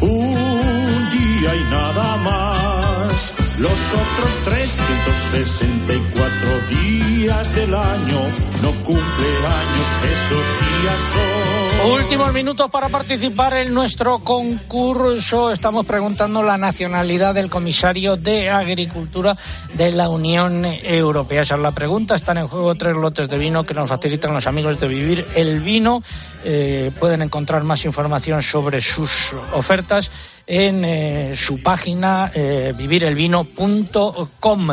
un 0.02 1.10
día 1.12 1.56
y 1.56 1.64
nada 1.70 2.16
más. 2.18 3.34
Los 3.60 3.94
otros 3.94 4.36
364 4.46 6.60
días 6.70 7.09
días 7.19 7.53
del 7.53 7.75
año, 7.75 8.21
no 8.63 8.71
cumple 8.86 9.27
años 9.45 9.88
esos 10.03 10.45
días 10.82 10.99
son. 11.13 11.91
Últimos 11.91 12.34
minutos 12.34 12.71
para 12.71 12.88
participar 12.88 13.55
en 13.55 13.73
nuestro 13.73 14.19
concurso. 14.19 15.51
Estamos 15.51 15.86
preguntando 15.86 16.41
la 16.41 16.58
nacionalidad 16.58 17.34
del 17.34 17.49
comisario 17.49 18.15
de 18.15 18.49
Agricultura 18.49 19.36
de 19.73 19.91
la 19.91 20.08
Unión 20.08 20.63
Europea. 20.65 21.41
Esa 21.41 21.55
es 21.55 21.61
la 21.61 21.72
pregunta. 21.72 22.15
Están 22.15 22.38
en 22.38 22.47
juego 22.47 22.74
tres 22.76 22.95
lotes 22.95 23.28
de 23.28 23.38
vino 23.38 23.65
que 23.65 23.74
nos 23.74 23.89
facilitan 23.89 24.34
los 24.34 24.47
amigos 24.47 24.80
de 24.80 24.88
Vivir 24.88 25.26
el 25.36 25.59
Vino. 25.59 26.01
Eh, 26.45 26.89
pueden 26.99 27.22
encontrar 27.22 27.65
más 27.65 27.84
información 27.84 28.41
sobre 28.41 28.80
sus 28.80 29.11
ofertas 29.53 30.09
en 30.47 30.86
eh, 30.86 31.36
su 31.36 31.61
página 31.61 32.32
eh, 32.34 32.74
vivirelvino.com. 32.78 34.70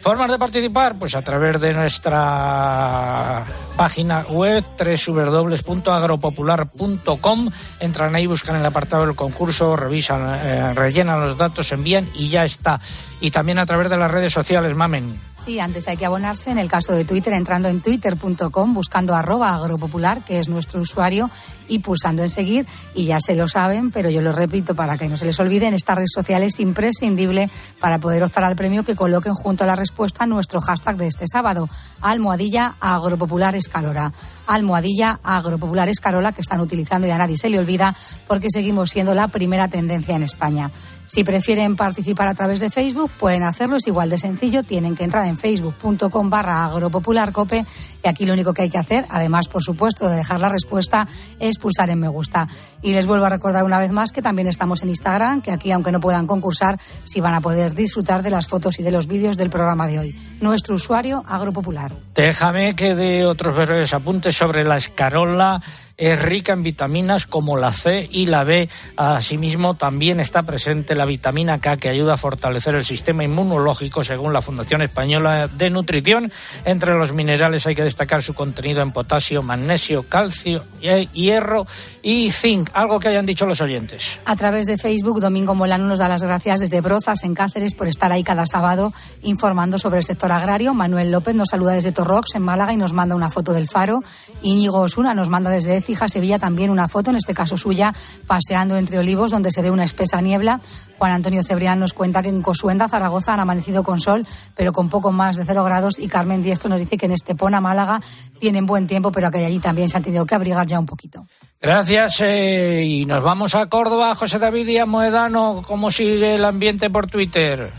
Formas 0.00 0.30
de 0.30 0.38
participar, 0.38 0.94
pues 0.98 1.14
a 1.14 1.20
través 1.22 1.60
de 1.60 1.74
nuestra 1.74 3.44
página 3.76 4.24
web 4.30 4.64
www.agropopular.com. 4.78 7.50
Entran 7.80 8.14
ahí, 8.14 8.26
buscan 8.26 8.56
el 8.56 8.64
apartado 8.64 9.04
del 9.06 9.16
concurso, 9.16 9.76
revisan, 9.76 10.34
eh, 10.34 10.72
rellenan 10.74 11.20
los 11.20 11.36
datos, 11.36 11.72
envían 11.72 12.08
y 12.14 12.28
ya 12.28 12.44
está. 12.44 12.80
Y 13.20 13.30
también 13.32 13.58
a 13.58 13.66
través 13.66 13.90
de 13.90 13.96
las 13.96 14.10
redes 14.10 14.32
sociales, 14.32 14.76
mamen. 14.76 15.18
Sí, 15.38 15.58
antes 15.58 15.88
hay 15.88 15.96
que 15.96 16.06
abonarse. 16.06 16.50
En 16.50 16.58
el 16.58 16.68
caso 16.68 16.92
de 16.92 17.04
Twitter, 17.04 17.32
entrando 17.32 17.68
en 17.68 17.80
twitter.com, 17.80 18.74
buscando 18.74 19.14
arroba 19.14 19.54
agropopular, 19.54 20.22
que 20.22 20.38
es 20.38 20.48
nuestro 20.48 20.80
usuario, 20.80 21.30
y 21.68 21.80
pulsando 21.80 22.22
en 22.22 22.28
seguir. 22.28 22.66
Y 22.94 23.06
ya 23.06 23.18
se 23.18 23.34
lo 23.34 23.48
saben, 23.48 23.90
pero 23.90 24.08
yo 24.10 24.20
lo 24.20 24.32
repito 24.32 24.74
para 24.74 24.96
que 24.96 25.08
no 25.08 25.16
se 25.16 25.24
les 25.24 25.38
olvide, 25.40 25.66
en 25.66 25.74
esta 25.74 25.94
red 25.94 26.06
social 26.06 26.42
es 26.42 26.60
imprescindible 26.60 27.50
para 27.80 27.98
poder 27.98 28.22
optar 28.22 28.44
al 28.44 28.56
premio 28.56 28.84
que 28.84 28.94
coloquen 28.94 29.34
junto 29.34 29.64
a 29.64 29.66
la 29.66 29.76
respuesta 29.76 30.26
nuestro 30.26 30.60
hashtag 30.60 30.96
de 30.96 31.08
este 31.08 31.26
sábado, 31.26 31.68
almohadilla 32.00 32.76
agropopular 32.80 33.56
escalora. 33.56 34.12
Almohadilla 34.46 35.20
agropopular 35.22 35.88
escarola 35.88 36.32
que 36.32 36.40
están 36.40 36.60
utilizando 36.60 37.06
y 37.06 37.10
a 37.10 37.18
nadie 37.18 37.36
se 37.36 37.50
le 37.50 37.58
olvida 37.58 37.94
porque 38.26 38.48
seguimos 38.50 38.90
siendo 38.90 39.14
la 39.14 39.28
primera 39.28 39.68
tendencia 39.68 40.16
en 40.16 40.22
España. 40.22 40.70
Si 41.08 41.24
prefieren 41.24 41.74
participar 41.74 42.28
a 42.28 42.34
través 42.34 42.60
de 42.60 42.68
Facebook, 42.68 43.10
pueden 43.18 43.42
hacerlo, 43.42 43.76
es 43.76 43.86
igual 43.86 44.10
de 44.10 44.18
sencillo, 44.18 44.62
tienen 44.62 44.94
que 44.94 45.04
entrar 45.04 45.26
en 45.26 45.38
facebook.com 45.38 46.28
barra 46.28 46.66
agropopularcope 46.66 47.64
y 48.04 48.08
aquí 48.08 48.26
lo 48.26 48.34
único 48.34 48.52
que 48.52 48.62
hay 48.62 48.70
que 48.70 48.76
hacer, 48.76 49.06
además, 49.08 49.48
por 49.48 49.62
supuesto, 49.62 50.06
de 50.06 50.16
dejar 50.16 50.38
la 50.38 50.50
respuesta, 50.50 51.08
es 51.40 51.58
pulsar 51.58 51.88
en 51.88 51.98
me 51.98 52.08
gusta. 52.08 52.46
Y 52.82 52.92
les 52.92 53.06
vuelvo 53.06 53.24
a 53.24 53.30
recordar 53.30 53.64
una 53.64 53.78
vez 53.78 53.90
más 53.90 54.12
que 54.12 54.20
también 54.20 54.48
estamos 54.48 54.82
en 54.82 54.90
Instagram, 54.90 55.40
que 55.40 55.50
aquí, 55.50 55.72
aunque 55.72 55.92
no 55.92 55.98
puedan 55.98 56.26
concursar, 56.26 56.78
sí 57.06 57.20
van 57.20 57.34
a 57.34 57.40
poder 57.40 57.74
disfrutar 57.74 58.22
de 58.22 58.28
las 58.28 58.46
fotos 58.46 58.78
y 58.78 58.82
de 58.82 58.90
los 58.90 59.06
vídeos 59.06 59.38
del 59.38 59.48
programa 59.48 59.86
de 59.88 59.98
hoy. 59.98 60.14
Nuestro 60.42 60.74
usuario, 60.74 61.24
Agropopular. 61.26 61.90
Déjame 62.14 62.76
que 62.76 62.94
dé 62.94 63.24
otros 63.24 63.56
breves 63.56 63.94
apuntes 63.94 64.36
sobre 64.36 64.62
la 64.62 64.76
escarola. 64.76 65.60
Es 65.98 66.22
rica 66.22 66.52
en 66.52 66.62
vitaminas 66.62 67.26
como 67.26 67.56
la 67.56 67.72
C 67.72 68.08
y 68.10 68.26
la 68.26 68.44
B. 68.44 68.68
Asimismo, 68.96 69.74
también 69.74 70.20
está 70.20 70.44
presente 70.44 70.94
la 70.94 71.04
vitamina 71.04 71.58
K 71.58 71.76
que 71.76 71.88
ayuda 71.88 72.14
a 72.14 72.16
fortalecer 72.16 72.76
el 72.76 72.84
sistema 72.84 73.24
inmunológico 73.24 74.04
según 74.04 74.32
la 74.32 74.40
Fundación 74.40 74.80
Española 74.82 75.48
de 75.48 75.70
Nutrición. 75.70 76.32
Entre 76.64 76.94
los 76.94 77.12
minerales 77.12 77.66
hay 77.66 77.74
que 77.74 77.82
destacar 77.82 78.22
su 78.22 78.34
contenido 78.34 78.80
en 78.80 78.92
potasio, 78.92 79.42
magnesio, 79.42 80.04
calcio, 80.04 80.64
hierro 80.80 81.66
y 82.00 82.30
zinc. 82.30 82.70
Algo 82.74 83.00
que 83.00 83.08
hayan 83.08 83.26
dicho 83.26 83.44
los 83.44 83.60
oyentes. 83.60 84.20
A 84.24 84.36
través 84.36 84.66
de 84.66 84.78
Facebook, 84.78 85.20
Domingo 85.20 85.56
Molano 85.56 85.86
nos 85.86 85.98
da 85.98 86.06
las 86.06 86.22
gracias 86.22 86.60
desde 86.60 86.80
Brozas, 86.80 87.24
en 87.24 87.34
Cáceres, 87.34 87.74
por 87.74 87.88
estar 87.88 88.12
ahí 88.12 88.22
cada 88.22 88.46
sábado 88.46 88.92
informando 89.22 89.80
sobre 89.80 89.98
el 89.98 90.04
sector 90.04 90.30
agrario. 90.30 90.74
Manuel 90.74 91.10
López 91.10 91.34
nos 91.34 91.48
saluda 91.48 91.72
desde 91.72 91.90
Torrox, 91.90 92.36
en 92.36 92.42
Málaga, 92.42 92.72
y 92.72 92.76
nos 92.76 92.92
manda 92.92 93.16
una 93.16 93.30
foto 93.30 93.52
del 93.52 93.66
faro. 93.66 94.04
Íñigo 94.42 94.78
Osuna 94.78 95.12
nos 95.12 95.28
manda 95.28 95.50
desde 95.50 95.87
Écija, 95.88 96.06
Sevilla, 96.06 96.38
también 96.38 96.68
una 96.68 96.86
foto, 96.86 97.08
en 97.08 97.16
este 97.16 97.32
caso 97.32 97.56
suya, 97.56 97.94
paseando 98.26 98.76
entre 98.76 98.98
olivos, 98.98 99.30
donde 99.30 99.50
se 99.50 99.62
ve 99.62 99.70
una 99.70 99.84
espesa 99.84 100.20
niebla. 100.20 100.60
Juan 100.98 101.12
Antonio 101.12 101.42
Cebrián 101.42 101.80
nos 101.80 101.94
cuenta 101.94 102.20
que 102.20 102.28
en 102.28 102.42
Cosuenda, 102.42 102.88
Zaragoza, 102.88 103.32
han 103.32 103.40
amanecido 103.40 103.82
con 103.82 103.98
sol, 103.98 104.26
pero 104.54 104.74
con 104.74 104.90
poco 104.90 105.12
más 105.12 105.36
de 105.36 105.46
cero 105.46 105.64
grados. 105.64 105.98
Y 105.98 106.08
Carmen 106.08 106.42
Diestro 106.42 106.68
nos 106.68 106.78
dice 106.78 106.98
que 106.98 107.06
en 107.06 107.12
Estepona, 107.12 107.62
Málaga, 107.62 108.02
tienen 108.38 108.66
buen 108.66 108.86
tiempo, 108.86 109.10
pero 109.10 109.30
que 109.30 109.46
allí 109.46 109.60
también 109.60 109.88
se 109.88 109.96
han 109.96 110.02
tenido 110.02 110.26
que 110.26 110.34
abrigar 110.34 110.66
ya 110.66 110.78
un 110.78 110.84
poquito. 110.84 111.26
Gracias. 111.58 112.20
eh, 112.20 112.84
y 112.84 113.06
nos 113.06 113.22
vamos 113.24 113.54
a 113.54 113.64
Córdoba. 113.66 114.14
José 114.14 114.38
David 114.38 114.66
Díaz 114.66 114.86
Moedano, 114.86 115.62
¿cómo 115.66 115.90
sigue 115.90 116.34
el 116.34 116.44
ambiente 116.44 116.90
por 116.90 117.06
Twitter? 117.06 117.72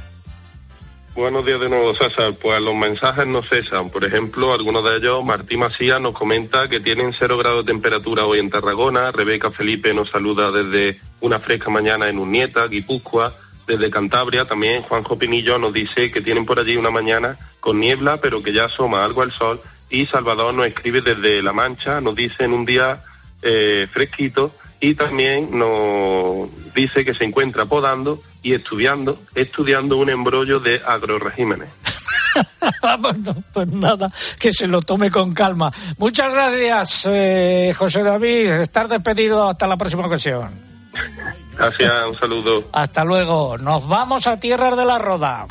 Buenos 1.16 1.43
días 1.43 1.60
de 1.60 1.70
nuevo, 1.70 1.93
César. 1.95 2.36
Pues 2.39 2.62
los 2.62 2.76
mensajes 2.76 3.26
no 3.26 3.41
cesan. 3.41 3.89
Por 3.89 4.05
ejemplo, 4.05 4.53
algunos 4.53 4.84
de 4.84 4.97
ellos, 4.97 5.26
Martín 5.26 5.60
Macías 5.60 5.99
nos 5.99 6.14
comenta 6.14 6.70
que 6.70 6.80
tienen 6.80 7.14
cero 7.18 7.38
grados 7.38 7.66
de 7.66 7.72
temperatura 7.74 8.26
hoy 8.26 8.39
en 8.39 8.49
Tarragona. 8.49 9.12
Rebeca 9.12 9.49
Felipe 9.49 9.93
nos 9.93 10.10
saluda 10.10 10.51
desde 10.51 11.01
una 11.22 11.39
fresca 11.39 11.72
mañana 11.72 12.10
en 12.10 12.20
Unieta, 12.20 12.68
Guipúzcoa. 12.68 13.34
Desde 13.66 13.89
Cantabria 13.89 14.45
también 14.45 14.84
Juanjo 14.84 15.18
Pinillo 15.18 15.57
nos 15.57 15.74
dice 15.74 16.12
que 16.12 16.22
tienen 16.22 16.45
por 16.45 16.60
allí 16.60 16.78
una 16.78 16.91
mañana 16.91 17.38
con 17.60 17.80
niebla, 17.80 18.18
pero 18.18 18.41
que 18.43 18.53
ya 18.53 18.66
asoma 18.66 19.03
algo 19.03 19.24
el 19.24 19.32
sol. 19.32 19.60
Y 19.89 20.05
Salvador 20.05 20.53
nos 20.53 20.68
escribe 20.68 21.01
desde 21.01 21.41
La 21.41 21.53
Mancha, 21.53 22.01
nos 22.01 22.16
dice 22.16 22.43
en 22.43 22.53
un 22.53 22.66
día 22.66 23.03
eh, 23.41 23.88
fresquito 23.91 24.53
y 24.80 24.96
también 24.96 25.58
nos 25.58 26.50
dice 26.74 27.04
que 27.04 27.14
se 27.14 27.26
encuentra 27.26 27.66
podando 27.66 28.22
y 28.42 28.54
estudiando, 28.54 29.20
estudiando 29.36 29.98
un 29.98 30.10
embrollo 30.10 30.60
de 30.60 30.82
agroregímenes. 30.86 31.70
bueno, 33.00 33.36
pues 33.54 33.72
nada, 33.72 34.12
que 34.40 34.54
se 34.54 34.68
lo 34.68 34.82
tome 34.82 35.12
con 35.12 35.34
calma. 35.34 35.72
Muchas 35.98 36.32
gracias, 36.32 37.08
eh, 37.10 37.74
José 37.76 38.04
David. 38.04 38.52
Estar 38.62 38.88
despedido 38.88 39.50
hasta 39.50 39.68
la 39.68 39.78
próxima 39.78 40.06
ocasión. 40.06 40.52
Gracias, 41.58 41.94
un 42.08 42.18
saludo. 42.18 42.70
Hasta 42.72 43.04
luego. 43.04 43.58
Nos 43.58 43.88
vamos 43.88 44.28
a 44.28 44.40
Tierras 44.40 44.78
de 44.78 44.86
la 44.86 44.98
Roda. 44.98 45.46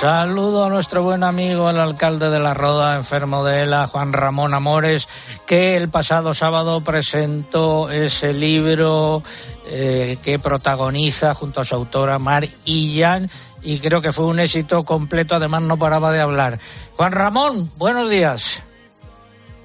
Saludo 0.00 0.64
a 0.64 0.70
nuestro 0.70 1.02
buen 1.02 1.22
amigo, 1.22 1.68
el 1.68 1.78
alcalde 1.78 2.30
de 2.30 2.38
La 2.38 2.54
Roda, 2.54 2.96
enfermo 2.96 3.44
de 3.44 3.64
ELA, 3.64 3.86
Juan 3.86 4.14
Ramón 4.14 4.54
Amores, 4.54 5.06
que 5.46 5.76
el 5.76 5.90
pasado 5.90 6.32
sábado 6.32 6.82
presentó 6.82 7.90
ese 7.90 8.32
libro 8.32 9.22
eh, 9.66 10.16
que 10.24 10.38
protagoniza 10.38 11.34
junto 11.34 11.60
a 11.60 11.64
su 11.64 11.74
autora 11.74 12.18
Mar 12.18 12.48
Illán 12.64 13.30
y 13.60 13.78
creo 13.78 14.00
que 14.00 14.10
fue 14.10 14.24
un 14.24 14.40
éxito 14.40 14.84
completo, 14.84 15.34
además 15.34 15.64
no 15.64 15.78
paraba 15.78 16.10
de 16.12 16.22
hablar. 16.22 16.58
Juan 16.96 17.12
Ramón, 17.12 17.70
buenos 17.76 18.08
días. 18.08 18.64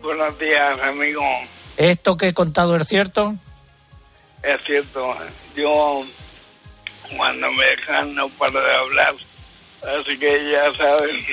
Buenos 0.02 0.38
días, 0.38 0.82
amigo. 0.82 1.24
¿Esto 1.78 2.18
que 2.18 2.28
he 2.28 2.34
contado 2.34 2.76
es 2.76 2.86
cierto? 2.90 3.36
Es 4.44 4.62
cierto, 4.66 5.16
yo 5.56 6.04
cuando 7.16 7.50
me 7.54 7.66
dejan 7.68 8.14
no 8.14 8.28
paro 8.28 8.60
de 8.60 8.76
hablar, 8.76 9.16
así 9.86 10.18
que 10.18 10.52
ya 10.52 10.74
sabes. 10.74 11.26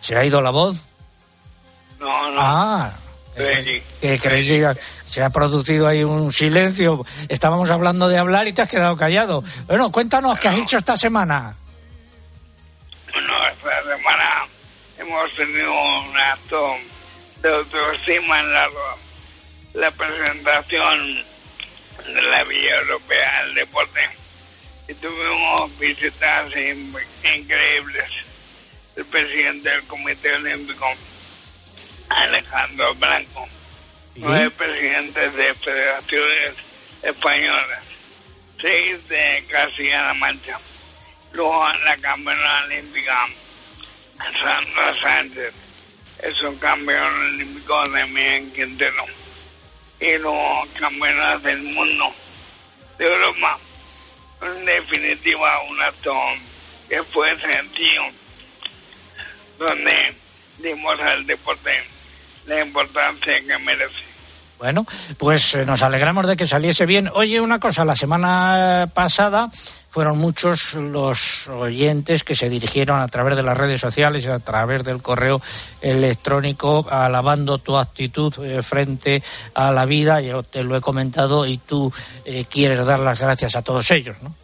¿Se 0.00 0.16
ha 0.16 0.24
ido 0.24 0.40
la 0.40 0.50
voz? 0.50 0.84
No, 1.98 2.30
no. 2.30 2.38
Ah, 2.40 2.92
que 3.36 4.18
creí 4.18 4.48
que 4.48 4.76
se 5.06 5.22
ha 5.22 5.30
producido 5.30 5.86
ahí 5.86 6.04
un 6.04 6.32
silencio. 6.32 7.04
Estábamos 7.28 7.70
hablando 7.70 8.08
de 8.08 8.18
hablar 8.18 8.48
y 8.48 8.52
te 8.52 8.62
has 8.62 8.70
quedado 8.70 8.96
callado. 8.96 9.42
Bueno, 9.66 9.92
cuéntanos 9.92 10.38
qué 10.38 10.48
has 10.48 10.58
hecho 10.58 10.78
esta 10.78 10.96
semana. 10.96 11.54
Bueno, 13.12 13.32
esta 13.48 13.96
semana 13.96 14.48
hemos 14.98 15.34
tenido 15.34 15.72
un 15.72 16.16
acto 16.16 16.76
de 17.42 17.54
autoestima 17.54 18.40
en 18.40 18.52
la, 18.52 18.68
la 19.74 19.90
presentación 19.90 21.24
de 22.06 22.22
la 22.22 22.44
Villa 22.44 22.80
Europea 22.80 23.44
del 23.44 23.54
Deporte. 23.54 24.00
Y 24.88 24.94
tuvimos 24.94 25.78
visitas 25.78 26.54
in- 26.56 26.96
increíbles. 27.24 28.10
El 28.96 29.04
presidente 29.06 29.68
del 29.68 29.82
Comité 29.84 30.32
Olímpico, 30.34 30.86
Alejandro 32.08 32.94
Blanco, 32.94 33.46
nueve 34.14 34.50
presidentes 34.50 35.34
de 35.34 35.54
federaciones 35.54 36.54
españolas, 37.02 37.82
seis 38.58 39.06
de 39.08 39.44
Castilla-La 39.50 40.14
Mancha, 40.14 40.58
luego 41.32 41.68
la 41.84 41.96
campeona 41.98 42.64
olímpica 42.64 43.26
Sandra 44.40 44.94
Sánchez, 45.02 45.52
es 46.22 46.40
un 46.42 46.56
campeón 46.58 47.14
olímpico 47.26 47.90
también 47.90 48.50
Quintero, 48.52 49.04
y 50.00 50.16
luego 50.16 50.66
campeonas 50.78 51.42
del 51.42 51.58
mundo 51.64 52.14
de 52.96 53.04
Europa. 53.12 53.58
En 54.42 54.64
definitiva, 54.64 55.62
un 55.70 55.82
acto 55.82 56.12
que 56.88 57.02
fue 57.04 57.30
sencillo, 57.40 58.02
donde 59.58 60.14
dimos 60.58 61.00
al 61.00 61.26
deporte 61.26 61.70
la 62.46 62.62
importancia 62.62 63.40
que 63.40 63.58
merece. 63.58 64.16
Bueno, 64.58 64.86
pues 65.18 65.54
eh, 65.54 65.66
nos 65.66 65.82
alegramos 65.82 66.26
de 66.26 66.36
que 66.36 66.46
saliese 66.46 66.86
bien. 66.86 67.10
Oye, 67.12 67.40
una 67.40 67.58
cosa, 67.58 67.84
la 67.84 67.94
semana 67.96 68.90
pasada 68.94 69.48
fueron 69.96 70.18
muchos 70.18 70.74
los 70.74 71.48
oyentes 71.48 72.22
que 72.22 72.34
se 72.34 72.50
dirigieron 72.50 73.00
a 73.00 73.06
través 73.06 73.34
de 73.34 73.42
las 73.42 73.56
redes 73.56 73.80
sociales 73.80 74.26
y 74.26 74.28
a 74.28 74.38
través 74.38 74.84
del 74.84 75.00
correo 75.00 75.40
electrónico 75.80 76.86
alabando 76.90 77.56
tu 77.56 77.78
actitud 77.78 78.30
eh, 78.44 78.60
frente 78.60 79.22
a 79.54 79.72
la 79.72 79.86
vida. 79.86 80.20
Yo 80.20 80.42
te 80.42 80.64
lo 80.64 80.76
he 80.76 80.82
comentado 80.82 81.46
y 81.46 81.56
tú 81.56 81.90
eh, 82.26 82.44
quieres 82.44 82.84
dar 82.84 83.00
las 83.00 83.22
gracias 83.22 83.56
a 83.56 83.62
todos 83.64 83.90
ellos, 83.90 84.22
¿no? 84.22 84.36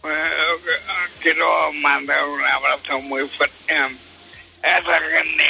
Pues, 0.00 0.16
eh, 0.16 1.12
quiero 1.20 1.72
mandar 1.74 2.26
un 2.26 2.44
abrazo 2.44 2.98
muy 3.02 3.22
fuerte 3.38 3.72
a 3.72 4.78
esa 4.80 5.00
gente 5.00 5.44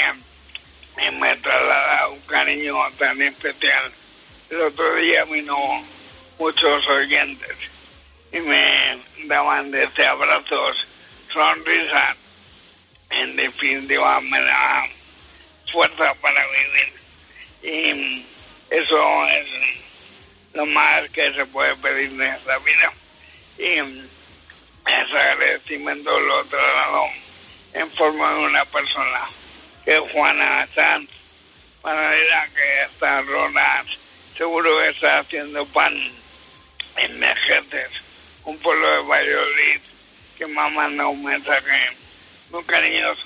y 1.08 1.10
me 1.12 1.34
traslada 1.38 2.08
un 2.08 2.20
cariño 2.20 2.74
tan 2.98 3.22
especial. 3.22 3.90
El 4.50 4.60
otro 4.60 4.94
día 4.96 5.24
vino 5.24 5.56
muchos 6.38 6.86
oyentes 6.86 7.76
y 8.32 8.40
me 8.40 9.02
daban 9.26 9.70
desde 9.70 10.06
abrazos, 10.06 10.86
sonrisas. 11.28 12.16
En 13.10 13.36
definitiva, 13.36 14.20
me 14.20 14.40
da 14.40 14.84
fuerza 15.72 16.14
para 16.14 16.44
vivir. 16.48 16.92
Y 17.62 18.26
eso 18.70 19.26
es 19.28 19.48
lo 20.54 20.66
más 20.66 21.08
que 21.10 21.32
se 21.32 21.46
puede 21.46 21.76
pedir 21.76 22.10
en 22.10 22.22
esta 22.22 22.58
vida. 22.58 22.92
Y 23.58 23.78
ese 24.86 25.18
agradecimiento 25.18 26.18
lo 26.20 26.44
traslado 26.44 27.04
en 27.74 27.90
forma 27.92 28.32
de 28.32 28.40
una 28.40 28.64
persona 28.66 29.28
que 29.84 29.98
Juana 29.98 30.66
Sanz, 30.74 31.10
panadera 31.82 32.48
que 32.54 32.82
está 32.82 33.20
en 33.20 33.26
Ronas, 33.28 33.86
seguro 34.36 34.78
que 34.78 34.88
está 34.88 35.18
haciendo 35.18 35.64
pan 35.66 35.94
en 36.96 37.18
Mejetes, 37.18 37.90
un 38.46 38.56
pueblo 38.58 38.86
de 38.88 39.08
Valladolid, 39.08 39.80
que 40.38 40.46
me 40.46 40.60
ha 40.60 40.68
mandado 40.68 41.10
un 41.10 41.24
mensaje 41.24 41.96
muy 42.50 42.64
cariñoso 42.64 43.22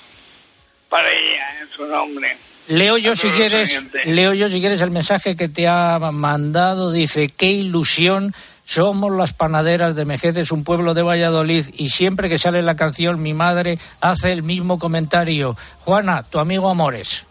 para 0.89 1.09
ella 1.09 1.61
en 1.61 1.69
su 1.69 1.85
nombre. 1.85 2.37
Leo 2.67 2.97
yo 2.97 3.15
si 3.15 3.29
quieres, 3.29 3.69
oyentes. 3.69 4.05
leo 4.05 4.33
yo 4.33 4.49
si 4.49 4.59
quieres 4.59 4.81
el 4.81 4.91
mensaje 4.91 5.35
que 5.35 5.47
te 5.47 5.67
ha 5.67 5.97
mandado. 6.11 6.91
Dice 6.91 7.27
qué 7.27 7.47
ilusión. 7.47 8.33
Somos 8.65 9.11
las 9.15 9.33
panaderas 9.33 9.95
de 9.95 10.05
Mejeces, 10.05 10.51
un 10.51 10.63
pueblo 10.63 10.93
de 10.93 11.01
Valladolid, 11.01 11.65
y 11.73 11.89
siempre 11.89 12.29
que 12.29 12.37
sale 12.37 12.61
la 12.61 12.75
canción, 12.75 13.21
mi 13.21 13.33
madre 13.33 13.77
hace 13.99 14.31
el 14.31 14.43
mismo 14.43 14.79
comentario. 14.79 15.57
Juana, 15.79 16.23
tu 16.23 16.39
amigo 16.39 16.69
Amores. 16.69 17.25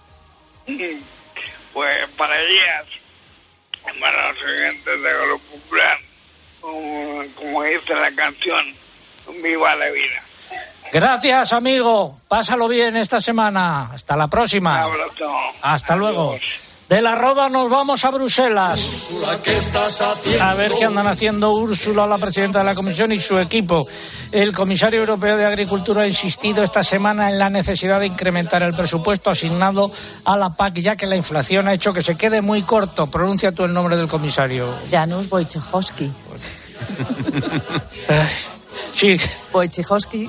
Pues 0.67 2.09
para 2.17 2.39
ellas, 2.41 2.87
para 4.01 4.33
los 4.33 4.43
oyentes 4.43 5.03
de 5.03 5.27
Grupo 5.27 5.57
Popular, 5.57 5.99
como, 6.61 7.23
como 7.35 7.63
dice 7.63 7.95
la 7.95 8.15
canción, 8.15 8.75
viva 9.43 9.75
la 9.77 9.91
vida. 9.91 10.23
Gracias, 10.93 11.53
amigo. 11.53 12.19
Pásalo 12.29 12.67
bien 12.67 12.97
esta 12.97 13.21
semana. 13.21 13.91
Hasta 13.93 14.17
la 14.17 14.29
próxima. 14.29 14.87
Un 14.87 14.93
abrazo. 14.93 15.31
Hasta 15.63 15.97
luego. 15.97 16.37
De 16.91 17.01
la 17.01 17.15
Roda 17.15 17.49
nos 17.49 17.71
vamos 17.71 18.05
a 18.05 18.11
Bruselas. 18.11 19.15
A 20.41 20.55
ver 20.55 20.73
qué 20.77 20.87
andan 20.87 21.07
haciendo 21.07 21.53
Úrsula, 21.53 22.05
la 22.05 22.19
presidenta 22.19 22.59
de 22.59 22.65
la 22.65 22.75
Comisión, 22.75 23.13
y 23.13 23.21
su 23.21 23.39
equipo. 23.39 23.87
El 24.33 24.51
comisario 24.51 24.99
europeo 24.99 25.37
de 25.37 25.47
Agricultura 25.47 26.03
ha 26.03 26.09
insistido 26.09 26.65
esta 26.65 26.83
semana 26.83 27.31
en 27.31 27.39
la 27.39 27.49
necesidad 27.49 28.01
de 28.01 28.09
incrementar 28.09 28.65
el 28.65 28.75
presupuesto 28.75 29.31
asignado 29.31 29.89
a 30.25 30.37
la 30.37 30.51
PAC, 30.51 30.81
ya 30.81 30.97
que 30.97 31.07
la 31.07 31.15
inflación 31.15 31.69
ha 31.69 31.75
hecho 31.75 31.93
que 31.93 32.03
se 32.03 32.17
quede 32.17 32.41
muy 32.41 32.63
corto. 32.63 33.07
Pronuncia 33.07 33.53
tú 33.53 33.63
el 33.63 33.73
nombre 33.73 33.97
del 33.97 34.09
comisario. 34.09 34.67
Janusz 34.91 35.31
Wojciechowski. 35.31 36.11
Sí. 38.93 39.17
Wojciechowski 39.53 40.29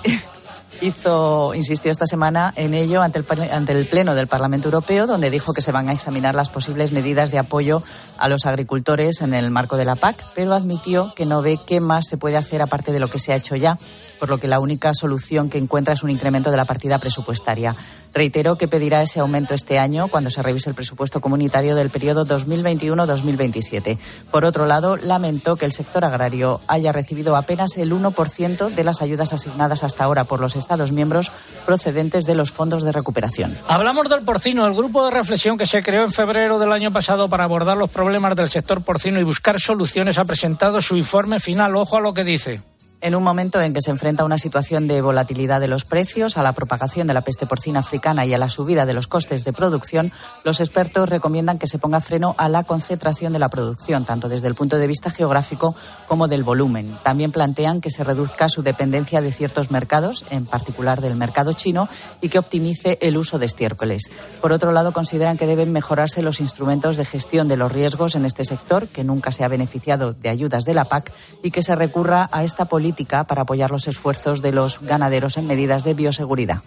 hizo, 0.81 1.53
insistió 1.55 1.91
esta 1.91 2.07
semana 2.07 2.53
en 2.55 2.73
ello 2.73 3.01
ante 3.01 3.19
el, 3.19 3.25
ante 3.51 3.71
el 3.71 3.85
Pleno 3.85 4.15
del 4.15 4.27
Parlamento 4.27 4.67
Europeo, 4.67 5.07
donde 5.07 5.29
dijo 5.29 5.53
que 5.53 5.61
se 5.61 5.71
van 5.71 5.89
a 5.89 5.93
examinar 5.93 6.35
las 6.35 6.49
posibles 6.49 6.91
medidas 6.91 7.31
de 7.31 7.39
apoyo 7.39 7.83
a 8.17 8.27
los 8.27 8.45
agricultores 8.45 9.21
en 9.21 9.33
el 9.33 9.51
marco 9.51 9.77
de 9.77 9.85
la 9.85 9.95
PAC, 9.95 10.23
pero 10.35 10.53
admitió 10.53 11.13
que 11.15 11.25
no 11.25 11.41
ve 11.41 11.59
qué 11.65 11.79
más 11.79 12.05
se 12.07 12.17
puede 12.17 12.37
hacer 12.37 12.61
aparte 12.61 12.91
de 12.91 12.99
lo 12.99 13.07
que 13.07 13.19
se 13.19 13.33
ha 13.33 13.35
hecho 13.35 13.55
ya, 13.55 13.77
por 14.21 14.29
lo 14.29 14.37
que 14.37 14.47
la 14.47 14.59
única 14.59 14.93
solución 14.93 15.49
que 15.49 15.57
encuentra 15.57 15.95
es 15.95 16.03
un 16.03 16.11
incremento 16.11 16.51
de 16.51 16.57
la 16.57 16.65
partida 16.65 16.99
presupuestaria. 16.99 17.75
Reiteró 18.13 18.55
que 18.55 18.67
pedirá 18.67 19.01
ese 19.01 19.19
aumento 19.19 19.55
este 19.55 19.79
año 19.79 20.09
cuando 20.09 20.29
se 20.29 20.43
revise 20.43 20.69
el 20.69 20.75
presupuesto 20.75 21.21
comunitario 21.21 21.73
del 21.73 21.89
periodo 21.89 22.23
2021-2027. 22.27 23.97
Por 24.29 24.45
otro 24.45 24.67
lado, 24.67 24.95
lamentó 24.95 25.55
que 25.55 25.65
el 25.65 25.71
sector 25.71 26.05
agrario 26.05 26.61
haya 26.67 26.91
recibido 26.91 27.35
apenas 27.35 27.77
el 27.77 27.91
1% 27.93 28.69
de 28.69 28.83
las 28.83 29.01
ayudas 29.01 29.33
asignadas 29.33 29.83
hasta 29.83 30.03
ahora 30.03 30.25
por 30.25 30.39
los 30.39 30.55
Estados 30.55 30.91
miembros 30.91 31.31
procedentes 31.65 32.25
de 32.25 32.35
los 32.35 32.51
fondos 32.51 32.83
de 32.83 32.91
recuperación. 32.91 33.57
Hablamos 33.67 34.07
del 34.07 34.21
porcino, 34.21 34.67
el 34.67 34.75
grupo 34.75 35.03
de 35.03 35.15
reflexión 35.15 35.57
que 35.57 35.65
se 35.65 35.81
creó 35.81 36.03
en 36.03 36.11
febrero 36.11 36.59
del 36.59 36.73
año 36.73 36.93
pasado 36.93 37.27
para 37.27 37.45
abordar 37.45 37.75
los 37.75 37.89
problemas 37.89 38.35
del 38.35 38.49
sector 38.49 38.83
porcino 38.83 39.19
y 39.19 39.23
buscar 39.23 39.59
soluciones 39.59 40.19
ha 40.19 40.25
presentado 40.25 40.79
su 40.79 40.95
informe 40.95 41.39
final. 41.39 41.75
Ojo 41.75 41.97
a 41.97 42.01
lo 42.01 42.13
que 42.13 42.23
dice. 42.23 42.61
En 43.03 43.15
un 43.15 43.23
momento 43.23 43.59
en 43.59 43.73
que 43.73 43.81
se 43.81 43.89
enfrenta 43.89 44.21
a 44.21 44.27
una 44.27 44.37
situación 44.37 44.87
de 44.87 45.01
volatilidad 45.01 45.59
de 45.59 45.67
los 45.67 45.85
precios, 45.85 46.37
a 46.37 46.43
la 46.43 46.53
propagación 46.53 47.07
de 47.07 47.15
la 47.15 47.21
peste 47.21 47.47
porcina 47.47 47.79
africana 47.79 48.27
y 48.27 48.33
a 48.35 48.37
la 48.37 48.47
subida 48.47 48.85
de 48.85 48.93
los 48.93 49.07
costes 49.07 49.43
de 49.43 49.53
producción, 49.53 50.11
los 50.43 50.59
expertos 50.59 51.09
recomiendan 51.09 51.57
que 51.57 51.65
se 51.65 51.79
ponga 51.79 51.99
freno 51.99 52.35
a 52.37 52.47
la 52.47 52.61
concentración 52.61 53.33
de 53.33 53.39
la 53.39 53.49
producción, 53.49 54.05
tanto 54.05 54.29
desde 54.29 54.49
el 54.49 54.53
punto 54.53 54.77
de 54.77 54.85
vista 54.85 55.09
geográfico 55.09 55.73
como 56.07 56.27
del 56.27 56.43
volumen. 56.43 56.95
También 57.01 57.31
plantean 57.31 57.81
que 57.81 57.89
se 57.89 58.03
reduzca 58.03 58.49
su 58.49 58.61
dependencia 58.61 59.19
de 59.19 59.31
ciertos 59.31 59.71
mercados, 59.71 60.23
en 60.29 60.45
particular 60.45 61.01
del 61.01 61.15
mercado 61.15 61.53
chino, 61.53 61.89
y 62.21 62.29
que 62.29 62.37
optimice 62.37 62.99
el 63.01 63.17
uso 63.17 63.39
de 63.39 63.47
estiércoles. 63.47 64.11
Por 64.41 64.51
otro 64.51 64.71
lado, 64.71 64.93
consideran 64.93 65.39
que 65.39 65.47
deben 65.47 65.73
mejorarse 65.73 66.21
los 66.21 66.39
instrumentos 66.39 66.97
de 66.97 67.05
gestión 67.05 67.47
de 67.47 67.57
los 67.57 67.71
riesgos 67.71 68.13
en 68.13 68.25
este 68.25 68.45
sector, 68.45 68.87
que 68.87 69.03
nunca 69.03 69.31
se 69.31 69.43
ha 69.43 69.47
beneficiado 69.47 70.13
de 70.13 70.29
ayudas 70.29 70.65
de 70.65 70.75
la 70.75 70.85
PAC, 70.85 71.11
y 71.41 71.49
que 71.49 71.63
se 71.63 71.75
recurra 71.75 72.29
a 72.31 72.43
esta 72.43 72.65
política 72.65 72.90
para 73.27 73.43
apoyar 73.43 73.71
los 73.71 73.87
esfuerzos 73.87 74.41
de 74.41 74.51
los 74.51 74.81
ganaderos 74.81 75.37
en 75.37 75.47
medidas 75.47 75.83
de 75.83 75.93
bioseguridad. 75.93 76.61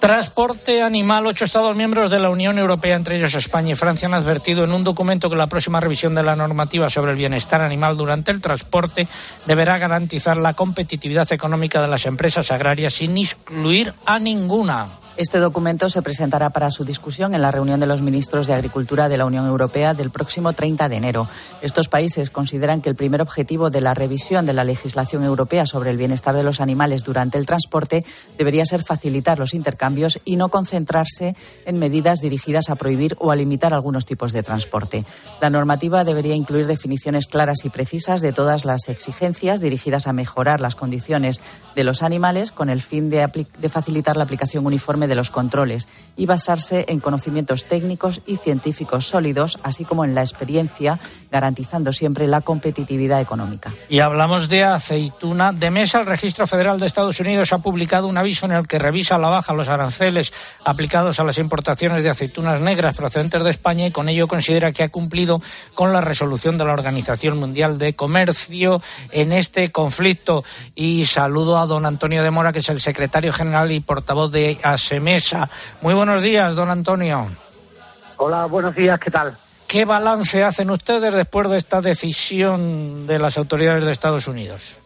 Transporte 0.00 0.80
animal. 0.80 1.26
Ocho 1.26 1.44
Estados 1.44 1.76
miembros 1.76 2.10
de 2.10 2.18
la 2.18 2.30
Unión 2.30 2.58
Europea, 2.58 2.96
entre 2.96 3.18
ellos 3.18 3.34
España 3.34 3.72
y 3.72 3.74
Francia, 3.74 4.08
han 4.08 4.14
advertido 4.14 4.64
en 4.64 4.72
un 4.72 4.82
documento 4.82 5.28
que 5.28 5.36
la 5.36 5.46
próxima 5.46 5.78
revisión 5.78 6.14
de 6.14 6.22
la 6.22 6.34
normativa 6.34 6.88
sobre 6.88 7.12
el 7.12 7.18
bienestar 7.18 7.60
animal 7.60 7.98
durante 7.98 8.30
el 8.30 8.40
transporte 8.40 9.06
deberá 9.44 9.76
garantizar 9.76 10.38
la 10.38 10.54
competitividad 10.54 11.30
económica 11.32 11.82
de 11.82 11.88
las 11.88 12.06
empresas 12.06 12.50
agrarias 12.50 12.94
sin 12.94 13.18
excluir 13.18 13.92
a 14.06 14.18
ninguna. 14.18 14.88
Este 15.20 15.38
documento 15.38 15.90
se 15.90 16.00
presentará 16.00 16.48
para 16.48 16.70
su 16.70 16.82
discusión 16.82 17.34
en 17.34 17.42
la 17.42 17.50
reunión 17.50 17.78
de 17.78 17.86
los 17.86 18.00
ministros 18.00 18.46
de 18.46 18.54
Agricultura 18.54 19.10
de 19.10 19.18
la 19.18 19.26
Unión 19.26 19.46
Europea 19.46 19.92
del 19.92 20.08
próximo 20.08 20.54
30 20.54 20.88
de 20.88 20.96
enero. 20.96 21.28
Estos 21.60 21.88
países 21.88 22.30
consideran 22.30 22.80
que 22.80 22.88
el 22.88 22.94
primer 22.94 23.20
objetivo 23.20 23.68
de 23.68 23.82
la 23.82 23.92
revisión 23.92 24.46
de 24.46 24.54
la 24.54 24.64
legislación 24.64 25.22
europea 25.22 25.66
sobre 25.66 25.90
el 25.90 25.98
bienestar 25.98 26.34
de 26.34 26.42
los 26.42 26.62
animales 26.62 27.04
durante 27.04 27.36
el 27.36 27.44
transporte 27.44 28.06
debería 28.38 28.64
ser 28.64 28.82
facilitar 28.82 29.38
los 29.38 29.52
intercambios 29.52 30.18
y 30.24 30.36
no 30.36 30.48
concentrarse 30.48 31.36
en 31.66 31.78
medidas 31.78 32.20
dirigidas 32.20 32.70
a 32.70 32.76
prohibir 32.76 33.14
o 33.18 33.30
a 33.30 33.36
limitar 33.36 33.74
algunos 33.74 34.06
tipos 34.06 34.32
de 34.32 34.42
transporte. 34.42 35.04
La 35.42 35.50
normativa 35.50 36.02
debería 36.02 36.34
incluir 36.34 36.66
definiciones 36.66 37.26
claras 37.26 37.66
y 37.66 37.68
precisas 37.68 38.22
de 38.22 38.32
todas 38.32 38.64
las 38.64 38.88
exigencias 38.88 39.60
dirigidas 39.60 40.06
a 40.06 40.14
mejorar 40.14 40.62
las 40.62 40.76
condiciones 40.76 41.42
de 41.74 41.84
los 41.84 42.02
animales 42.02 42.52
con 42.52 42.70
el 42.70 42.80
fin 42.80 43.10
de, 43.10 43.46
de 43.58 43.68
facilitar 43.68 44.16
la 44.16 44.24
aplicación 44.24 44.64
uniforme 44.64 45.09
de 45.10 45.14
los 45.14 45.28
controles 45.28 45.86
y 46.16 46.24
basarse 46.24 46.86
en 46.88 47.00
conocimientos 47.00 47.64
técnicos 47.64 48.22
y 48.26 48.38
científicos 48.38 49.06
sólidos, 49.06 49.58
así 49.62 49.84
como 49.84 50.06
en 50.06 50.14
la 50.14 50.22
experiencia, 50.22 50.98
garantizando 51.30 51.92
siempre 51.92 52.26
la 52.26 52.40
competitividad 52.40 53.20
económica. 53.20 53.72
Y 53.90 54.00
hablamos 54.00 54.48
de 54.48 54.64
aceituna 54.64 55.52
de 55.52 55.70
mesa. 55.70 56.00
El 56.00 56.06
Registro 56.06 56.46
Federal 56.46 56.80
de 56.80 56.86
Estados 56.86 57.20
Unidos 57.20 57.52
ha 57.52 57.58
publicado 57.58 58.08
un 58.08 58.18
aviso 58.18 58.46
en 58.46 58.52
el 58.52 58.66
que 58.66 58.78
revisa 58.78 59.16
a 59.16 59.18
la 59.18 59.28
baja 59.28 59.52
los 59.52 59.68
aranceles 59.68 60.32
aplicados 60.64 61.20
a 61.20 61.24
las 61.24 61.38
importaciones 61.38 62.02
de 62.02 62.10
aceitunas 62.10 62.60
negras 62.60 62.96
procedentes 62.96 63.42
de 63.44 63.50
España 63.50 63.86
y 63.86 63.90
con 63.90 64.08
ello 64.08 64.28
considera 64.28 64.72
que 64.72 64.82
ha 64.82 64.88
cumplido 64.88 65.42
con 65.74 65.92
la 65.92 66.00
resolución 66.00 66.58
de 66.58 66.64
la 66.64 66.72
Organización 66.72 67.38
Mundial 67.38 67.78
de 67.78 67.94
Comercio 67.94 68.80
en 69.10 69.32
este 69.32 69.70
conflicto. 69.70 70.44
Y 70.74 71.06
saludo 71.06 71.58
a 71.58 71.66
don 71.66 71.86
Antonio 71.86 72.22
de 72.22 72.30
Mora, 72.30 72.52
que 72.52 72.60
es 72.60 72.68
el 72.68 72.80
secretario 72.80 73.32
general 73.32 73.72
y 73.72 73.80
portavoz 73.80 74.30
de 74.30 74.58
ASEMESA. 75.00 75.48
Muy 75.80 75.94
buenos 75.94 76.20
días, 76.20 76.56
don 76.56 76.68
Antonio. 76.68 77.26
Hola, 78.18 78.44
buenos 78.46 78.74
días, 78.74 79.00
¿qué 79.00 79.10
tal? 79.10 79.34
¿Qué 79.66 79.86
balance 79.86 80.44
hacen 80.44 80.70
ustedes 80.70 81.14
después 81.14 81.48
de 81.48 81.56
esta 81.56 81.80
decisión 81.80 83.06
de 83.06 83.18
las 83.18 83.38
autoridades 83.38 83.84
de 83.84 83.92
Estados 83.92 84.28
Unidos? 84.28 84.76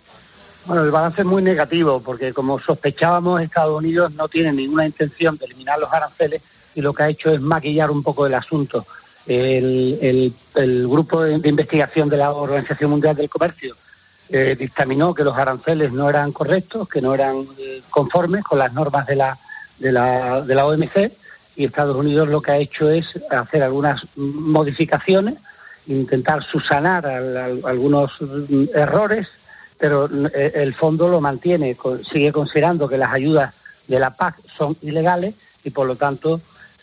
Bueno, 0.66 0.84
el 0.84 0.92
balance 0.92 1.22
es 1.22 1.26
muy 1.26 1.42
negativo 1.42 2.00
porque, 2.00 2.32
como 2.32 2.60
sospechábamos, 2.60 3.42
Estados 3.42 3.76
Unidos 3.76 4.12
no 4.12 4.28
tiene 4.28 4.52
ninguna 4.52 4.86
intención 4.86 5.36
de 5.36 5.46
eliminar 5.46 5.78
los 5.80 5.92
aranceles 5.92 6.42
y 6.74 6.80
lo 6.80 6.92
que 6.92 7.02
ha 7.02 7.08
hecho 7.08 7.30
es 7.30 7.40
maquillar 7.40 7.90
un 7.90 8.02
poco 8.02 8.26
el 8.26 8.34
asunto. 8.34 8.86
el, 9.26 10.32
el, 10.54 10.88
grupo 10.88 11.22
de, 11.22 11.48
investigación 11.48 12.08
de 12.08 12.18
la 12.18 12.30
Organización 12.30 12.90
Mundial 12.90 13.16
del 13.16 13.28
Comercio 13.28 13.74
eh, 14.28 14.54
dictaminó 14.58 15.12
que 15.12 15.24
los 15.24 15.36
aranceles 15.36 15.92
no 15.92 16.08
eran 16.08 16.32
correctos, 16.32 16.88
que 16.88 17.00
no 17.00 17.14
eran 17.14 17.46
eh, 17.58 17.82
conformes 17.90 18.44
con 18.44 18.58
las 18.58 18.72
normas 18.72 19.06
de 19.06 19.16
la, 19.16 19.38
de 19.78 19.92
la, 19.92 20.42
de 20.42 20.54
la 20.54 20.66
OMC 20.66 21.12
y 21.56 21.64
Estados 21.64 21.96
Unidos 21.96 22.28
lo 22.28 22.40
que 22.40 22.52
ha 22.52 22.58
hecho 22.58 22.90
es 22.90 23.06
hacer 23.30 23.62
algunas 23.62 24.06
modificaciones, 24.16 25.34
intentar 25.86 26.42
subsanar 26.42 27.06
algunos 27.06 28.12
mm, 28.20 28.64
errores, 28.74 29.28
pero 29.78 30.08
eh, 30.34 30.52
el 30.54 30.74
fondo 30.74 31.08
lo 31.08 31.20
mantiene, 31.20 31.76
sigue 32.02 32.32
considerando 32.32 32.88
que 32.88 32.98
las 32.98 33.12
ayudas 33.12 33.54
de 33.86 33.98
la 33.98 34.10
PAC 34.10 34.36
son 34.56 34.76
ilegales 34.82 35.34
y 35.62 35.70
por 35.70 35.86
lo 35.86 35.96
tanto 35.96 36.40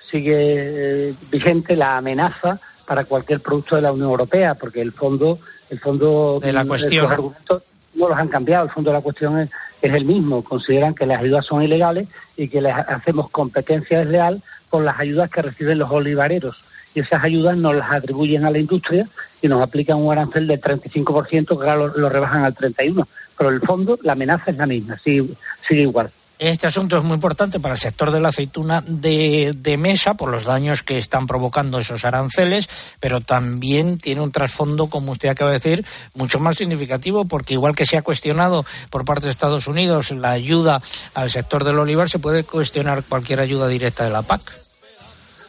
sigue 0.09 1.09
eh, 1.09 1.15
vigente 1.31 1.75
la 1.75 1.97
amenaza 1.97 2.59
para 2.85 3.05
cualquier 3.05 3.39
producto 3.39 3.75
de 3.75 3.83
la 3.83 3.91
Unión 3.91 4.09
Europea, 4.09 4.55
porque 4.55 4.81
el 4.81 4.91
fondo, 4.91 5.39
el 5.69 5.79
fondo 5.79 6.39
de 6.41 6.51
la 6.51 6.65
cuestión, 6.65 7.03
los 7.03 7.11
argumentos 7.11 7.63
no 7.93 8.09
los 8.09 8.17
han 8.17 8.27
cambiado, 8.27 8.65
el 8.65 8.71
fondo 8.71 8.89
de 8.91 8.97
la 8.97 9.01
cuestión 9.01 9.39
es, 9.39 9.49
es 9.81 9.93
el 9.93 10.05
mismo, 10.05 10.43
consideran 10.43 10.93
que 10.93 11.05
las 11.05 11.21
ayudas 11.21 11.45
son 11.45 11.63
ilegales 11.63 12.07
y 12.37 12.47
que 12.47 12.61
les 12.61 12.73
hacemos 12.73 13.29
competencia 13.29 13.99
desleal 13.99 14.41
con 14.69 14.85
las 14.85 14.99
ayudas 14.99 15.29
que 15.29 15.41
reciben 15.41 15.79
los 15.79 15.91
olivareros. 15.91 16.63
Y 16.93 16.99
esas 16.99 17.23
ayudas 17.23 17.57
nos 17.57 17.75
las 17.75 17.91
atribuyen 17.91 18.45
a 18.45 18.51
la 18.51 18.59
industria 18.59 19.07
y 19.41 19.47
nos 19.47 19.61
aplican 19.61 19.97
un 19.97 20.11
arancel 20.11 20.47
del 20.47 20.59
35%, 20.59 21.47
que 21.47 21.53
ahora 21.53 21.75
lo, 21.75 21.87
lo 21.87 22.09
rebajan 22.09 22.43
al 22.43 22.53
31%. 22.55 23.07
Pero 23.37 23.49
el 23.49 23.61
fondo, 23.61 23.97
la 24.03 24.11
amenaza 24.11 24.51
es 24.51 24.57
la 24.57 24.67
misma, 24.67 24.99
sigue, 24.99 25.29
sigue 25.67 25.81
igual. 25.81 26.11
Este 26.41 26.65
asunto 26.65 26.97
es 26.97 27.03
muy 27.03 27.13
importante 27.13 27.59
para 27.59 27.75
el 27.75 27.79
sector 27.79 28.09
de 28.09 28.19
la 28.19 28.29
aceituna 28.29 28.83
de, 28.83 29.53
mesa 29.77 30.15
por 30.15 30.31
los 30.31 30.43
daños 30.43 30.81
que 30.81 30.97
están 30.97 31.27
provocando 31.27 31.77
esos 31.77 32.03
aranceles, 32.03 32.67
pero 32.99 33.21
también 33.21 33.99
tiene 33.99 34.21
un 34.21 34.31
trasfondo, 34.31 34.87
como 34.87 35.11
usted 35.11 35.29
acaba 35.29 35.51
de 35.51 35.57
decir, 35.57 35.85
mucho 36.15 36.39
más 36.39 36.57
significativo, 36.57 37.25
porque 37.25 37.53
igual 37.53 37.75
que 37.75 37.85
se 37.85 37.95
ha 37.95 38.01
cuestionado 38.01 38.65
por 38.89 39.05
parte 39.05 39.25
de 39.25 39.29
Estados 39.29 39.67
Unidos 39.67 40.09
la 40.09 40.31
ayuda 40.31 40.81
al 41.13 41.29
sector 41.29 41.63
del 41.63 41.77
olivar, 41.77 42.09
se 42.09 42.17
puede 42.17 42.43
cuestionar 42.43 43.03
cualquier 43.03 43.39
ayuda 43.39 43.67
directa 43.67 44.03
de 44.03 44.09
la 44.09 44.23
PAC. 44.23 44.41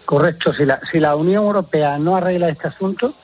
Correcto. 0.05 0.53
Si 0.53 0.67
la, 0.67 0.79
si 0.91 1.01
la 1.01 1.17
Unión 1.17 1.45
Europea 1.45 1.97
no 1.97 2.17
arregla 2.17 2.51
este 2.51 2.69
asunto, 2.69 3.15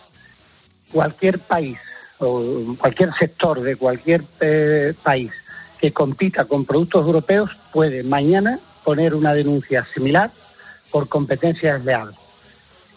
cualquier 0.91 1.39
país 1.39 1.79
o 2.16 2.75
cualquier 2.79 3.12
sector 3.12 3.61
de 3.61 3.77
cualquier 3.77 4.25
eh, 4.41 4.95
país 5.03 5.31
que 5.81 5.93
compita 5.93 6.45
con 6.45 6.64
productos 6.64 7.07
europeos 7.07 7.51
puede 7.72 8.03
mañana 8.03 8.59
poner 8.85 9.14
una 9.14 9.35
denuncia 9.35 9.87
similar 9.95 10.31
por 10.91 11.09
competencia 11.09 11.74
desleal. 11.74 12.11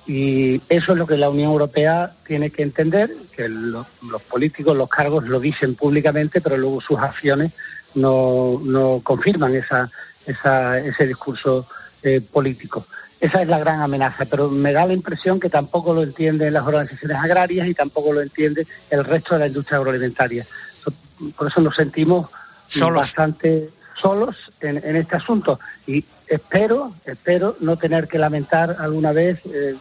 Y 0.08 0.62
eso 0.68 0.94
es 0.94 0.98
lo 0.98 1.06
que 1.06 1.16
la 1.16 1.30
Unión 1.30 1.52
Europea 1.52 2.12
tiene 2.26 2.50
que 2.50 2.64
entender, 2.64 3.14
que 3.36 3.48
los 3.48 3.86
políticos, 4.30 4.76
los 4.76 4.90
cargos 4.90 5.26
lo 5.26 5.40
dicen 5.40 5.76
públicamente, 5.76 6.42
pero 6.42 6.58
luego 6.58 6.82
sus 6.82 7.00
acciones 7.00 7.54
no, 7.96 8.60
no 8.64 9.02
confirman 9.04 9.56
esa, 9.56 9.92
esa, 10.26 10.80
ese 10.80 11.08
discurso 11.08 11.68
eh, 12.04 12.20
político. 12.20 12.88
Esa 13.20 13.44
es 13.44 13.48
la 13.48 13.60
gran 13.60 13.82
amenaza, 13.82 14.26
pero 14.26 14.50
me 14.50 14.74
da 14.74 14.88
la 14.88 14.94
impresión 14.94 15.40
que 15.40 15.50
tampoco 15.50 15.94
lo 15.94 16.02
entienden 16.02 16.54
las 16.54 16.66
organizaciones 16.66 17.18
agrarias 17.18 17.68
y 17.68 17.76
tampoco 17.76 18.12
lo 18.12 18.22
entiende 18.22 18.66
el 18.90 19.06
resto 19.06 19.36
de 19.36 19.42
la 19.42 19.48
industria 19.48 19.78
agroalimentaria. 19.78 20.46
Por 21.38 21.48
eso 21.48 21.62
nos 21.62 21.76
sentimos 21.76 22.28
bastante 22.80 23.70
solos 24.02 24.52
en, 24.62 24.96
este 24.96 25.16
asunto 25.16 25.60
y 25.86 26.04
espero, 26.28 26.94
espero 27.06 27.56
no 27.60 27.78
tener 27.78 28.08
que 28.08 28.18
lamentar 28.18 28.78
alguna 28.80 29.12
vez 29.12 29.40
eh, 29.46 29.76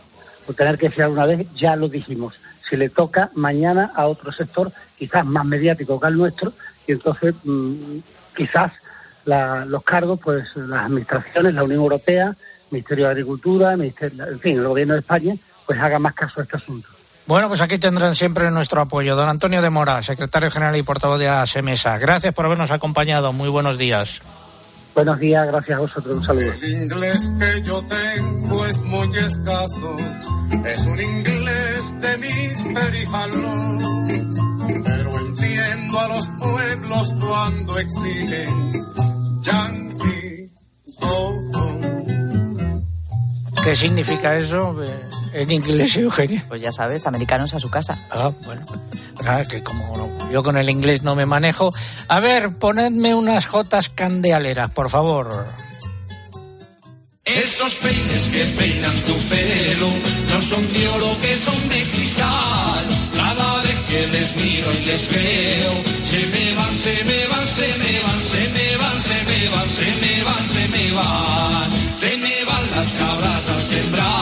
o 0.46 0.52
tener 0.52 0.76
que 0.76 0.88
decir 0.88 1.04
alguna 1.04 1.26
vez, 1.26 1.46
ya 1.54 1.76
lo 1.76 1.88
dijimos, 1.88 2.40
si 2.68 2.76
le 2.76 2.88
toca 2.88 3.30
mañana 3.34 3.92
a 3.94 4.06
otro 4.06 4.32
sector 4.32 4.72
quizás 4.96 5.24
más 5.24 5.44
mediático 5.44 5.98
que 5.98 6.06
al 6.06 6.16
nuestro 6.16 6.52
y 6.86 6.92
entonces 6.92 7.34
mm, 7.44 7.98
quizás 8.34 8.72
los 9.24 9.82
cargos, 9.84 10.18
pues 10.22 10.56
las 10.56 10.86
administraciones, 10.86 11.54
la 11.54 11.62
Unión 11.62 11.80
Europea, 11.80 12.34
Ministerio 12.70 13.04
de 13.04 13.10
Agricultura, 13.12 13.76
Ministerio, 13.76 14.26
en 14.26 14.40
fin, 14.40 14.58
el 14.58 14.66
Gobierno 14.66 14.94
de 14.94 15.00
España, 15.00 15.34
pues 15.66 15.78
haga 15.78 15.98
más 15.98 16.14
caso 16.14 16.40
a 16.40 16.42
este 16.42 16.56
asunto. 16.56 16.88
Bueno, 17.30 17.46
pues 17.46 17.60
aquí 17.60 17.78
tendrán 17.78 18.16
siempre 18.16 18.50
nuestro 18.50 18.80
apoyo. 18.80 19.14
Don 19.14 19.28
Antonio 19.28 19.62
de 19.62 19.70
Mora, 19.70 20.02
secretario 20.02 20.50
general 20.50 20.74
y 20.74 20.82
portavoz 20.82 21.16
de 21.16 21.28
ASEMESA. 21.28 21.96
Gracias 21.96 22.34
por 22.34 22.44
habernos 22.44 22.72
acompañado. 22.72 23.32
Muy 23.32 23.48
buenos 23.48 23.78
días. 23.78 24.20
Buenos 24.96 25.16
días, 25.20 25.46
gracias 25.46 25.78
a 25.78 25.80
vosotros. 25.80 26.16
Un 26.16 26.24
saludo. 26.24 26.52
El 26.60 26.82
inglés 26.82 27.32
que 27.38 27.62
yo 27.62 27.80
tengo 27.84 28.66
es 28.66 28.82
muy 28.82 29.16
escaso. 29.16 29.96
Es 30.66 30.86
un 30.86 31.00
inglés 31.00 32.00
de 32.00 32.18
Mister 32.18 32.94
y 32.96 33.06
Pero 34.84 35.18
entiendo 35.20 36.00
a 36.00 36.08
los 36.08 36.28
pueblos 36.30 37.14
cuando 37.20 37.78
exigen 37.78 38.72
Yankee, 39.42 40.50
¿Qué 43.62 43.76
significa 43.76 44.34
eso? 44.34 44.74
En 45.32 45.50
inglés, 45.50 45.96
Eugenia. 45.96 46.44
Pues 46.48 46.60
ya 46.60 46.72
sabes, 46.72 47.06
americanos 47.06 47.54
a 47.54 47.60
su 47.60 47.70
casa. 47.70 47.98
Ah, 48.10 48.30
bueno. 48.44 48.64
Ah, 49.26 49.42
que 49.48 49.62
como 49.62 49.90
yo 50.30 50.42
con 50.42 50.56
el 50.56 50.70
inglés 50.70 51.02
no 51.02 51.14
me 51.14 51.26
manejo. 51.26 51.70
A 52.08 52.20
ver, 52.20 52.50
ponedme 52.58 53.14
unas 53.14 53.46
jotas 53.46 53.88
candealeras, 53.88 54.70
por 54.70 54.90
favor. 54.90 55.28
Esos 57.24 57.76
peines 57.76 58.28
que 58.30 58.44
peinan 58.58 58.96
tu 59.06 59.14
pelo 59.28 59.88
no 60.30 60.42
son 60.42 60.72
de 60.72 60.88
oro, 60.88 61.16
que 61.20 61.36
son 61.36 61.68
de 61.68 61.82
cristal. 61.90 62.84
Cada 63.14 63.62
vez 63.62 63.78
que 63.88 64.06
les 64.08 64.36
miro 64.36 64.68
y 64.72 64.84
les 64.86 65.08
veo, 65.10 65.72
se 66.02 66.26
me 66.26 66.54
van, 66.54 66.74
se 66.74 67.04
me 67.04 67.26
van, 67.28 67.46
se 67.46 67.68
me 67.78 68.00
van, 68.02 68.22
se 68.22 68.48
me 68.48 68.76
van, 68.78 69.00
se 69.00 69.24
me 69.24 69.48
van, 69.48 69.70
se 69.70 69.84
me 70.00 70.24
van, 70.24 70.46
se 70.46 70.68
me 70.68 70.68
van. 70.68 70.68
Se 70.68 70.68
me 70.68 70.92
van, 70.92 71.94
se 71.94 72.16
me 72.16 72.44
van 72.44 72.70
las 72.72 72.92
cabras 72.92 73.48
al 73.48 73.62
sembrar 73.62 74.19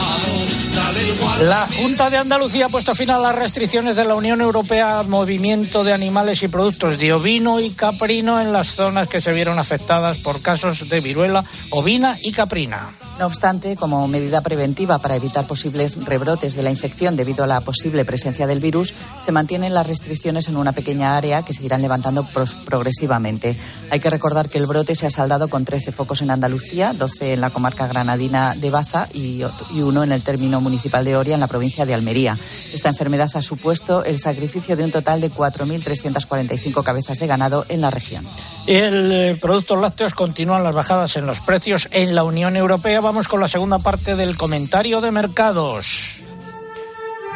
la 1.41 1.67
Junta 1.67 2.09
de 2.09 2.17
Andalucía 2.17 2.65
ha 2.65 2.69
puesto 2.69 2.93
fin 2.93 3.09
a 3.11 3.17
las 3.17 3.35
restricciones 3.35 3.95
de 3.95 4.03
la 4.03 4.15
Unión 4.15 4.41
Europea 4.41 4.99
al 4.99 5.07
movimiento 5.07 5.83
de 5.83 5.93
animales 5.93 6.43
y 6.43 6.49
productos 6.49 6.99
de 6.99 7.13
ovino 7.13 7.59
y 7.61 7.71
caprino 7.71 8.41
en 8.41 8.51
las 8.51 8.75
zonas 8.75 9.07
que 9.07 9.21
se 9.21 9.31
vieron 9.31 9.57
afectadas 9.57 10.17
por 10.17 10.41
casos 10.41 10.89
de 10.89 10.99
viruela 10.99 11.45
ovina 11.71 12.17
y 12.21 12.33
caprina. 12.33 12.93
No 13.19 13.25
obstante, 13.25 13.75
como 13.75 14.07
medida 14.07 14.39
preventiva 14.39 14.97
para 14.97 15.17
evitar 15.17 15.45
posibles 15.45 16.05
rebrotes 16.05 16.55
de 16.55 16.63
la 16.63 16.69
infección 16.69 17.17
debido 17.17 17.43
a 17.43 17.47
la 17.47 17.59
posible 17.61 18.05
presencia 18.05 18.47
del 18.47 18.61
virus, 18.61 18.93
se 19.21 19.33
mantienen 19.33 19.73
las 19.73 19.87
restricciones 19.87 20.47
en 20.47 20.55
una 20.55 20.71
pequeña 20.71 21.17
área 21.17 21.43
que 21.43 21.53
se 21.53 21.65
irán 21.65 21.81
levantando 21.81 22.25
progresivamente. 22.65 23.57
Hay 23.91 23.99
que 23.99 24.09
recordar 24.09 24.49
que 24.49 24.57
el 24.57 24.67
brote 24.67 24.95
se 24.95 25.05
ha 25.05 25.09
saldado 25.09 25.49
con 25.49 25.65
13 25.65 25.91
focos 25.91 26.21
en 26.21 26.31
Andalucía, 26.31 26.93
12 26.93 27.33
en 27.33 27.41
la 27.41 27.49
comarca 27.49 27.87
granadina 27.87 28.55
de 28.55 28.69
Baza 28.69 29.09
y, 29.13 29.43
uno 29.81 30.03
en 30.03 30.13
el 30.13 30.23
término 30.23 30.61
municipal 30.61 31.03
de 31.03 31.17
Oria, 31.17 31.28
en 31.35 31.41
la 31.41 31.47
provincia 31.47 31.85
de 31.85 31.93
Almería. 31.93 32.37
Esta 32.73 32.89
enfermedad 32.89 33.29
ha 33.33 33.41
supuesto 33.41 34.03
el 34.03 34.19
sacrificio 34.19 34.75
de 34.75 34.83
un 34.83 34.91
total 34.91 35.21
de 35.21 35.31
4.345 35.31 36.83
cabezas 36.83 37.19
de 37.19 37.27
ganado 37.27 37.65
en 37.69 37.81
la 37.81 37.91
región. 37.91 38.25
El 38.67 39.11
eh, 39.11 39.37
productos 39.39 39.79
lácteos 39.79 40.13
continúan 40.13 40.63
las 40.63 40.75
bajadas 40.75 41.15
en 41.17 41.25
los 41.25 41.41
precios 41.41 41.87
en 41.91 42.15
la 42.15 42.23
Unión 42.23 42.55
Europea. 42.55 43.01
Vamos 43.01 43.27
con 43.27 43.39
la 43.39 43.47
segunda 43.47 43.79
parte 43.79 44.15
del 44.15 44.37
comentario 44.37 45.01
de 45.01 45.11
mercados. 45.11 46.19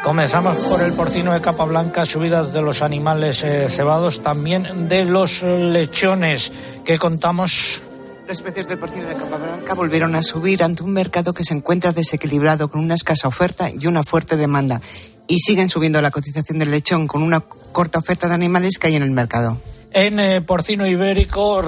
Comenzamos 0.04 0.58
por 0.58 0.82
el 0.82 0.92
porcino 0.94 1.32
de 1.32 1.40
capa 1.40 1.64
blanca, 1.64 2.06
subidas 2.06 2.52
de 2.52 2.62
los 2.62 2.82
animales 2.82 3.42
eh, 3.44 3.70
cebados, 3.70 4.22
también 4.22 4.90
de 4.90 5.06
los 5.06 5.42
lechones 5.44 6.52
que 6.84 7.00
contamos 7.00 7.82
los 8.28 8.42
precios 8.42 8.68
del 8.68 8.80
porcino 8.80 9.08
de 9.08 9.16
capa 9.16 9.38
blanca 9.38 9.74
volvieron 9.74 10.16
a 10.16 10.22
subir 10.22 10.64
ante 10.64 10.84
un 10.84 10.94
mercado 10.94 11.34
que 11.34 11.44
se 11.44 11.54
encuentra 11.54 11.92
desequilibrado 11.92 12.70
con 12.70 12.82
una 12.82 12.94
escasa 12.94 13.28
oferta 13.28 13.70
y 13.70 13.88
una 13.88 14.04
fuerte 14.04 14.38
demanda. 14.38 14.82
Y 15.28 15.40
siguen 15.40 15.70
subiendo 15.70 16.02
la 16.02 16.12
cotización 16.12 16.60
del 16.60 16.72
lechón 16.72 17.08
con 17.08 17.22
una 17.22 17.42
corta 17.42 18.00
oferta 18.00 18.28
de 18.28 18.34
animales 18.34 18.78
que 18.78 18.88
hay 18.88 18.96
en 18.96 19.04
el 19.04 19.12
mercado. 19.12 19.60
En 19.96 20.20
eh, 20.20 20.42
porcino 20.42 20.88
ibérico, 20.88 21.62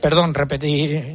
perdón, 0.00 0.32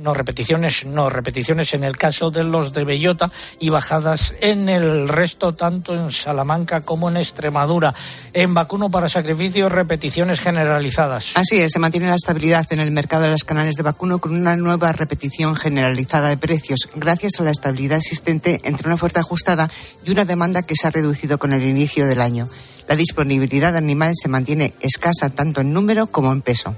no 0.02 0.14
repeticiones, 0.14 0.86
no 0.86 1.10
repeticiones 1.10 1.74
en 1.74 1.86
el 1.86 1.96
caso 1.96 2.30
de 2.30 2.44
los 2.44 2.74
de 2.74 2.84
bellota 2.84 3.32
y 3.60 3.70
bajadas 3.70 4.34
en 4.42 4.68
el 4.68 5.08
resto, 5.08 5.56
tanto 5.56 5.94
en 5.96 6.12
Salamanca 6.12 6.82
como 6.82 7.10
en 7.10 7.16
Extremadura. 7.18 7.94
En 8.34 8.54
vacuno 8.54 8.92
para 8.92 9.08
sacrificio, 9.08 9.70
repeticiones 9.70 10.42
generalizadas. 10.42 11.32
Así 11.36 11.62
es, 11.62 11.72
se 11.72 11.80
mantiene 11.80 12.08
la 12.08 12.16
estabilidad 12.16 12.68
en 12.72 12.82
el 12.82 12.92
mercado 12.92 13.24
de 13.24 13.32
las 13.32 13.46
canales 13.46 13.76
de 13.76 13.84
vacuno 13.84 14.20
con 14.20 14.34
una 14.34 14.58
nueva 14.58 14.92
repetición 14.92 15.56
generalizada 15.56 16.28
de 16.28 16.38
precios, 16.38 16.90
gracias 16.96 17.40
a 17.40 17.44
la 17.44 17.52
estabilidad 17.52 17.98
existente 17.98 18.60
entre 18.66 18.88
una 18.88 18.96
oferta 18.96 19.22
ajustada 19.22 19.70
y 20.06 20.12
una 20.12 20.26
demanda 20.26 20.64
que 20.64 20.76
se 20.76 20.86
ha 20.86 20.92
reducido 20.92 21.40
con 21.40 21.54
el 21.54 21.66
inicio 21.66 22.06
del 22.08 22.20
año. 22.20 22.50
La 22.90 22.96
disponibilidad 22.96 23.72
de 23.72 23.78
animales 23.78 24.18
se 24.20 24.30
mantiene 24.30 24.74
escasa 24.80 25.30
tanto 25.30 25.62
en 25.62 25.72
número 25.72 26.08
como 26.08 26.32
en 26.32 26.42
peso. 26.42 26.74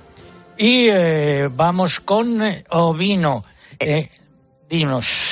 Y 0.57 0.87
eh, 0.89 1.47
vamos 1.49 2.01
con 2.01 2.43
eh, 2.43 2.65
ovino. 2.69 3.45
Eh, 3.79 4.09
dinos. 4.67 5.30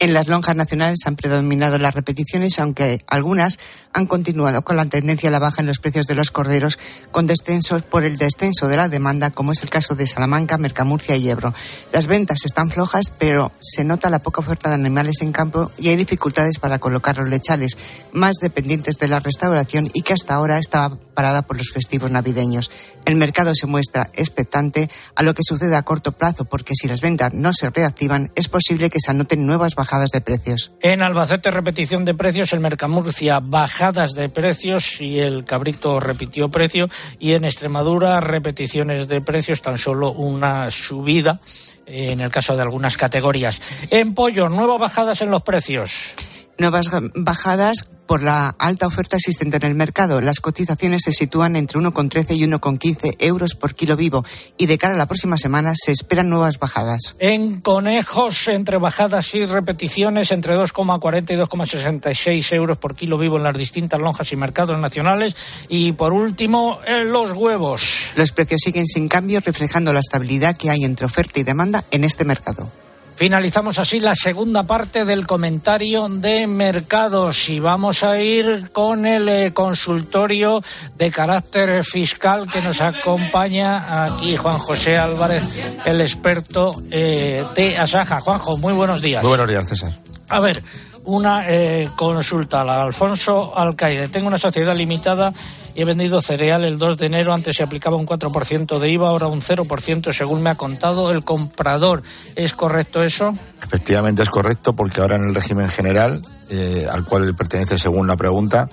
En 0.00 0.14
las 0.14 0.28
lonjas 0.28 0.54
nacionales 0.54 1.00
han 1.06 1.16
predominado 1.16 1.76
las 1.76 1.92
repeticiones, 1.92 2.60
aunque 2.60 3.02
algunas 3.08 3.58
han 3.92 4.06
continuado 4.06 4.62
con 4.62 4.76
la 4.76 4.84
tendencia 4.84 5.28
a 5.28 5.32
la 5.32 5.40
baja 5.40 5.60
en 5.60 5.66
los 5.66 5.80
precios 5.80 6.06
de 6.06 6.14
los 6.14 6.30
corderos, 6.30 6.78
con 7.10 7.26
descensos 7.26 7.82
por 7.82 8.04
el 8.04 8.16
descenso 8.16 8.68
de 8.68 8.76
la 8.76 8.88
demanda, 8.88 9.30
como 9.30 9.50
es 9.50 9.62
el 9.64 9.70
caso 9.70 9.96
de 9.96 10.06
Salamanca, 10.06 10.56
Mercamurcia 10.56 11.16
y 11.16 11.28
Ebro. 11.28 11.52
Las 11.92 12.06
ventas 12.06 12.44
están 12.44 12.70
flojas, 12.70 13.12
pero 13.18 13.50
se 13.58 13.82
nota 13.82 14.08
la 14.08 14.20
poca 14.20 14.40
oferta 14.40 14.68
de 14.68 14.76
animales 14.76 15.20
en 15.20 15.32
campo 15.32 15.72
y 15.76 15.88
hay 15.88 15.96
dificultades 15.96 16.60
para 16.60 16.78
colocar 16.78 17.18
los 17.18 17.28
lechales, 17.28 17.76
más 18.12 18.36
dependientes 18.40 18.98
de 18.98 19.08
la 19.08 19.18
restauración 19.18 19.90
y 19.94 20.02
que 20.02 20.12
hasta 20.12 20.36
ahora 20.36 20.58
estaba 20.58 20.96
parada 21.18 21.42
por 21.42 21.56
los 21.56 21.70
festivos 21.70 22.12
navideños. 22.12 22.70
El 23.04 23.16
mercado 23.16 23.52
se 23.52 23.66
muestra 23.66 24.08
expectante 24.14 24.88
a 25.16 25.24
lo 25.24 25.34
que 25.34 25.42
sucede 25.42 25.74
a 25.74 25.82
corto 25.82 26.12
plazo, 26.12 26.44
porque 26.44 26.76
si 26.76 26.86
las 26.86 27.00
ventas 27.00 27.34
no 27.34 27.52
se 27.52 27.70
reactivan, 27.70 28.30
es 28.36 28.46
posible 28.46 28.88
que 28.88 29.00
se 29.00 29.10
anoten 29.10 29.44
nuevas 29.44 29.74
bajas 29.74 30.10
de 30.10 30.20
precios. 30.20 30.70
En 30.80 31.02
Albacete 31.02 31.50
repetición 31.50 32.04
de 32.04 32.14
precios, 32.14 32.52
el 32.52 32.60
Mercamurcia 32.60 33.40
bajadas 33.40 34.12
de 34.12 34.28
precios 34.28 35.00
y 35.00 35.18
el 35.18 35.44
Cabrito 35.44 35.98
repitió 35.98 36.50
precio 36.50 36.88
y 37.18 37.32
en 37.32 37.44
Extremadura 37.44 38.20
repeticiones 38.20 39.08
de 39.08 39.20
precios, 39.20 39.60
tan 39.60 39.76
solo 39.76 40.12
una 40.12 40.70
subida 40.70 41.40
en 41.84 42.20
el 42.20 42.30
caso 42.30 42.54
de 42.54 42.62
algunas 42.62 42.96
categorías. 42.96 43.60
En 43.90 44.14
pollo, 44.14 44.48
nuevas 44.48 44.78
bajadas 44.78 45.20
en 45.22 45.32
los 45.32 45.42
precios. 45.42 46.14
Nuevas 46.58 46.86
bajadas 47.16 47.88
por 48.08 48.22
la 48.22 48.56
alta 48.58 48.86
oferta 48.86 49.16
existente 49.16 49.58
en 49.58 49.64
el 49.64 49.74
mercado. 49.74 50.20
Las 50.22 50.40
cotizaciones 50.40 51.02
se 51.04 51.12
sitúan 51.12 51.54
entre 51.54 51.78
1,13 51.78 52.36
y 52.36 52.44
1,15 52.44 53.16
euros 53.20 53.54
por 53.54 53.74
kilo 53.74 53.96
vivo 53.96 54.24
y 54.56 54.66
de 54.66 54.78
cara 54.78 54.94
a 54.94 54.98
la 54.98 55.06
próxima 55.06 55.36
semana 55.36 55.74
se 55.76 55.92
esperan 55.92 56.30
nuevas 56.30 56.58
bajadas. 56.58 57.16
En 57.18 57.60
conejos, 57.60 58.48
entre 58.48 58.78
bajadas 58.78 59.34
y 59.34 59.44
repeticiones, 59.44 60.32
entre 60.32 60.56
2,40 60.56 61.34
y 61.34 61.36
2,66 61.36 62.54
euros 62.54 62.78
por 62.78 62.96
kilo 62.96 63.18
vivo 63.18 63.36
en 63.36 63.42
las 63.42 63.56
distintas 63.56 64.00
lonjas 64.00 64.32
y 64.32 64.36
mercados 64.36 64.78
nacionales. 64.78 65.36
Y 65.68 65.92
por 65.92 66.14
último, 66.14 66.78
en 66.86 67.12
los 67.12 67.32
huevos. 67.32 68.06
Los 68.16 68.32
precios 68.32 68.62
siguen 68.64 68.86
sin 68.86 69.08
cambio, 69.08 69.40
reflejando 69.44 69.92
la 69.92 70.00
estabilidad 70.00 70.56
que 70.56 70.70
hay 70.70 70.82
entre 70.84 71.04
oferta 71.04 71.38
y 71.40 71.42
demanda 71.42 71.84
en 71.90 72.04
este 72.04 72.24
mercado. 72.24 72.72
Finalizamos 73.18 73.80
así 73.80 73.98
la 73.98 74.14
segunda 74.14 74.62
parte 74.62 75.04
del 75.04 75.26
comentario 75.26 76.08
de 76.08 76.46
mercados 76.46 77.48
y 77.48 77.58
vamos 77.58 78.04
a 78.04 78.20
ir 78.20 78.70
con 78.70 79.06
el 79.06 79.28
eh, 79.28 79.52
consultorio 79.52 80.62
de 80.96 81.10
carácter 81.10 81.82
fiscal 81.82 82.46
que 82.48 82.62
nos 82.62 82.80
acompaña 82.80 84.04
aquí 84.04 84.36
Juan 84.36 84.58
José 84.58 84.96
Álvarez, 84.98 85.42
el 85.84 86.00
experto 86.00 86.80
eh, 86.92 87.42
de 87.56 87.76
Asaja. 87.76 88.20
Juanjo, 88.20 88.56
muy 88.56 88.72
buenos 88.72 89.02
días. 89.02 89.20
Muy 89.20 89.30
buenos 89.30 89.48
días, 89.48 89.68
César. 89.68 89.90
A 90.28 90.38
ver, 90.38 90.62
una 91.02 91.50
eh, 91.50 91.88
consulta 91.96 92.60
a 92.60 92.64
la 92.64 92.82
Alfonso 92.84 93.52
Alcaide. 93.58 94.06
Tengo 94.06 94.28
una 94.28 94.38
sociedad 94.38 94.76
limitada 94.76 95.32
y 95.78 95.82
he 95.82 95.84
vendido 95.84 96.20
cereal 96.20 96.64
el 96.64 96.76
2 96.76 96.96
de 96.96 97.06
enero. 97.06 97.32
Antes 97.32 97.54
se 97.54 97.62
aplicaba 97.62 97.96
un 97.96 98.04
4% 98.04 98.80
de 98.80 98.90
IVA, 98.90 99.10
ahora 99.10 99.28
un 99.28 99.40
0%, 99.40 100.12
según 100.12 100.42
me 100.42 100.50
ha 100.50 100.56
contado 100.56 101.12
el 101.12 101.22
comprador. 101.22 102.02
¿Es 102.34 102.52
correcto 102.52 103.00
eso? 103.04 103.32
Efectivamente 103.62 104.24
es 104.24 104.28
correcto, 104.28 104.74
porque 104.74 105.00
ahora 105.00 105.14
en 105.14 105.28
el 105.28 105.34
régimen 105.36 105.68
general, 105.68 106.20
eh, 106.50 106.88
al 106.90 107.04
cual 107.04 107.32
pertenece 107.36 107.78
según 107.78 108.08
la 108.08 108.16
pregunta, 108.16 108.68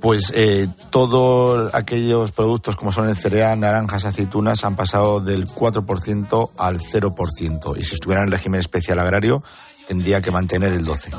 pues 0.00 0.32
eh, 0.36 0.68
todos 0.90 1.74
aquellos 1.74 2.30
productos 2.30 2.76
como 2.76 2.92
son 2.92 3.08
el 3.08 3.16
cereal, 3.16 3.58
naranjas, 3.58 4.04
aceitunas 4.04 4.62
han 4.62 4.76
pasado 4.76 5.18
del 5.18 5.48
4% 5.48 6.50
al 6.56 6.78
0%. 6.78 7.76
Y 7.76 7.82
si 7.82 7.94
estuviera 7.94 8.22
en 8.22 8.28
el 8.28 8.32
régimen 8.32 8.60
especial 8.60 9.00
agrario, 9.00 9.42
tendría 9.88 10.20
que 10.20 10.30
mantener 10.30 10.72
el 10.72 10.86
12%. 10.86 11.18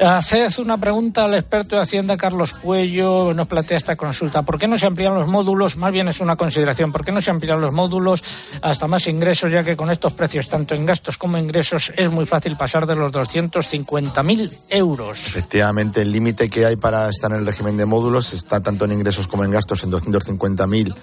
Haced 0.00 0.60
una 0.60 0.78
pregunta 0.78 1.24
al 1.24 1.34
experto 1.34 1.74
de 1.74 1.82
Hacienda, 1.82 2.16
Carlos 2.16 2.52
Puello, 2.52 3.34
nos 3.34 3.48
plantea 3.48 3.76
esta 3.76 3.96
consulta. 3.96 4.42
¿Por 4.42 4.56
qué 4.56 4.68
no 4.68 4.78
se 4.78 4.86
amplían 4.86 5.14
los 5.14 5.26
módulos? 5.26 5.76
Más 5.76 5.90
bien 5.90 6.06
es 6.06 6.20
una 6.20 6.36
consideración. 6.36 6.92
¿Por 6.92 7.04
qué 7.04 7.10
no 7.10 7.20
se 7.20 7.32
amplían 7.32 7.60
los 7.60 7.72
módulos 7.72 8.22
hasta 8.62 8.86
más 8.86 9.08
ingresos, 9.08 9.50
ya 9.50 9.64
que 9.64 9.76
con 9.76 9.90
estos 9.90 10.12
precios, 10.12 10.48
tanto 10.48 10.76
en 10.76 10.86
gastos 10.86 11.18
como 11.18 11.36
ingresos, 11.36 11.92
es 11.96 12.10
muy 12.10 12.26
fácil 12.26 12.56
pasar 12.56 12.86
de 12.86 12.94
los 12.94 13.10
250.000 13.12 14.52
euros? 14.68 15.18
Efectivamente, 15.26 16.02
el 16.02 16.12
límite 16.12 16.48
que 16.48 16.64
hay 16.64 16.76
para 16.76 17.08
estar 17.08 17.32
en 17.32 17.38
el 17.38 17.46
régimen 17.46 17.76
de 17.76 17.84
módulos 17.84 18.32
está 18.32 18.60
tanto 18.60 18.84
en 18.84 18.92
ingresos 18.92 19.26
como 19.26 19.44
en 19.44 19.50
gastos 19.50 19.82
en 19.82 19.90
250.000 19.90 20.94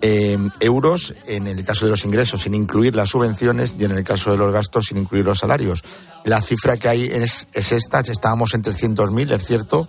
eh, 0.00 0.38
euros 0.60 1.14
en 1.26 1.46
el 1.46 1.64
caso 1.64 1.86
de 1.86 1.92
los 1.92 2.04
ingresos 2.04 2.42
sin 2.42 2.54
incluir 2.54 2.94
las 2.94 3.10
subvenciones 3.10 3.74
y 3.78 3.84
en 3.84 3.92
el 3.92 4.04
caso 4.04 4.30
de 4.30 4.38
los 4.38 4.52
gastos 4.52 4.86
sin 4.86 4.98
incluir 4.98 5.24
los 5.24 5.38
salarios. 5.38 5.82
La 6.24 6.40
cifra 6.40 6.76
que 6.76 6.88
hay 6.88 7.04
es, 7.04 7.48
es 7.52 7.72
esta, 7.72 8.00
estábamos 8.00 8.54
en 8.54 8.62
300.000, 8.62 9.32
es 9.32 9.44
cierto, 9.44 9.88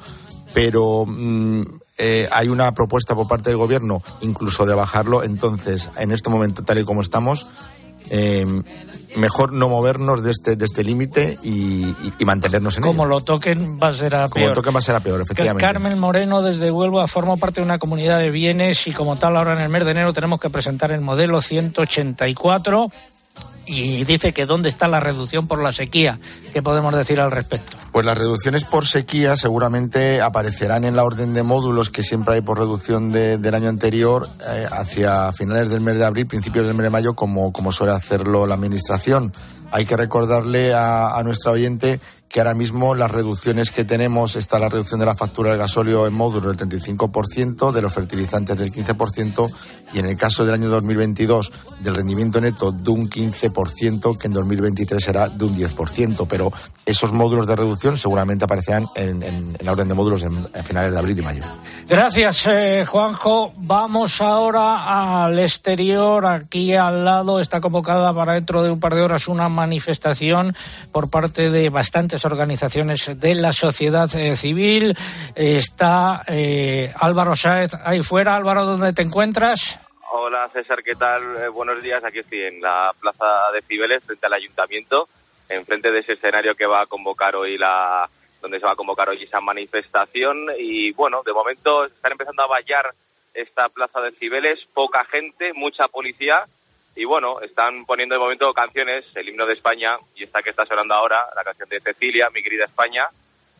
pero 0.53 1.05
mm, 1.05 1.63
eh, 1.97 2.27
hay 2.31 2.47
una 2.47 2.73
propuesta 2.73 3.13
por 3.13 3.27
parte 3.27 3.49
del 3.49 3.57
gobierno 3.57 4.01
incluso 4.21 4.65
de 4.65 4.73
bajarlo, 4.73 5.23
entonces 5.23 5.89
en 5.97 6.11
este 6.11 6.29
momento 6.29 6.63
tal 6.63 6.79
y 6.79 6.85
como 6.85 7.01
estamos, 7.01 7.47
eh, 8.09 8.45
mejor 9.15 9.53
no 9.53 9.69
movernos 9.69 10.23
de 10.23 10.31
este, 10.31 10.55
de 10.55 10.65
este 10.65 10.83
límite 10.83 11.37
y, 11.43 11.95
y, 12.19 12.25
mantenernos 12.25 12.77
en 12.77 12.83
Como 12.83 13.05
lo 13.05 13.21
toquen 13.21 13.79
va 13.81 13.87
a 13.87 13.93
ser 13.93 14.15
a 14.15 14.27
peor. 14.27 14.29
Como 14.29 14.47
lo 14.47 14.53
toquen 14.53 14.75
va 14.75 14.79
a 14.79 14.83
ser 14.83 14.95
a 14.95 14.99
peor, 14.99 15.21
efectivamente. 15.21 15.65
Carmen 15.65 15.97
Moreno 15.97 16.41
desde 16.41 16.71
Huelva 16.71 17.07
forma 17.07 17.37
parte 17.37 17.61
de 17.61 17.65
una 17.65 17.79
comunidad 17.79 18.19
de 18.19 18.29
bienes 18.29 18.87
y 18.87 18.91
como 18.91 19.15
tal 19.15 19.37
ahora 19.37 19.53
en 19.53 19.61
el 19.61 19.69
mes 19.69 19.85
de 19.85 19.91
enero 19.91 20.13
tenemos 20.13 20.39
que 20.39 20.49
presentar 20.49 20.91
el 20.91 21.01
modelo 21.01 21.41
184 21.41 22.91
y 23.69 24.03
dice 24.03 24.33
que 24.33 24.47
dónde 24.47 24.67
está 24.67 24.87
la 24.87 24.99
reducción 24.99 25.47
por 25.47 25.61
la 25.61 25.71
sequía. 25.71 26.19
¿Qué 26.51 26.63
podemos 26.63 26.93
decir 26.95 27.19
al 27.19 27.29
respecto? 27.29 27.77
Pues 27.91 28.03
las 28.03 28.17
reducciones 28.17 28.65
por 28.65 28.85
sequía 28.85 29.35
seguramente 29.35 30.21
aparecerán 30.21 30.85
en 30.85 30.95
la 30.95 31.03
orden 31.03 31.33
de 31.33 31.43
módulos 31.43 31.91
que 31.91 32.01
siempre 32.01 32.35
hay 32.35 32.41
por 32.41 32.57
reducción 32.57 33.11
de, 33.11 33.37
del 33.37 33.53
año 33.53 33.69
anterior 33.69 34.27
eh, 34.47 34.65
hacia 34.71 35.31
finales 35.33 35.69
del 35.69 35.81
mes 35.81 35.99
de 35.99 36.05
abril, 36.05 36.25
principios 36.25 36.65
del 36.65 36.75
mes 36.75 36.85
de 36.85 36.89
mayo, 36.89 37.13
como, 37.13 37.53
como 37.53 37.71
suele 37.71 37.93
hacerlo 37.93 38.47
la 38.47 38.55
Administración. 38.55 39.31
Hay 39.71 39.85
que 39.85 39.95
recordarle 39.95 40.73
a, 40.73 41.15
a 41.15 41.21
nuestra 41.21 41.51
oyente 41.51 41.99
que 42.29 42.39
ahora 42.39 42.53
mismo 42.53 42.93
las 42.93 43.09
reducciones 43.09 43.71
que 43.71 43.83
tenemos 43.83 44.35
está 44.35 44.59
la 44.59 44.69
reducción 44.69 44.99
de 44.99 45.07
la 45.07 45.15
factura 45.15 45.49
del 45.49 45.57
gasóleo 45.57 46.05
en 46.05 46.13
módulo 46.13 46.53
del 46.53 46.69
35%, 46.69 47.71
de 47.71 47.81
los 47.81 47.91
fertilizantes 47.91 48.57
del 48.59 48.71
15% 48.71 49.51
y 49.93 49.99
en 49.99 50.05
el 50.05 50.15
caso 50.15 50.45
del 50.45 50.53
año 50.53 50.69
2022 50.69 51.51
del 51.79 51.95
rendimiento 51.95 52.39
neto 52.39 52.71
de 52.71 52.91
un 52.91 53.09
15% 53.09 54.15
que 54.17 54.27
en 54.27 54.33
2023 54.33 55.03
será 55.03 55.27
de 55.27 55.43
un 55.43 55.57
10%. 55.57 56.27
Pero 56.29 56.53
esos 56.85 57.11
módulos 57.11 57.47
de 57.47 57.55
reducción 57.55 57.97
seguramente 57.97 58.45
aparecerán 58.45 58.85
en, 58.95 59.55
la 59.61 59.71
orden 59.71 59.87
de 59.87 59.95
módulos 59.95 60.21
en, 60.21 60.47
en, 60.53 60.63
finales 60.63 60.91
de 60.91 60.99
abril 60.99 61.17
y 61.17 61.21
mayo. 61.23 61.43
Gracias, 61.87 62.45
eh, 62.45 62.85
Juanjo. 62.87 63.53
Vamos 63.57 64.21
ahora 64.21 65.23
al 65.23 65.39
exterior. 65.39 66.27
Aquí 66.27 66.75
al 66.75 67.03
lado 67.03 67.39
está 67.39 67.59
convocada 67.59 68.13
para 68.13 68.33
dentro 68.33 68.61
de 68.61 68.69
un 68.69 68.79
par 68.79 68.93
de 68.93 69.01
horas 69.01 69.27
una 69.27 69.49
manifestación 69.49 70.55
por 70.91 71.09
parte 71.09 71.49
de 71.49 71.69
bastantes 71.69 72.18
organizaciones 72.25 73.19
de 73.19 73.35
la 73.35 73.51
sociedad 73.51 74.09
eh, 74.15 74.35
civil. 74.35 74.95
está 75.35 76.23
eh, 76.27 76.93
Álvaro 76.99 77.35
Sáez 77.35 77.71
ahí 77.83 78.01
fuera. 78.01 78.35
Álvaro, 78.35 78.65
¿dónde 78.65 78.93
te 78.93 79.01
encuentras? 79.01 79.79
Hola 80.11 80.49
César, 80.51 80.81
¿qué 80.83 80.95
tal? 80.95 81.21
Eh, 81.37 81.49
buenos 81.49 81.83
días. 81.83 82.03
Aquí 82.03 82.19
estoy 82.19 82.41
en 82.41 82.61
la 82.61 82.91
plaza 82.99 83.51
de 83.53 83.61
Cibeles, 83.61 84.03
frente 84.03 84.25
al 84.25 84.33
ayuntamiento, 84.33 85.07
enfrente 85.47 85.91
de 85.91 85.99
ese 85.99 86.13
escenario 86.13 86.55
que 86.55 86.65
va 86.65 86.81
a 86.81 86.85
convocar 86.87 87.35
hoy 87.35 87.57
la 87.57 88.09
donde 88.41 88.59
se 88.59 88.65
va 88.65 88.71
a 88.71 88.75
convocar 88.75 89.09
hoy 89.09 89.23
esa 89.23 89.41
manifestación. 89.41 90.47
Y 90.57 90.91
bueno, 90.93 91.21
de 91.23 91.33
momento 91.33 91.85
están 91.85 92.13
empezando 92.13 92.43
a 92.43 92.47
vallar 92.47 92.93
esta 93.33 93.69
plaza 93.69 94.01
de 94.01 94.11
Cibeles, 94.11 94.59
poca 94.73 95.05
gente, 95.05 95.53
mucha 95.53 95.87
policía. 95.87 96.45
Y 96.95 97.05
bueno, 97.05 97.39
están 97.41 97.85
poniendo 97.85 98.15
de 98.15 98.19
momento 98.19 98.53
canciones, 98.53 99.05
el 99.15 99.29
himno 99.29 99.45
de 99.45 99.53
España 99.53 99.97
y 100.15 100.23
esta 100.23 100.41
que 100.41 100.49
está 100.49 100.65
sonando 100.65 100.93
ahora, 100.93 101.29
la 101.35 101.43
canción 101.43 101.69
de 101.69 101.79
Cecilia, 101.79 102.29
mi 102.29 102.43
querida 102.43 102.65
España. 102.65 103.07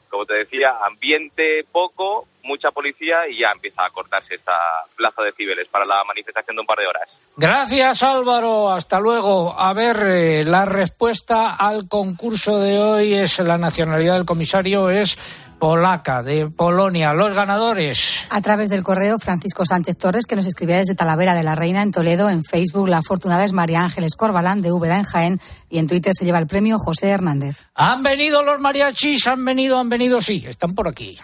Como 0.09 0.25
te 0.25 0.33
decía, 0.33 0.77
ambiente 0.83 1.63
poco, 1.71 2.27
mucha 2.43 2.71
policía 2.71 3.27
y 3.29 3.39
ya 3.39 3.51
empieza 3.51 3.85
a 3.85 3.91
cortarse 3.91 4.35
esta 4.35 4.57
plaza 4.95 5.21
de 5.21 5.31
Cibeles 5.33 5.67
para 5.67 5.85
la 5.85 6.03
manifestación 6.03 6.55
de 6.55 6.61
un 6.61 6.65
par 6.65 6.79
de 6.79 6.87
horas. 6.87 7.09
Gracias 7.37 8.01
Álvaro, 8.01 8.71
hasta 8.71 8.99
luego. 8.99 9.53
A 9.57 9.71
ver, 9.73 9.97
eh, 10.07 10.43
la 10.43 10.65
respuesta 10.65 11.55
al 11.55 11.87
concurso 11.87 12.59
de 12.59 12.79
hoy 12.79 13.13
es 13.13 13.37
la 13.39 13.57
nacionalidad 13.57 14.15
del 14.15 14.25
comisario 14.25 14.89
es 14.89 15.17
polaca 15.59 16.23
de 16.23 16.47
Polonia. 16.47 17.13
Los 17.13 17.35
ganadores. 17.35 18.21
A 18.29 18.41
través 18.41 18.69
del 18.69 18.83
correo 18.83 19.19
Francisco 19.19 19.65
Sánchez 19.65 19.97
Torres, 19.97 20.25
que 20.25 20.35
nos 20.35 20.45
escribía 20.45 20.77
desde 20.77 20.95
Talavera 20.95 21.35
de 21.35 21.43
la 21.43 21.55
Reina 21.55 21.81
en 21.81 21.91
Toledo. 21.91 22.29
En 22.29 22.43
Facebook, 22.43 22.87
la 22.87 22.99
afortunada 22.99 23.43
es 23.43 23.51
María 23.51 23.83
Ángeles 23.83 24.15
Corbalán 24.15 24.61
de 24.61 24.71
Úbeda 24.71 24.97
en 24.97 25.03
Jaén. 25.03 25.41
Y 25.69 25.77
en 25.77 25.87
Twitter 25.87 26.13
se 26.17 26.25
lleva 26.25 26.39
el 26.39 26.47
premio 26.47 26.79
José 26.79 27.09
Hernández. 27.09 27.57
Han 27.75 28.01
venido 28.01 28.41
los 28.43 28.59
mariachis, 28.59 29.27
han 29.27 29.45
venido, 29.45 29.77
han 29.77 29.89
venido, 29.89 30.21
sí, 30.21 30.43
están 30.47 30.73
por 30.73 30.87
aquí. 30.87 31.17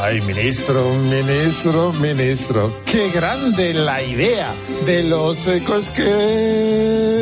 Ay, 0.00 0.20
ministro, 0.20 0.94
ministro, 0.94 1.92
ministro, 1.94 2.82
qué 2.84 3.10
grande 3.10 3.72
la 3.74 4.02
idea 4.02 4.54
de 4.84 5.02
los 5.02 5.46
ecos 5.48 5.90
que... 5.90 7.16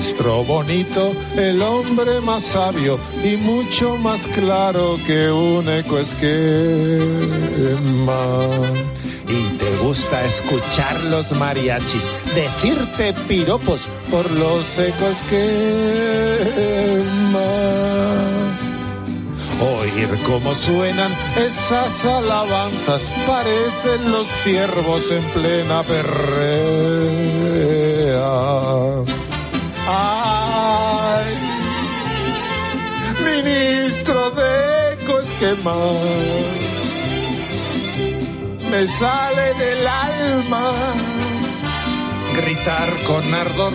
ministro 0.00 0.42
bonito, 0.44 1.12
el 1.36 1.60
hombre 1.60 2.22
más 2.22 2.42
sabio 2.42 2.98
y 3.22 3.36
mucho 3.36 3.98
más 3.98 4.26
claro 4.28 4.96
que 5.06 5.30
un 5.30 5.68
ecoesquema. 5.68 6.30
Y 9.28 9.42
te 9.58 9.76
gusta 9.82 10.24
escuchar 10.24 10.98
los 11.04 11.32
mariachis, 11.32 12.02
decirte 12.34 13.12
piropos 13.28 13.90
por 14.10 14.30
los 14.30 14.78
ecoesquemas. 14.78 15.20
Oír 19.60 20.08
cómo 20.24 20.54
suenan 20.54 21.12
esas 21.36 22.06
alabanzas, 22.06 23.10
parecen 23.26 24.12
los 24.12 24.26
ciervos 24.44 25.10
en 25.10 25.22
plena 25.24 25.82
perrea. 25.82 27.20
Ay, 29.92 31.34
ministro 33.24 34.30
de 34.30 34.92
Ecoesquema, 34.94 35.74
me 38.70 38.86
sale 38.86 39.54
del 39.54 39.86
alma 39.88 40.70
gritar 42.36 42.88
con 43.04 43.34
ardor. 43.34 43.72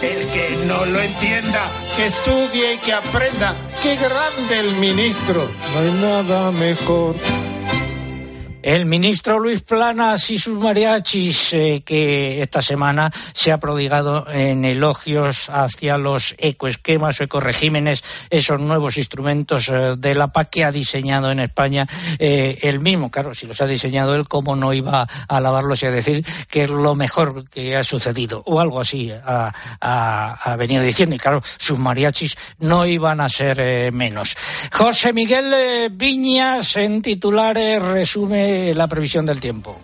El 0.00 0.26
que 0.28 0.64
no 0.66 0.86
lo 0.86 0.98
entienda, 1.00 1.70
que 1.94 2.06
estudie 2.06 2.74
y 2.74 2.78
que 2.78 2.94
aprenda. 2.94 3.54
Qué 3.82 3.96
grande 3.96 4.58
el 4.58 4.74
ministro. 4.76 5.50
No 5.74 5.80
hay 5.80 5.92
nada 6.00 6.50
mejor. 6.50 7.14
El 8.62 8.86
ministro 8.86 9.38
Luis 9.40 9.62
Planas 9.62 10.30
y 10.30 10.38
sus 10.38 10.56
mariachis, 10.58 11.52
eh, 11.52 11.82
que 11.84 12.40
esta 12.40 12.62
semana 12.62 13.10
se 13.34 13.50
ha 13.50 13.58
prodigado 13.58 14.30
en 14.30 14.64
elogios 14.64 15.48
hacia 15.50 15.98
los 15.98 16.34
ecoesquemas 16.38 17.20
o 17.20 17.24
ecoregímenes, 17.24 18.04
esos 18.30 18.60
nuevos 18.60 18.98
instrumentos 18.98 19.68
eh, 19.68 19.94
de 19.98 20.14
la 20.14 20.28
PAC 20.28 20.50
que 20.50 20.64
ha 20.64 20.70
diseñado 20.70 21.32
en 21.32 21.40
España 21.40 21.88
eh, 22.20 22.58
él 22.62 22.78
mismo. 22.78 23.10
Claro, 23.10 23.34
si 23.34 23.46
los 23.46 23.60
ha 23.60 23.66
diseñado 23.66 24.14
él, 24.14 24.28
¿cómo 24.28 24.54
no 24.54 24.72
iba 24.72 25.02
a 25.02 25.36
alabarlos 25.36 25.82
y 25.82 25.86
a 25.86 25.90
decir 25.90 26.24
que 26.48 26.64
es 26.64 26.70
lo 26.70 26.94
mejor 26.94 27.48
que 27.48 27.76
ha 27.76 27.82
sucedido? 27.82 28.42
O 28.46 28.60
algo 28.60 28.80
así 28.80 29.10
ha, 29.10 29.52
ha- 29.80 30.56
venido 30.56 30.82
diciendo. 30.84 31.16
Y 31.16 31.18
claro, 31.18 31.42
sus 31.58 31.78
mariachis 31.78 32.36
no 32.60 32.86
iban 32.86 33.20
a 33.20 33.28
ser 33.28 33.58
eh, 33.60 33.90
menos. 33.90 34.36
José 34.72 35.12
Miguel 35.12 35.52
eh, 35.52 35.88
Viñas, 35.90 36.76
en 36.76 37.02
titulares, 37.02 37.82
resume 37.82 38.51
la 38.74 38.86
previsión 38.88 39.26
del 39.26 39.40
tiempo. 39.40 39.78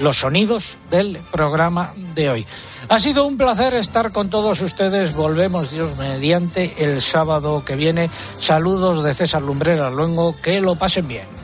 los 0.00 0.18
sonidos 0.18 0.76
del 0.90 1.18
programa 1.30 1.92
de 2.14 2.30
hoy. 2.30 2.46
Ha 2.88 3.00
sido 3.00 3.24
un 3.26 3.38
placer 3.38 3.74
estar 3.74 4.12
con 4.12 4.28
todos 4.28 4.60
ustedes. 4.60 5.14
Volvemos, 5.14 5.70
Dios 5.70 5.96
mediante, 5.96 6.74
el 6.78 7.00
sábado 7.00 7.64
que 7.64 7.76
viene. 7.76 8.10
Saludos 8.38 9.02
de 9.02 9.14
César 9.14 9.40
Lumbreras 9.40 9.92
Luengo. 9.92 10.34
Que 10.42 10.60
lo 10.60 10.74
pasen 10.74 11.08
bien. 11.08 11.43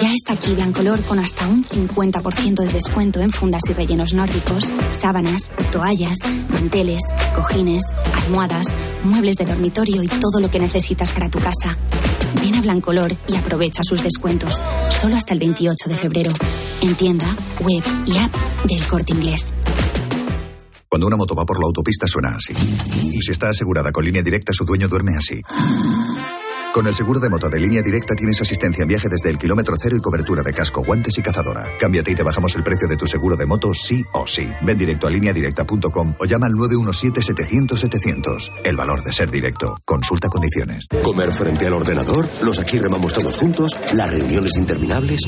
Ya 0.00 0.12
está 0.12 0.34
aquí 0.34 0.54
Blancolor 0.54 1.00
con 1.02 1.18
hasta 1.18 1.48
un 1.48 1.64
50% 1.64 2.56
de 2.56 2.68
descuento 2.68 3.20
en 3.20 3.30
fundas 3.30 3.62
y 3.70 3.72
rellenos 3.72 4.12
nórdicos, 4.12 4.72
sábanas, 4.90 5.52
toallas, 5.72 6.18
manteles, 6.50 7.00
cojines, 7.34 7.82
almohadas, 8.24 8.74
muebles 9.04 9.36
de 9.36 9.46
dormitorio 9.46 10.02
y 10.02 10.08
todo 10.08 10.40
lo 10.40 10.50
que 10.50 10.58
necesitas 10.58 11.12
para 11.12 11.30
tu 11.30 11.38
casa. 11.38 11.78
Ven 12.42 12.56
a 12.56 12.60
Blancolor 12.60 13.16
y 13.26 13.36
aprovecha 13.36 13.82
sus 13.82 14.02
descuentos. 14.02 14.64
Solo 14.90 15.16
hasta 15.16 15.32
el 15.32 15.38
28 15.38 15.88
de 15.88 15.96
febrero. 15.96 16.32
En 16.82 16.94
tienda, 16.94 17.26
web 17.60 17.82
y 18.06 18.18
app 18.18 18.34
del 18.64 18.86
corte 18.86 19.14
inglés. 19.14 19.54
Cuando 20.88 21.06
una 21.06 21.16
moto 21.16 21.34
va 21.34 21.46
por 21.46 21.58
la 21.58 21.66
autopista 21.66 22.06
suena 22.06 22.36
así. 22.36 22.52
Y 23.12 23.22
si 23.22 23.32
está 23.32 23.48
asegurada 23.48 23.92
con 23.92 24.04
línea 24.04 24.22
directa, 24.22 24.52
su 24.52 24.64
dueño 24.64 24.88
duerme 24.88 25.16
así. 25.16 25.40
Con 26.76 26.86
el 26.86 26.92
seguro 26.92 27.18
de 27.20 27.30
moto 27.30 27.48
de 27.48 27.58
línea 27.58 27.80
directa 27.80 28.14
tienes 28.14 28.38
asistencia 28.42 28.82
en 28.82 28.88
viaje 28.88 29.08
desde 29.08 29.30
el 29.30 29.38
kilómetro 29.38 29.74
cero 29.80 29.96
y 29.96 30.00
cobertura 30.02 30.42
de 30.42 30.52
casco, 30.52 30.84
guantes 30.84 31.16
y 31.16 31.22
cazadora. 31.22 31.70
Cámbiate 31.80 32.10
y 32.10 32.14
te 32.14 32.22
bajamos 32.22 32.54
el 32.54 32.62
precio 32.62 32.86
de 32.86 32.98
tu 32.98 33.06
seguro 33.06 33.34
de 33.34 33.46
moto 33.46 33.72
sí 33.72 34.04
o 34.12 34.26
sí. 34.26 34.46
Ven 34.60 34.76
directo 34.76 35.06
a 35.06 35.10
lineadirecta.com 35.10 36.16
o 36.18 36.26
llama 36.26 36.48
al 36.48 36.52
917-700-700. 36.52 38.52
El 38.62 38.76
valor 38.76 39.02
de 39.02 39.10
ser 39.10 39.30
directo. 39.30 39.78
Consulta 39.86 40.28
condiciones. 40.28 40.86
Comer 41.02 41.32
frente 41.32 41.66
al 41.66 41.72
ordenador, 41.72 42.28
los 42.42 42.58
aquí 42.58 42.78
remamos 42.78 43.14
todos 43.14 43.38
juntos, 43.38 43.74
las 43.94 44.10
reuniones 44.10 44.54
interminables. 44.58 45.22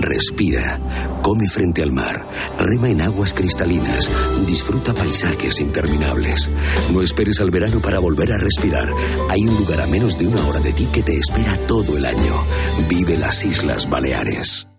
Respira, 0.00 0.80
come 1.22 1.46
frente 1.46 1.84
al 1.84 1.92
mar, 1.92 2.26
rema 2.58 2.88
en 2.88 3.02
aguas 3.02 3.32
cristalinas, 3.32 4.10
disfruta 4.44 4.92
paisajes 4.92 5.60
interminables. 5.60 6.50
No 6.92 7.00
esperes 7.00 7.38
al 7.38 7.52
verano 7.52 7.78
para 7.78 8.00
volver 8.00 8.32
a 8.32 8.38
respirar. 8.38 8.92
Hay 9.28 9.46
un 9.46 9.56
lugar 9.56 9.82
a 9.82 9.86
menos 9.86 10.18
de 10.18 10.26
una 10.26 10.44
hora 10.48 10.58
de 10.58 10.79
que 10.86 11.02
te 11.02 11.14
espera 11.14 11.56
todo 11.66 11.96
el 11.96 12.04
año. 12.04 12.44
Vive 12.88 13.16
las 13.16 13.44
Islas 13.44 13.88
Baleares. 13.88 14.69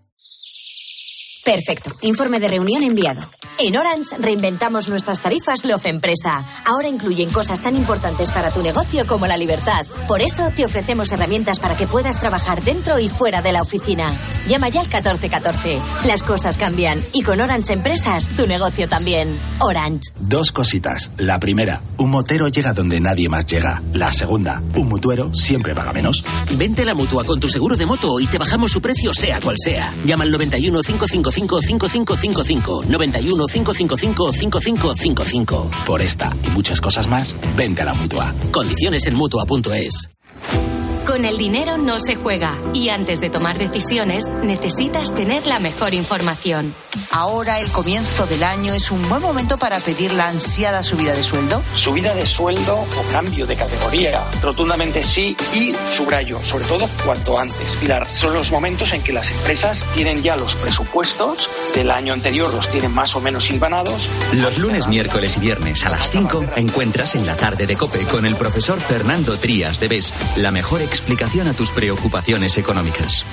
Perfecto. 1.44 1.90
Informe 2.02 2.38
de 2.38 2.48
reunión 2.48 2.84
enviado. 2.84 3.20
En 3.58 3.76
Orange 3.76 4.16
reinventamos 4.18 4.88
nuestras 4.88 5.20
tarifas 5.20 5.64
Love 5.64 5.86
Empresa. 5.86 6.44
Ahora 6.64 6.88
incluyen 6.88 7.30
cosas 7.30 7.60
tan 7.60 7.76
importantes 7.76 8.30
para 8.30 8.50
tu 8.50 8.62
negocio 8.62 9.06
como 9.06 9.26
la 9.26 9.36
libertad. 9.36 9.84
Por 10.08 10.22
eso 10.22 10.50
te 10.56 10.64
ofrecemos 10.64 11.12
herramientas 11.12 11.58
para 11.60 11.76
que 11.76 11.86
puedas 11.86 12.18
trabajar 12.18 12.62
dentro 12.62 12.98
y 12.98 13.08
fuera 13.08 13.42
de 13.42 13.52
la 13.52 13.62
oficina. 13.62 14.10
Llama 14.48 14.68
ya 14.68 14.80
al 14.80 14.86
1414. 14.86 15.80
Las 16.06 16.22
cosas 16.22 16.56
cambian 16.56 17.02
y 17.12 17.22
con 17.22 17.40
Orange 17.40 17.72
Empresas 17.72 18.30
tu 18.36 18.46
negocio 18.46 18.88
también. 18.88 19.28
Orange. 19.58 20.10
Dos 20.18 20.52
cositas. 20.52 21.10
La 21.18 21.38
primera, 21.38 21.82
un 21.98 22.10
motero 22.10 22.48
llega 22.48 22.72
donde 22.72 23.00
nadie 23.00 23.28
más 23.28 23.46
llega. 23.46 23.82
La 23.92 24.12
segunda, 24.12 24.62
un 24.76 24.88
mutuero 24.88 25.34
siempre 25.34 25.74
paga 25.74 25.92
menos. 25.92 26.24
Vente 26.56 26.82
a 26.82 26.86
la 26.86 26.94
mutua 26.94 27.24
con 27.24 27.40
tu 27.40 27.48
seguro 27.48 27.76
de 27.76 27.86
moto 27.86 28.20
y 28.20 28.26
te 28.26 28.38
bajamos 28.38 28.72
su 28.72 28.80
precio 28.80 29.12
sea 29.12 29.40
cual 29.40 29.56
sea. 29.62 29.90
Llama 30.04 30.24
al 30.24 30.30
91 30.30 30.80
555 30.82 31.31
5555 31.32 32.82
91 32.88 33.46
555 33.46 34.32
5555. 34.32 35.70
Por 35.84 36.02
esta 36.02 36.30
y 36.46 36.50
muchas 36.50 36.80
cosas 36.80 37.08
más, 37.08 37.36
vente 37.56 37.82
a 37.82 37.86
la 37.86 37.94
mutua. 37.94 38.32
Condiciones 38.52 39.06
en 39.06 39.16
mutua.es. 39.16 40.11
Con 41.06 41.24
el 41.24 41.36
dinero 41.36 41.78
no 41.78 41.98
se 41.98 42.14
juega 42.14 42.56
y 42.72 42.88
antes 42.88 43.20
de 43.20 43.28
tomar 43.28 43.58
decisiones 43.58 44.28
necesitas 44.28 45.12
tener 45.14 45.46
la 45.48 45.58
mejor 45.58 45.94
información. 45.94 46.72
Ahora 47.10 47.58
el 47.58 47.70
comienzo 47.72 48.26
del 48.26 48.44
año 48.44 48.72
es 48.72 48.90
un 48.90 49.06
buen 49.08 49.20
momento 49.20 49.58
para 49.58 49.80
pedir 49.80 50.12
la 50.12 50.28
ansiada 50.28 50.82
subida 50.82 51.12
de 51.12 51.22
sueldo. 51.22 51.60
Subida 51.74 52.14
de 52.14 52.26
sueldo 52.26 52.76
o 52.76 53.12
cambio 53.12 53.46
de 53.46 53.56
categoría. 53.56 54.22
Rotundamente 54.42 55.02
sí 55.02 55.36
y 55.52 55.72
subrayo, 55.74 56.38
sobre 56.40 56.66
todo 56.66 56.88
cuanto 57.04 57.38
antes. 57.38 57.76
Pilar, 57.80 58.08
son 58.08 58.34
los 58.34 58.52
momentos 58.52 58.92
en 58.92 59.02
que 59.02 59.12
las 59.12 59.30
empresas 59.30 59.84
tienen 59.94 60.22
ya 60.22 60.36
los 60.36 60.54
presupuestos 60.54 61.50
del 61.74 61.90
año 61.90 62.12
anterior, 62.12 62.54
los 62.54 62.70
tienen 62.70 62.92
más 62.92 63.16
o 63.16 63.20
menos 63.20 63.50
hilvanados. 63.50 64.08
Los 64.34 64.58
lunes, 64.58 64.86
miércoles 64.86 65.36
y 65.36 65.40
viernes 65.40 65.84
a 65.84 65.90
las 65.90 66.10
5 66.10 66.44
encuentras 66.56 67.16
en 67.16 67.26
la 67.26 67.36
tarde 67.36 67.66
de 67.66 67.76
Cope 67.76 68.04
con 68.04 68.24
el 68.24 68.36
profesor 68.36 68.80
Fernando 68.80 69.36
Trías 69.38 69.80
de 69.80 69.88
BES 69.88 70.12
la 70.36 70.50
mejor 70.50 70.80
explicación 70.92 71.48
a 71.48 71.54
tus 71.54 71.70
preocupaciones 71.70 72.58
económicas. 72.58 73.24